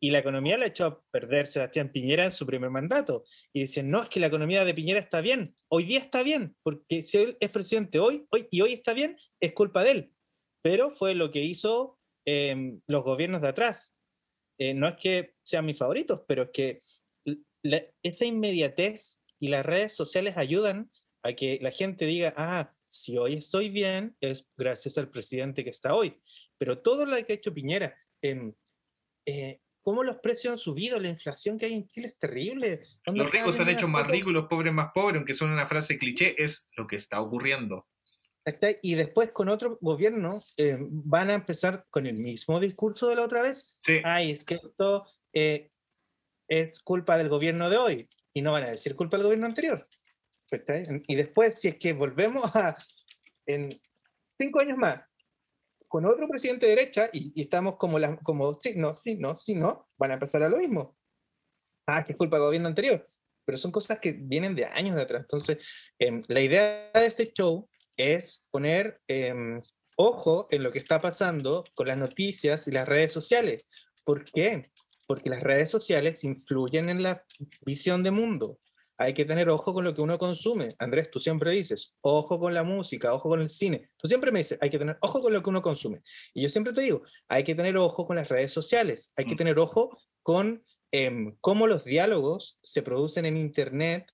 Y 0.00 0.10
la 0.10 0.18
economía 0.18 0.58
la 0.58 0.66
echó 0.66 0.84
a 0.84 1.02
perder 1.10 1.46
Sebastián 1.46 1.90
Piñera 1.90 2.24
en 2.24 2.30
su 2.30 2.44
primer 2.44 2.68
mandato. 2.68 3.24
Y 3.54 3.62
dicen, 3.62 3.88
no, 3.88 4.02
es 4.02 4.10
que 4.10 4.20
la 4.20 4.26
economía 4.26 4.64
de 4.64 4.74
Piñera 4.74 5.00
está 5.00 5.22
bien, 5.22 5.56
hoy 5.68 5.84
día 5.84 6.00
está 6.00 6.22
bien, 6.22 6.54
porque 6.62 7.02
si 7.02 7.18
él 7.18 7.36
es 7.40 7.50
presidente 7.50 7.98
hoy, 7.98 8.26
hoy 8.30 8.46
y 8.50 8.60
hoy 8.60 8.74
está 8.74 8.92
bien, 8.92 9.16
es 9.40 9.54
culpa 9.54 9.82
de 9.82 9.90
él. 9.90 10.13
Pero 10.64 10.88
fue 10.88 11.14
lo 11.14 11.30
que 11.30 11.44
hizo 11.44 11.98
em, 12.24 12.80
los 12.86 13.04
gobiernos 13.04 13.42
de 13.42 13.48
atrás. 13.48 13.94
Eh, 14.58 14.72
no 14.72 14.88
es 14.88 14.96
que 14.96 15.34
sean 15.42 15.66
mis 15.66 15.78
favoritos, 15.78 16.22
pero 16.26 16.44
es 16.44 16.50
que 16.52 16.80
esa 18.02 18.24
inmediatez 18.24 19.20
y 19.38 19.48
las 19.48 19.66
redes 19.66 19.94
sociales 19.94 20.38
ayudan 20.38 20.90
a 21.22 21.34
que 21.34 21.58
la 21.60 21.70
gente 21.70 22.06
diga, 22.06 22.32
ah, 22.38 22.72
si 22.86 23.18
hoy 23.18 23.34
estoy 23.34 23.68
bien, 23.68 24.16
es 24.20 24.50
gracias 24.56 24.96
al 24.96 25.10
presidente 25.10 25.64
que 25.64 25.70
está 25.70 25.94
hoy. 25.94 26.18
Pero 26.56 26.78
todo 26.78 27.04
lo 27.04 27.16
que 27.26 27.34
ha 27.34 27.36
hecho 27.36 27.52
Piñera, 27.52 27.94
eh, 28.22 28.52
eh, 29.26 29.60
cómo 29.82 30.02
los 30.02 30.16
precios 30.16 30.52
han 30.52 30.58
subido, 30.58 30.98
la 30.98 31.10
inflación 31.10 31.58
que 31.58 31.66
hay 31.66 31.74
en 31.74 31.88
Chile 31.88 32.08
es 32.08 32.18
terrible. 32.18 32.86
Los 33.04 33.30
ricos 33.30 33.54
se 33.54 33.62
han 33.62 33.68
hecho 33.68 33.88
más 33.88 34.06
ricos 34.06 34.30
y 34.30 34.34
los 34.34 34.46
pobres 34.46 34.72
más 34.72 34.92
pobres, 34.94 35.16
aunque 35.16 35.34
son 35.34 35.50
una 35.50 35.66
frase 35.66 35.98
cliché, 35.98 36.42
es 36.42 36.70
lo 36.76 36.86
que 36.86 36.96
está 36.96 37.20
ocurriendo. 37.20 37.86
Y 38.82 38.94
después 38.94 39.32
con 39.32 39.48
otro 39.48 39.78
gobierno 39.80 40.38
eh, 40.58 40.76
van 40.80 41.30
a 41.30 41.34
empezar 41.34 41.84
con 41.90 42.06
el 42.06 42.16
mismo 42.16 42.60
discurso 42.60 43.08
de 43.08 43.16
la 43.16 43.22
otra 43.22 43.40
vez. 43.40 43.74
Sí. 43.78 44.00
Ay, 44.04 44.32
es 44.32 44.44
que 44.44 44.56
esto 44.56 45.06
eh, 45.32 45.70
es 46.48 46.80
culpa 46.80 47.16
del 47.16 47.30
gobierno 47.30 47.70
de 47.70 47.78
hoy 47.78 48.08
y 48.34 48.42
no 48.42 48.52
van 48.52 48.64
a 48.64 48.70
decir 48.70 48.96
culpa 48.96 49.16
del 49.16 49.24
gobierno 49.24 49.46
anterior. 49.46 49.82
Y 51.06 51.14
después, 51.14 51.58
si 51.58 51.68
es 51.68 51.78
que 51.78 51.92
volvemos 51.92 52.54
a, 52.54 52.76
en 53.46 53.80
cinco 54.38 54.60
años 54.60 54.78
más, 54.78 55.00
con 55.88 56.04
otro 56.06 56.28
presidente 56.28 56.66
de 56.66 56.74
derecha, 56.74 57.08
y, 57.12 57.40
estamos 57.40 57.76
como, 57.76 57.98
la, 57.98 58.16
como, 58.16 58.54
sí, 58.54 58.74
no, 58.76 58.94
sí, 58.94 59.16
no, 59.16 59.36
sí, 59.36 59.54
no, 59.54 59.88
van 59.96 60.10
a 60.10 60.14
empezar 60.14 60.42
a 60.42 60.48
lo 60.48 60.58
mismo. 60.58 60.96
Ah, 61.86 62.04
que 62.04 62.12
es 62.12 62.18
culpa 62.18 62.36
del 62.36 62.46
gobierno 62.46 62.68
anterior. 62.68 63.06
Pero 63.44 63.58
son 63.58 63.70
cosas 63.70 64.00
que 64.00 64.12
vienen 64.12 64.54
de 64.54 64.64
años 64.64 64.96
de 64.96 65.02
atrás. 65.02 65.22
Entonces, 65.22 65.92
em, 65.98 66.22
la 66.28 66.40
idea 66.40 66.90
de 66.94 67.06
este 67.06 67.32
show 67.32 67.68
es 67.96 68.46
poner 68.50 69.00
em, 69.06 69.62
ojo 69.96 70.48
en 70.50 70.62
lo 70.62 70.72
que 70.72 70.78
está 70.78 71.00
pasando 71.00 71.64
con 71.74 71.88
las 71.88 71.98
noticias 71.98 72.66
y 72.68 72.72
las 72.72 72.88
redes 72.88 73.12
sociales. 73.12 73.64
¿Por 74.04 74.24
qué? 74.24 74.70
Porque 75.06 75.30
las 75.30 75.42
redes 75.42 75.70
sociales 75.70 76.24
influyen 76.24 76.88
en 76.88 77.02
la 77.02 77.24
visión 77.64 78.02
de 78.02 78.10
mundo 78.10 78.58
hay 78.96 79.12
que 79.12 79.24
tener 79.24 79.48
ojo 79.48 79.74
con 79.74 79.84
lo 79.84 79.94
que 79.94 80.00
uno 80.00 80.18
consume. 80.18 80.74
Andrés, 80.78 81.10
tú 81.10 81.20
siempre 81.20 81.50
dices, 81.50 81.96
ojo 82.00 82.38
con 82.38 82.54
la 82.54 82.62
música, 82.62 83.12
ojo 83.12 83.28
con 83.28 83.40
el 83.40 83.48
cine. 83.48 83.90
Tú 83.96 84.08
siempre 84.08 84.30
me 84.30 84.40
dices, 84.40 84.58
hay 84.60 84.70
que 84.70 84.78
tener 84.78 84.96
ojo 85.00 85.20
con 85.20 85.32
lo 85.32 85.42
que 85.42 85.50
uno 85.50 85.62
consume. 85.62 86.02
Y 86.32 86.42
yo 86.42 86.48
siempre 86.48 86.72
te 86.72 86.82
digo, 86.82 87.02
hay 87.28 87.44
que 87.44 87.54
tener 87.54 87.76
ojo 87.76 88.06
con 88.06 88.16
las 88.16 88.28
redes 88.28 88.52
sociales, 88.52 89.12
hay 89.16 89.24
que 89.24 89.34
mm. 89.34 89.38
tener 89.38 89.58
ojo 89.58 89.98
con 90.22 90.64
em, 90.92 91.36
cómo 91.40 91.66
los 91.66 91.84
diálogos 91.84 92.58
se 92.62 92.82
producen 92.82 93.26
en 93.26 93.36
Internet 93.36 94.10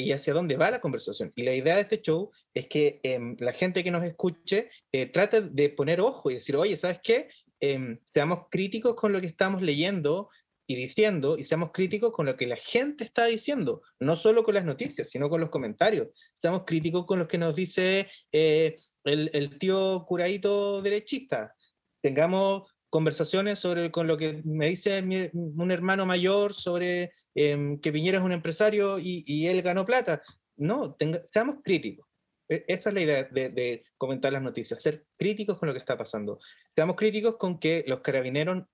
y 0.00 0.12
hacia 0.12 0.34
dónde 0.34 0.56
va 0.56 0.70
la 0.70 0.80
conversación. 0.80 1.30
Y 1.36 1.42
la 1.42 1.54
idea 1.54 1.76
de 1.76 1.82
este 1.82 2.00
show 2.00 2.30
es 2.54 2.66
que 2.66 3.00
em, 3.02 3.36
la 3.38 3.52
gente 3.52 3.84
que 3.84 3.90
nos 3.90 4.02
escuche 4.02 4.68
eh, 4.92 5.06
trate 5.06 5.42
de 5.42 5.70
poner 5.70 6.00
ojo 6.00 6.30
y 6.30 6.34
decir, 6.34 6.56
oye, 6.56 6.76
¿sabes 6.76 7.00
qué? 7.02 7.28
Em, 7.60 7.98
seamos 8.04 8.46
críticos 8.50 8.94
con 8.94 9.12
lo 9.12 9.20
que 9.20 9.26
estamos 9.26 9.62
leyendo, 9.62 10.28
y 10.66 10.76
diciendo 10.76 11.36
y 11.36 11.44
seamos 11.44 11.70
críticos 11.72 12.12
con 12.12 12.26
lo 12.26 12.36
que 12.36 12.46
la 12.46 12.56
gente 12.56 13.04
está 13.04 13.26
diciendo, 13.26 13.82
no 14.00 14.16
solo 14.16 14.44
con 14.44 14.54
las 14.54 14.64
noticias, 14.64 15.10
sino 15.10 15.28
con 15.28 15.40
los 15.40 15.50
comentarios. 15.50 16.08
Seamos 16.34 16.62
críticos 16.64 17.06
con 17.06 17.18
lo 17.18 17.28
que 17.28 17.38
nos 17.38 17.54
dice 17.54 18.06
eh, 18.32 18.74
el, 19.04 19.30
el, 19.32 19.58
tío 19.58 20.04
curadito 20.06 20.80
derechista. 20.80 21.54
Tengamos 22.00 22.71
conversaciones 22.92 23.58
sobre 23.58 23.90
con 23.90 24.06
lo 24.06 24.18
que 24.18 24.42
me 24.44 24.68
dice 24.68 25.02
un 25.32 25.70
hermano 25.70 26.04
mayor 26.04 26.52
sobre 26.52 27.10
em, 27.34 27.80
que 27.80 27.90
Piñera 27.90 28.18
es 28.18 28.24
un 28.24 28.32
empresario 28.32 28.98
y, 28.98 29.46
él 29.46 29.62
ganó 29.62 29.86
plata. 29.86 30.20
No, 30.56 30.94
seamos 31.32 31.56
críticos. 31.64 32.06
E, 32.50 32.66
esa 32.68 32.90
es 32.90 32.94
la 32.94 33.00
idea 33.00 33.24
de, 33.24 33.82
comentar 33.96 34.30
las 34.30 34.42
noticias, 34.42 34.82
ser 34.82 35.06
críticos 35.16 35.58
con 35.58 35.68
lo 35.68 35.72
que 35.72 35.78
está 35.78 35.96
pasando. 35.96 36.38
Seamos 36.74 36.96
críticos 36.96 37.36
con 37.38 37.58
que 37.58 37.82
los 37.86 38.00
carabineros 38.00 38.64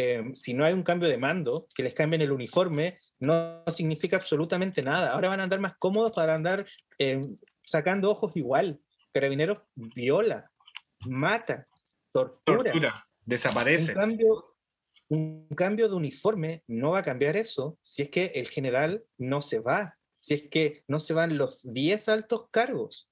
Em, 0.00 0.32
si 0.32 0.54
no 0.54 0.64
hay 0.64 0.72
un 0.72 0.84
cambio 0.84 1.08
de 1.08 1.18
mando, 1.18 1.66
que 1.74 1.82
les 1.82 1.92
cambien 1.92 2.22
el 2.22 2.30
uniforme, 2.30 2.98
no 3.18 3.64
significa 3.66 4.16
absolutamente 4.16 4.80
nada. 4.80 5.10
Ahora 5.10 5.28
van 5.28 5.40
a 5.40 5.42
andar 5.42 5.58
más 5.58 5.76
cómodos 5.76 6.12
para 6.12 6.36
andar 6.36 6.64
em, 6.98 7.36
sacando 7.64 8.08
ojos 8.08 8.36
igual. 8.36 8.80
Carabineros 9.12 9.58
viola, 9.74 10.52
mata, 11.00 11.66
tortura. 12.12 13.07
Desaparece. 13.28 13.92
Un 13.92 13.96
cambio, 13.96 14.56
un 15.08 15.48
cambio 15.54 15.88
de 15.88 15.94
uniforme 15.94 16.62
no 16.66 16.92
va 16.92 17.00
a 17.00 17.04
cambiar 17.04 17.36
eso 17.36 17.78
si 17.82 18.02
es 18.02 18.10
que 18.10 18.32
el 18.34 18.48
general 18.48 19.04
no 19.18 19.42
se 19.42 19.60
va, 19.60 19.96
si 20.16 20.34
es 20.34 20.42
que 20.50 20.82
no 20.88 20.98
se 20.98 21.14
van 21.14 21.38
los 21.38 21.60
10 21.62 22.08
altos 22.08 22.48
cargos. 22.50 23.10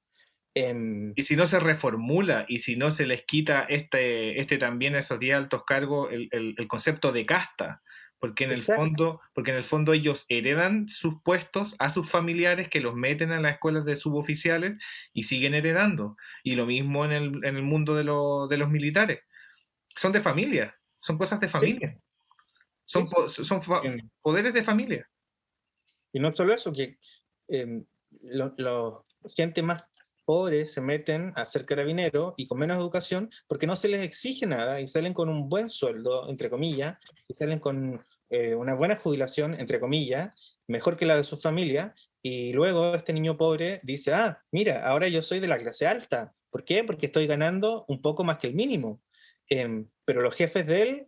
Em, 0.55 1.13
y 1.17 1.23
si 1.23 1.37
no 1.37 1.47
se 1.47 1.61
reformula 1.61 2.47
y 2.49 2.61
si 2.61 2.77
no 2.77 2.91
se 2.91 3.07
les 3.07 3.27
quita 3.27 3.67
este, 3.69 4.41
este 4.41 4.57
también 4.57 4.95
a 4.95 5.01
esos 5.01 5.21
10 5.21 5.37
altos 5.37 5.65
cargos 5.67 6.11
el, 6.11 6.31
el, 6.33 6.67
concepto 6.67 7.13
de 7.13 7.27
casta, 7.27 7.83
porque 8.19 8.45
en, 8.45 8.53
el 8.53 8.63
fondo, 8.63 9.21
porque 9.35 9.51
en 9.51 9.59
el 9.59 9.65
fondo 9.65 9.93
ellos 9.93 10.25
heredan 10.31 10.89
sus 10.89 11.21
puestos 11.23 11.77
a 11.79 11.91
sus 11.91 12.09
familiares 12.09 12.71
que 12.71 12.81
los 12.81 12.95
meten 12.95 13.33
a 13.33 13.41
las 13.41 13.53
escuelas 13.53 13.85
de 13.85 13.97
suboficiales 13.97 14.79
y 15.13 15.25
siguen 15.25 15.53
heredando. 15.53 16.17
Y 16.43 16.55
lo 16.55 16.65
mismo 16.65 17.05
en 17.05 17.13
el, 17.13 17.45
en 17.45 17.57
el 17.57 17.63
mundo 17.63 17.95
de, 17.95 18.05
de 18.05 18.59
los 18.59 18.71
militares. 18.71 19.21
Son 19.97 20.13
de 20.13 20.21
familia, 20.21 20.79
son 20.99 21.19
cosas 21.19 21.41
de 21.41 21.49
familia. 21.49 21.99
Son, 22.85 23.09
son 23.29 23.61
poderes 24.21 24.55
de 24.55 24.63
familia. 24.63 25.11
Y 26.13 26.21
no 26.21 26.35
solo 26.35 26.55
eso, 26.55 26.73
que 26.73 26.99
eh, 27.49 27.83
lo, 28.23 29.07
gente 29.35 29.63
más 29.63 29.85
pobres 30.25 30.73
se 30.73 30.81
meten 30.81 31.33
a 31.37 31.47
ser 31.47 31.65
carabinero 31.65 32.35
y 32.37 32.47
con 32.47 32.59
menos 32.59 32.79
educación 32.79 33.31
porque 33.47 33.67
no 33.67 33.77
se 33.77 33.89
les 33.89 34.03
exige 34.03 34.47
nada 34.47 34.81
y 34.81 34.87
salen 34.87 35.15
con 35.15 35.29
un 35.29 35.49
buen 35.49 35.69
sueldo, 35.69 36.29
entre 36.29 36.51
comillas, 36.51 36.99
y 37.29 37.35
salen 37.35 37.61
con 37.61 38.05
eh, 38.29 38.55
una 38.55 38.75
buena 38.75 38.97
jubilación, 38.97 39.55
entre 39.55 39.79
comillas, 39.79 40.59
mejor 40.67 40.97
que 40.97 41.07
la 41.07 41.17
de 41.17 41.25
su 41.25 41.39
familia, 41.39 41.95
y 42.23 42.53
luego 42.53 42.95
este 42.95 43.13
niño 43.13 43.37
pobre 43.37 43.81
dice, 43.85 44.13
ah, 44.13 44.43
mira, 44.51 44.85
ahora 44.85 45.07
yo 45.07 45.23
soy 45.23 45.39
de 45.39 45.47
la 45.47 45.59
clase 45.59 45.87
alta. 45.87 46.35
¿Por 46.51 46.65
qué? 46.65 46.83
Porque 46.83 47.07
estoy 47.07 47.29
ganando 47.29 47.85
un 47.87 48.03
poco 48.03 48.25
más 48.25 48.39
que 48.39 48.49
el 48.49 48.55
mínimo. 48.55 49.01
Em, 49.49 49.89
pero 50.05 50.21
los 50.21 50.35
jefes 50.35 50.67
de 50.67 50.83
él 50.83 51.07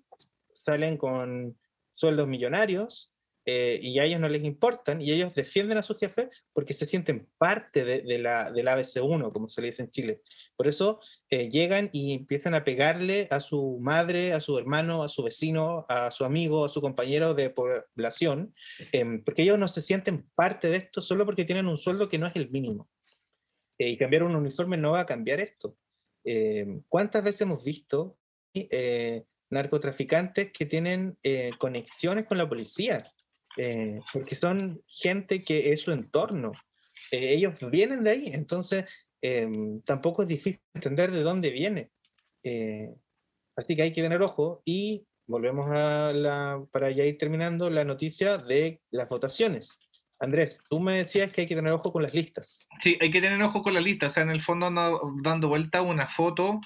salen 0.64 0.97
con 0.97 1.59
sueldos 1.95 2.28
millonarios, 2.28 3.12
eh, 3.51 3.78
y 3.80 3.99
a 3.99 4.05
ellos 4.05 4.20
no 4.20 4.28
les 4.28 4.45
importan 4.45 5.01
y 5.01 5.11
ellos 5.11 5.34
defienden 5.34 5.78
a 5.78 5.82
sus 5.82 5.99
jefes 5.99 6.47
porque 6.53 6.74
se 6.74 6.86
sienten 6.86 7.30
parte 7.39 7.82
de, 7.82 8.18
la, 8.18 8.51
del 8.51 8.66
ABC1, 8.66 9.32
como 9.32 9.49
se 9.49 9.62
le 9.62 9.70
dice 9.70 9.84
en 9.84 9.91
Chile. 9.91 10.20
Por 10.55 10.68
eso 10.68 11.01
eh, 11.30 11.49
llegan 11.49 11.89
y 11.91 12.12
empiezan 12.12 12.55
a 12.55 12.62
pegarle 12.62 13.26
a 13.30 13.41
su 13.41 13.78
madre, 13.80 14.34
a 14.34 14.41
su 14.41 14.59
hermano, 14.59 15.03
a 15.03 15.09
su 15.09 15.22
vecino, 15.22 15.86
a 15.89 16.11
su 16.11 16.26
amigo, 16.26 16.66
a 16.66 16.68
su 16.68 16.82
compañero 16.82 17.32
de 17.32 17.49
población, 17.49 18.53
em, 18.93 19.24
porque 19.24 19.45
ellos 19.45 19.59
no 19.59 19.66
se 19.66 19.80
sienten 19.80 20.28
parte 20.34 20.68
de 20.68 20.76
esto 20.76 21.01
solo 21.01 21.24
porque 21.24 21.47
tienen 21.47 21.68
un 21.68 21.78
sueldo 21.78 22.11
que 22.11 22.18
no 22.18 22.26
es 22.26 22.36
el 22.36 22.51
mínimo. 22.51 22.91
Eh, 23.78 23.89
y 23.89 23.97
cambiar 23.97 24.24
un 24.24 24.36
uniforme 24.36 24.76
no 24.76 24.93
va 24.93 25.01
a 25.01 25.07
cambiar 25.07 25.41
esto. 25.41 25.74
Em, 26.22 26.82
¿Cuántas 26.86 27.24
veces 27.24 27.41
hemos 27.41 27.64
visto 27.64 28.17
narcotraficantes 29.51 30.53
que 30.53 30.66
tienen 30.66 31.16
conexiones 31.59 32.26
con 32.26 32.38
la 32.38 32.49
policía? 32.49 33.05
eh, 33.59 34.01
porque 34.12 34.36
son 34.36 34.82
gente 34.86 35.40
que 35.40 35.72
es 35.72 35.82
su 35.82 35.92
entorno. 35.92 36.53
Eh, 37.11 37.34
ellos 37.34 37.55
vienen 37.70 38.05
de 38.05 38.11
ahí, 38.11 38.26
entonces 38.32 38.84
em, 39.20 39.80
tampoco 39.82 40.22
es 40.22 40.28
difícil 40.28 40.61
entender 40.74 41.11
de 41.11 41.22
dónde 41.22 41.51
viene. 41.51 41.90
Eh, 42.42 42.94
así 43.57 43.74
que 43.74 43.82
hay 43.82 43.92
que 43.92 44.03
tener 44.03 44.22
ojo 44.22 44.62
y 44.64 45.07
volvemos 45.26 45.68
a 45.70 46.12
la, 46.12 46.64
para 46.70 46.90
ya 46.90 47.05
ir 47.05 47.18
terminando, 47.18 47.68
la 47.68 47.84
noticia 47.84 48.38
de 48.38 48.80
las 48.90 49.09
votaciones. 49.09 49.78
Andrés, 50.20 50.60
tú 50.68 50.80
me 50.80 50.98
decías 50.98 51.32
que 51.32 51.42
hay 51.42 51.46
que 51.46 51.54
tener 51.54 51.72
ojo 51.72 51.92
con 51.92 52.02
las 52.02 52.14
listas. 52.14 52.66
Sí, 52.80 52.98
hay 53.00 53.10
que 53.10 53.20
tener 53.20 53.40
ojo 53.42 53.62
con 53.62 53.74
las 53.74 53.84
listas. 53.84 54.12
O 54.12 54.14
sea, 54.14 54.22
en 54.24 54.30
el 54.30 54.40
fondo 54.40 54.66
anda 54.66 54.92
dando 55.22 55.48
vuelta 55.48 55.82
una 55.82 56.08
foto 56.08 56.60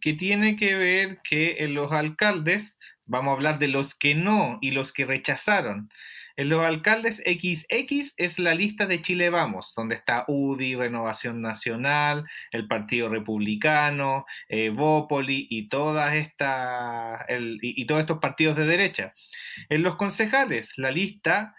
que 0.00 0.12
tiene 0.12 0.56
que 0.56 0.74
ver 0.74 1.18
que 1.22 1.64
en 1.64 1.74
los 1.74 1.92
alcaldes, 1.92 2.78
vamos 3.06 3.32
a 3.32 3.34
hablar 3.34 3.58
de 3.58 3.68
los 3.68 3.94
que 3.94 4.14
no 4.14 4.58
y 4.60 4.72
los 4.72 4.92
que 4.92 5.06
rechazaron. 5.06 5.90
En 6.36 6.50
los 6.50 6.64
alcaldes 6.64 7.16
XX 7.16 8.14
es 8.16 8.38
la 8.38 8.54
lista 8.54 8.86
de 8.86 9.02
Chile 9.02 9.28
Vamos, 9.28 9.72
donde 9.76 9.96
está 9.96 10.24
UDI, 10.28 10.76
Renovación 10.76 11.42
Nacional, 11.42 12.26
el 12.52 12.68
Partido 12.68 13.08
Republicano, 13.08 14.24
eh, 14.48 14.68
Bópoli 14.68 15.48
y, 15.50 15.68
todas 15.68 16.14
esta, 16.14 17.26
y 17.28 17.84
todos 17.86 18.02
estos 18.02 18.20
partidos 18.20 18.56
de 18.56 18.66
derecha. 18.66 19.14
En 19.68 19.82
los 19.82 19.96
concejales, 19.96 20.74
la 20.76 20.92
lista 20.92 21.56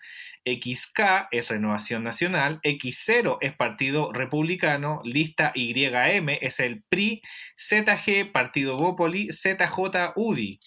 XK 0.58 1.28
es 1.32 1.50
Renovación 1.50 2.04
Nacional, 2.04 2.60
X0 2.64 3.38
es 3.42 3.54
Partido 3.54 4.12
Republicano, 4.12 5.02
lista 5.04 5.52
YM 5.56 6.30
es 6.42 6.60
el 6.60 6.84
PRI, 6.84 7.22
ZG 7.58 8.32
Partido 8.32 8.78
Bópoli, 8.78 9.30
ZJ 9.32 10.14
UDI. 10.16 10.60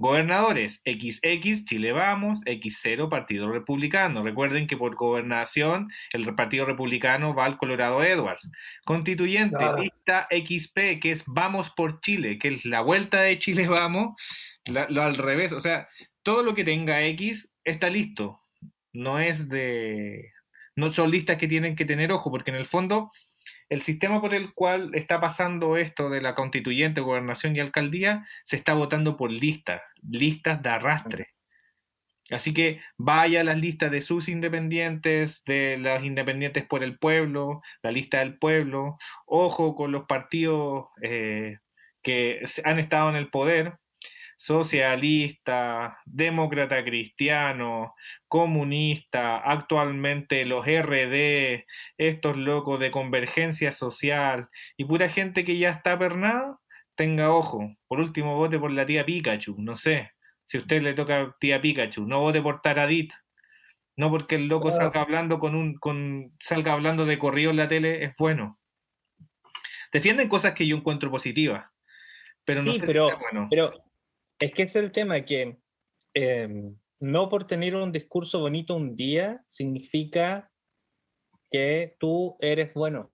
Gobernadores, 0.00 0.80
XX, 0.86 1.66
Chile 1.66 1.92
Vamos, 1.92 2.40
X0, 2.46 3.10
Partido 3.10 3.52
Republicano. 3.52 4.22
Recuerden 4.22 4.66
que 4.66 4.78
por 4.78 4.94
gobernación 4.94 5.92
el 6.14 6.34
Partido 6.34 6.64
Republicano 6.64 7.34
va 7.34 7.44
al 7.44 7.58
Colorado 7.58 8.02
Edwards. 8.02 8.50
Constituyente, 8.86 9.62
lista 9.78 10.26
XP, 10.30 11.00
que 11.02 11.10
es 11.10 11.24
Vamos 11.26 11.68
por 11.68 12.00
Chile, 12.00 12.38
que 12.38 12.48
es 12.48 12.64
la 12.64 12.80
vuelta 12.80 13.20
de 13.20 13.38
Chile 13.38 13.68
Vamos, 13.68 14.14
lo 14.64 15.02
al 15.02 15.18
revés. 15.18 15.52
O 15.52 15.60
sea, 15.60 15.86
todo 16.22 16.42
lo 16.42 16.54
que 16.54 16.64
tenga 16.64 17.04
X 17.04 17.52
está 17.64 17.90
listo. 17.90 18.40
No 18.92 19.18
es 19.18 19.48
de... 19.48 20.32
No 20.76 20.90
son 20.90 21.10
listas 21.10 21.36
que 21.36 21.48
tienen 21.48 21.76
que 21.76 21.84
tener 21.84 22.12
ojo, 22.12 22.30
porque 22.30 22.50
en 22.50 22.56
el 22.56 22.66
fondo 22.66 23.10
el 23.68 23.82
sistema 23.82 24.20
por 24.20 24.34
el 24.34 24.52
cual 24.54 24.90
está 24.94 25.20
pasando 25.20 25.76
esto 25.76 26.10
de 26.10 26.20
la 26.20 26.34
constituyente, 26.34 27.00
gobernación 27.00 27.56
y 27.56 27.60
alcaldía, 27.60 28.26
se 28.44 28.56
está 28.56 28.74
votando 28.74 29.16
por 29.16 29.30
listas, 29.30 29.82
listas 30.02 30.62
de 30.62 30.68
arrastre. 30.68 31.28
Así 32.30 32.54
que 32.54 32.80
vaya 32.96 33.40
a 33.40 33.44
las 33.44 33.58
listas 33.58 33.90
de 33.90 34.00
sus 34.00 34.28
independientes, 34.28 35.42
de 35.44 35.78
las 35.78 36.04
independientes 36.04 36.64
por 36.64 36.84
el 36.84 36.96
pueblo, 36.98 37.60
la 37.82 37.90
lista 37.90 38.20
del 38.20 38.38
pueblo, 38.38 38.98
ojo 39.26 39.74
con 39.74 39.90
los 39.90 40.04
partidos 40.06 40.86
eh, 41.02 41.58
que 42.02 42.40
han 42.64 42.78
estado 42.78 43.10
en 43.10 43.16
el 43.16 43.30
poder, 43.30 43.74
socialista, 44.40 45.98
demócrata 46.06 46.82
cristiano, 46.82 47.94
comunista, 48.26 49.36
actualmente 49.36 50.46
los 50.46 50.64
RD, 50.64 51.66
estos 51.98 52.38
locos 52.38 52.80
de 52.80 52.90
convergencia 52.90 53.70
social 53.70 54.48
y 54.78 54.86
pura 54.86 55.10
gente 55.10 55.44
que 55.44 55.58
ya 55.58 55.68
está 55.68 55.98
pernada, 55.98 56.58
tenga 56.94 57.34
ojo. 57.34 57.76
Por 57.86 58.00
último, 58.00 58.36
vote 58.36 58.58
por 58.58 58.70
la 58.70 58.86
tía 58.86 59.04
Pikachu, 59.04 59.56
no 59.58 59.76
sé. 59.76 60.12
Si 60.46 60.56
a 60.56 60.60
usted 60.62 60.80
le 60.80 60.94
toca 60.94 61.36
tía 61.38 61.60
Pikachu, 61.60 62.06
no 62.06 62.20
vote 62.20 62.40
por 62.40 62.62
Taradit. 62.62 63.12
No 63.94 64.08
porque 64.08 64.36
el 64.36 64.46
loco 64.46 64.72
salga 64.72 65.02
hablando 65.02 65.38
con 65.38 65.54
un 65.54 65.74
con 65.74 66.32
salga 66.40 66.72
hablando 66.72 67.04
de 67.04 67.18
corrido 67.18 67.50
en 67.50 67.58
la 67.58 67.68
tele 67.68 68.04
es 68.04 68.14
bueno. 68.16 68.58
Defienden 69.92 70.30
cosas 70.30 70.54
que 70.54 70.66
yo 70.66 70.78
encuentro 70.78 71.10
positivas, 71.10 71.66
pero 72.46 72.62
no 72.62 72.72
sé 72.72 72.80
pero, 72.86 73.18
bueno. 73.18 73.46
pero 73.50 73.89
es 74.40 74.52
que 74.52 74.62
es 74.62 74.74
el 74.74 74.90
tema 74.90 75.24
que 75.24 75.58
em, 76.14 76.76
no 76.98 77.28
por 77.28 77.46
tener 77.46 77.76
un 77.76 77.92
discurso 77.92 78.40
bonito 78.40 78.74
un 78.74 78.96
día 78.96 79.44
significa 79.46 80.50
que 81.50 81.96
tú 81.98 82.36
eres 82.40 82.72
bueno. 82.74 83.12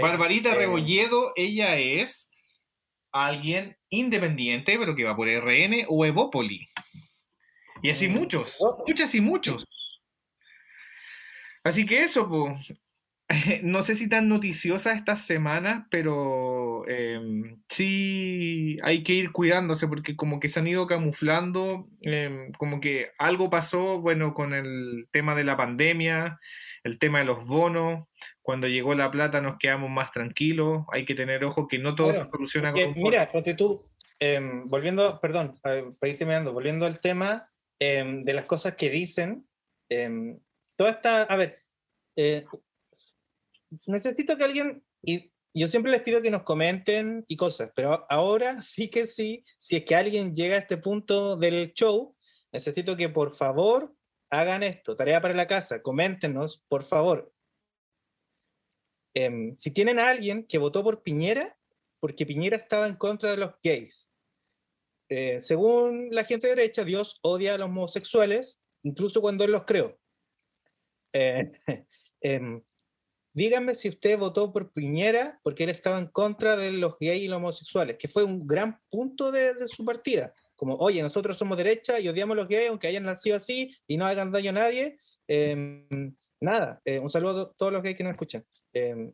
Barbarita 0.00 0.52
eh, 0.52 0.54
Rebolledo, 0.54 1.32
ella 1.34 1.76
es 1.76 2.30
alguien 3.10 3.76
independiente, 3.90 4.78
pero 4.78 4.94
que 4.94 5.04
va 5.04 5.16
por 5.16 5.28
RN 5.28 5.86
o 5.88 6.04
Evópoli. 6.04 6.68
Y 7.82 7.90
así 7.90 8.08
mm, 8.08 8.12
muchos, 8.12 8.58
muchas 8.86 9.14
y 9.14 9.20
muchos. 9.20 10.00
Así 11.64 11.84
que 11.86 12.02
eso, 12.02 12.28
pues, 12.28 12.72
no 13.62 13.82
sé 13.82 13.94
si 13.94 14.08
tan 14.08 14.28
noticiosa 14.28 14.92
esta 14.92 15.16
semana, 15.16 15.88
pero 15.90 16.86
em, 16.88 17.62
sí 17.68 18.76
hay 18.82 19.02
que 19.02 19.14
ir 19.14 19.32
cuidándose 19.32 19.88
porque 19.88 20.14
como 20.14 20.40
que 20.40 20.48
se 20.48 20.60
han 20.60 20.66
ido 20.66 20.86
camuflando, 20.86 21.88
em, 22.02 22.52
como 22.52 22.80
que 22.80 23.12
algo 23.18 23.48
pasó, 23.48 24.00
bueno, 24.00 24.34
con 24.34 24.52
el 24.52 25.08
tema 25.10 25.34
de 25.34 25.44
la 25.44 25.56
pandemia, 25.56 26.38
el 26.82 26.98
tema 26.98 27.20
de 27.20 27.24
los 27.24 27.46
bonos, 27.46 28.06
cuando 28.42 28.68
llegó 28.68 28.94
la 28.94 29.10
plata 29.10 29.40
nos 29.40 29.56
quedamos 29.58 29.90
más 29.90 30.10
tranquilos, 30.10 30.84
hay 30.92 31.06
que 31.06 31.14
tener 31.14 31.44
ojo 31.44 31.66
que 31.66 31.78
no 31.78 31.94
todo 31.94 32.12
se 32.12 32.24
soluciona 32.24 32.72
con 32.72 32.82
un 32.82 32.94
Mira, 32.94 33.32
ponte 33.32 33.54
tú, 33.54 33.88
em, 34.18 34.68
volviendo, 34.68 35.18
perdón, 35.18 35.58
para 35.62 35.80
irte 36.02 36.26
mirando, 36.26 36.52
volviendo 36.52 36.84
al 36.84 37.00
tema 37.00 37.48
de 37.80 38.32
las 38.32 38.46
cosas 38.46 38.76
que 38.76 38.88
dicen, 38.88 39.46
toda 40.76 40.90
esta, 40.90 41.22
a 41.24 41.36
ver, 41.36 41.58
eh, 42.16 42.44
necesito 43.86 44.36
que 44.36 44.44
alguien, 44.44 44.84
y 45.02 45.32
yo 45.54 45.68
siempre 45.68 45.92
les 45.92 46.02
pido 46.02 46.20
que 46.20 46.30
nos 46.30 46.42
comenten 46.42 47.24
y 47.28 47.36
cosas, 47.36 47.70
pero 47.74 48.04
ahora 48.08 48.60
sí 48.60 48.90
que 48.90 49.06
sí, 49.06 49.44
si 49.58 49.76
es 49.76 49.84
que 49.84 49.94
alguien 49.94 50.34
llega 50.34 50.56
a 50.56 50.60
este 50.60 50.76
punto 50.76 51.36
del 51.36 51.72
show, 51.74 52.16
necesito 52.52 52.96
que 52.96 53.08
por 53.08 53.36
favor 53.36 53.94
hagan 54.30 54.62
esto, 54.62 54.96
tarea 54.96 55.20
para 55.20 55.34
la 55.34 55.46
casa, 55.46 55.80
coméntenos, 55.80 56.64
por 56.68 56.82
favor. 56.82 57.32
Em, 59.14 59.54
si 59.54 59.72
tienen 59.72 60.00
a 60.00 60.08
alguien 60.08 60.44
que 60.44 60.58
votó 60.58 60.82
por 60.82 61.02
Piñera, 61.02 61.56
porque 62.00 62.26
Piñera 62.26 62.56
estaba 62.56 62.86
en 62.86 62.96
contra 62.96 63.30
de 63.30 63.36
los 63.36 63.52
gays. 63.62 64.10
Eh, 65.08 65.40
según 65.40 66.08
la 66.10 66.24
gente 66.24 66.48
derecha, 66.48 66.84
Dios 66.84 67.18
odia 67.22 67.54
a 67.54 67.58
los 67.58 67.68
homosexuales, 67.68 68.60
incluso 68.82 69.20
cuando 69.20 69.44
Él 69.44 69.52
los 69.52 69.64
creó. 69.64 69.96
Eh, 71.12 71.52
em, 72.20 72.60
díganme 73.34 73.74
si 73.74 73.88
usted 73.88 74.16
votó 74.16 74.52
por 74.52 74.72
Piñera 74.72 75.38
porque 75.42 75.64
él 75.64 75.70
estaba 75.70 75.98
en 75.98 76.06
contra 76.06 76.56
de 76.56 76.70
los 76.70 76.96
gays 76.98 77.24
y 77.24 77.28
los 77.28 77.38
homosexuales, 77.38 77.98
que 77.98 78.08
fue 78.08 78.24
un 78.24 78.46
gran 78.46 78.80
punto 78.88 79.30
de, 79.30 79.68
su 79.68 79.84
partida. 79.84 80.32
Como, 80.54 80.76
oye, 80.76 81.02
nosotros 81.02 81.36
somos 81.36 81.58
derecha 81.58 81.98
y 81.98 82.08
odiamos 82.08 82.36
a 82.36 82.40
los 82.40 82.48
gays, 82.48 82.70
aunque 82.70 82.86
hayan 82.86 83.02
nacido 83.02 83.36
así 83.36 83.74
y 83.88 83.96
no 83.96 84.06
hagan 84.06 84.30
daño 84.30 84.50
a 84.50 84.54
nadie. 84.54 84.96
Em, 85.26 86.14
nada, 86.40 86.80
eh, 86.84 87.00
un 87.00 87.10
saludo 87.10 87.40
a 87.42 87.52
todos 87.52 87.72
los 87.72 87.82
gays 87.82 87.96
que 87.96 88.04
nos 88.04 88.12
escuchan. 88.12 88.46
Em, 88.72 89.12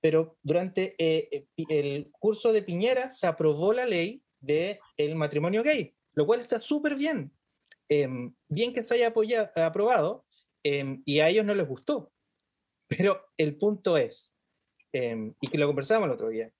pero 0.00 0.38
durante 0.42 0.96
eh, 0.98 1.46
eh, 1.56 1.66
el 1.68 2.10
curso 2.10 2.52
de 2.52 2.62
Piñera 2.62 3.10
se 3.10 3.26
aprobó 3.26 3.72
la 3.72 3.86
ley 3.86 4.22
del 4.40 4.78
el 4.96 5.14
matrimonio 5.14 5.62
gay, 5.62 5.94
lo 6.14 6.26
cual 6.26 6.40
está 6.40 6.60
súper 6.60 6.96
bien. 6.96 7.30
Em, 7.88 8.34
bien 8.48 8.72
que 8.72 8.82
se 8.82 8.94
haya 8.94 9.08
apoyado, 9.08 9.50
aprobado 9.56 10.24
y 10.64 11.18
a 11.18 11.28
ellos 11.28 11.44
no 11.44 11.54
les 11.54 11.66
gustó 11.66 12.11
pero 12.96 13.26
el 13.36 13.56
punto 13.56 13.96
es, 13.96 14.34
em, 14.92 15.34
y 15.40 15.48
que 15.48 15.58
lo 15.58 15.66
conversábamos 15.66 16.08
el 16.08 16.14
otro 16.14 16.28
día, 16.28 16.52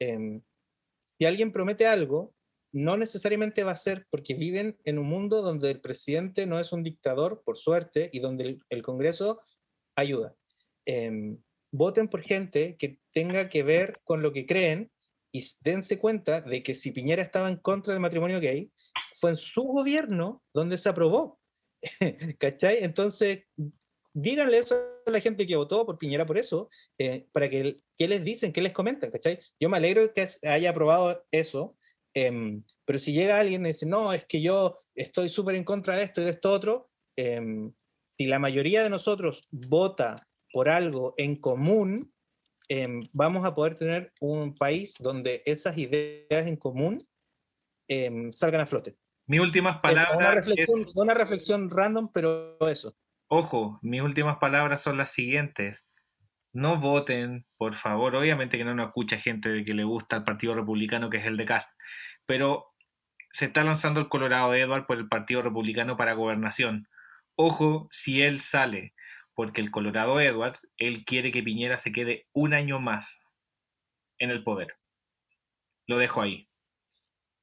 em, 0.00 0.42
si 1.18 1.24
alguien 1.24 1.52
promete 1.52 1.86
algo, 1.86 2.34
no 2.72 2.96
necesariamente 2.96 3.64
va 3.64 3.72
a 3.72 3.76
ser 3.76 4.06
porque 4.10 4.34
viven 4.34 4.78
en 4.84 4.98
un 4.98 5.06
mundo 5.06 5.40
donde 5.40 5.70
el 5.70 5.80
presidente 5.80 6.46
no 6.46 6.58
es 6.58 6.72
un 6.72 6.82
dictador, 6.82 7.42
por 7.44 7.56
suerte, 7.56 8.10
y 8.12 8.20
donde 8.20 8.58
el, 8.68 8.82
Congreso 8.82 9.40
ayuda. 9.96 10.36
Em, 10.84 11.38
voten 11.72 12.08
por 12.08 12.22
gente 12.22 12.76
que 12.76 13.00
tenga 13.12 13.48
que 13.48 13.62
ver 13.62 14.00
con 14.04 14.20
lo 14.20 14.32
que 14.32 14.46
creen 14.46 14.90
y 15.32 15.42
dense 15.62 15.98
cuenta 15.98 16.40
de 16.40 16.62
que 16.62 16.74
si 16.74 16.92
Piñera 16.92 17.22
estaba 17.22 17.48
en 17.48 17.56
contra 17.56 17.92
del 17.92 18.00
matrimonio 18.00 18.40
gay, 18.40 18.70
fue 19.20 19.30
en 19.30 19.36
su 19.36 19.62
gobierno 19.62 20.42
donde 20.52 20.76
se 20.76 20.88
aprobó. 20.88 21.40
¿Cachai? 22.38 22.84
Entonces, 22.84 23.44
díganle 24.20 24.58
eso 24.58 24.74
a 25.06 25.10
la 25.10 25.20
gente 25.20 25.46
que 25.46 25.56
votó 25.56 25.84
por 25.84 25.98
Piñera 25.98 26.24
por 26.24 26.38
eso, 26.38 26.70
eh, 26.98 27.26
para 27.32 27.48
que, 27.50 27.80
¿qué 27.98 28.08
les 28.08 28.24
dicen? 28.24 28.52
¿Qué 28.52 28.62
les 28.62 28.72
comentan? 28.72 29.10
¿cachai? 29.10 29.38
Yo 29.60 29.68
me 29.68 29.76
alegro 29.76 30.10
que 30.12 30.26
haya 30.44 30.70
aprobado 30.70 31.24
eso, 31.30 31.76
em, 32.14 32.62
pero 32.86 32.98
si 32.98 33.12
llega 33.12 33.38
alguien 33.38 33.62
y 33.64 33.68
dice, 33.68 33.84
no, 33.86 34.12
es 34.14 34.24
que 34.24 34.40
yo 34.40 34.76
estoy 34.94 35.28
súper 35.28 35.54
en 35.56 35.64
contra 35.64 35.96
de 35.96 36.04
esto 36.04 36.22
y 36.22 36.24
de 36.24 36.30
esto 36.30 36.50
otro, 36.52 36.88
em, 37.16 37.72
si 38.10 38.24
la 38.26 38.38
mayoría 38.38 38.82
de 38.82 38.88
nosotros 38.90 39.46
vota 39.50 40.26
por 40.50 40.70
algo 40.70 41.12
en 41.18 41.36
común, 41.36 42.10
em, 42.68 43.02
vamos 43.12 43.44
a 43.44 43.54
poder 43.54 43.76
tener 43.76 44.12
un 44.20 44.54
país 44.54 44.94
donde 44.98 45.42
esas 45.44 45.76
ideas 45.76 46.46
en 46.46 46.56
común 46.56 47.06
salgan 48.32 48.62
a 48.62 48.66
flote. 48.66 48.96
Mis 49.28 49.40
últimas 49.40 49.74
Una 49.76 49.82
palabras. 49.82 50.34
reflexión, 50.36 50.80
es- 50.80 50.96
una 50.96 51.14
reflexión 51.14 51.70
random, 51.70 52.10
pero 52.12 52.58
eso. 52.68 52.96
Ojo, 53.28 53.78
mis 53.82 54.02
últimas 54.02 54.38
palabras 54.38 54.82
son 54.82 54.98
las 54.98 55.10
siguientes. 55.10 55.86
No 56.52 56.78
voten, 56.78 57.46
por 57.56 57.74
favor. 57.74 58.14
Obviamente 58.16 58.56
que 58.56 58.64
no 58.64 58.74
nos 58.74 58.88
escucha 58.88 59.18
gente 59.18 59.48
de 59.48 59.64
que 59.64 59.74
le 59.74 59.84
gusta 59.84 60.16
el 60.16 60.24
Partido 60.24 60.54
Republicano, 60.54 61.10
que 61.10 61.18
es 61.18 61.26
el 61.26 61.36
de 61.36 61.44
Cast, 61.44 61.70
pero 62.26 62.72
se 63.32 63.46
está 63.46 63.64
lanzando 63.64 64.00
el 64.00 64.08
Colorado 64.08 64.54
Edward 64.54 64.86
por 64.86 64.98
el 64.98 65.08
Partido 65.08 65.42
Republicano 65.42 65.96
para 65.96 66.14
gobernación. 66.14 66.88
Ojo 67.34 67.88
si 67.90 68.22
él 68.22 68.40
sale, 68.40 68.94
porque 69.34 69.60
el 69.60 69.70
Colorado 69.70 70.20
Edward, 70.20 70.56
él 70.78 71.04
quiere 71.04 71.30
que 71.30 71.42
Piñera 71.42 71.76
se 71.76 71.92
quede 71.92 72.26
un 72.32 72.54
año 72.54 72.80
más 72.80 73.20
en 74.18 74.30
el 74.30 74.42
poder. 74.42 74.76
Lo 75.86 75.98
dejo 75.98 76.22
ahí. 76.22 76.48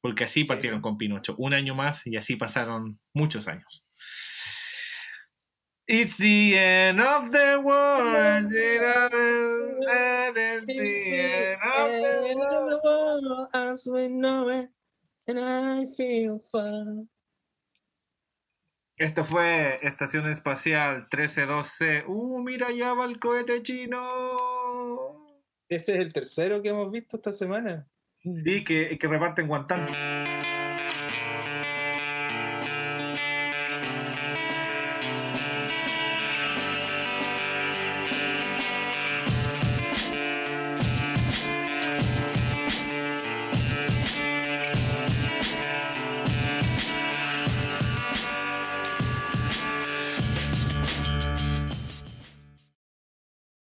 Porque 0.01 0.23
así 0.23 0.43
partieron 0.43 0.81
con 0.81 0.97
Pinocho. 0.97 1.35
Un 1.37 1.53
año 1.53 1.75
más 1.75 2.05
y 2.07 2.17
así 2.17 2.35
pasaron 2.35 2.99
muchos 3.13 3.47
años. 3.47 3.87
It's 5.85 6.17
the 6.17 6.57
end 6.57 7.01
of 7.01 7.29
the 7.31 7.59
world. 7.61 8.49
it's 8.51 8.51
the 10.65 11.19
end 11.19 12.41
of 12.41 12.69
the 12.69 12.79
world. 12.83 13.47
As 13.53 13.85
we 13.91 14.07
know 14.07 14.47
it, 14.47 14.69
and 15.27 15.39
I 15.39 15.87
feel 15.97 16.41
fine. 16.51 17.09
Esto 18.95 19.25
fue 19.25 19.79
Estación 19.81 20.29
Espacial 20.29 21.09
132C. 21.09 22.05
¡Uh, 22.07 22.39
mira, 22.41 22.71
ya 22.71 22.93
va 22.93 23.03
el 23.05 23.19
cohete 23.19 23.61
chino! 23.63 25.25
Ese 25.67 25.95
es 25.95 25.99
el 25.99 26.13
tercero 26.13 26.61
que 26.61 26.69
hemos 26.69 26.89
visto 26.91 27.17
esta 27.17 27.33
semana. 27.33 27.85
Sí, 28.21 28.63
que, 28.63 28.97
que 28.97 29.07
reparten 29.07 29.47
Guantánamo. 29.47 29.93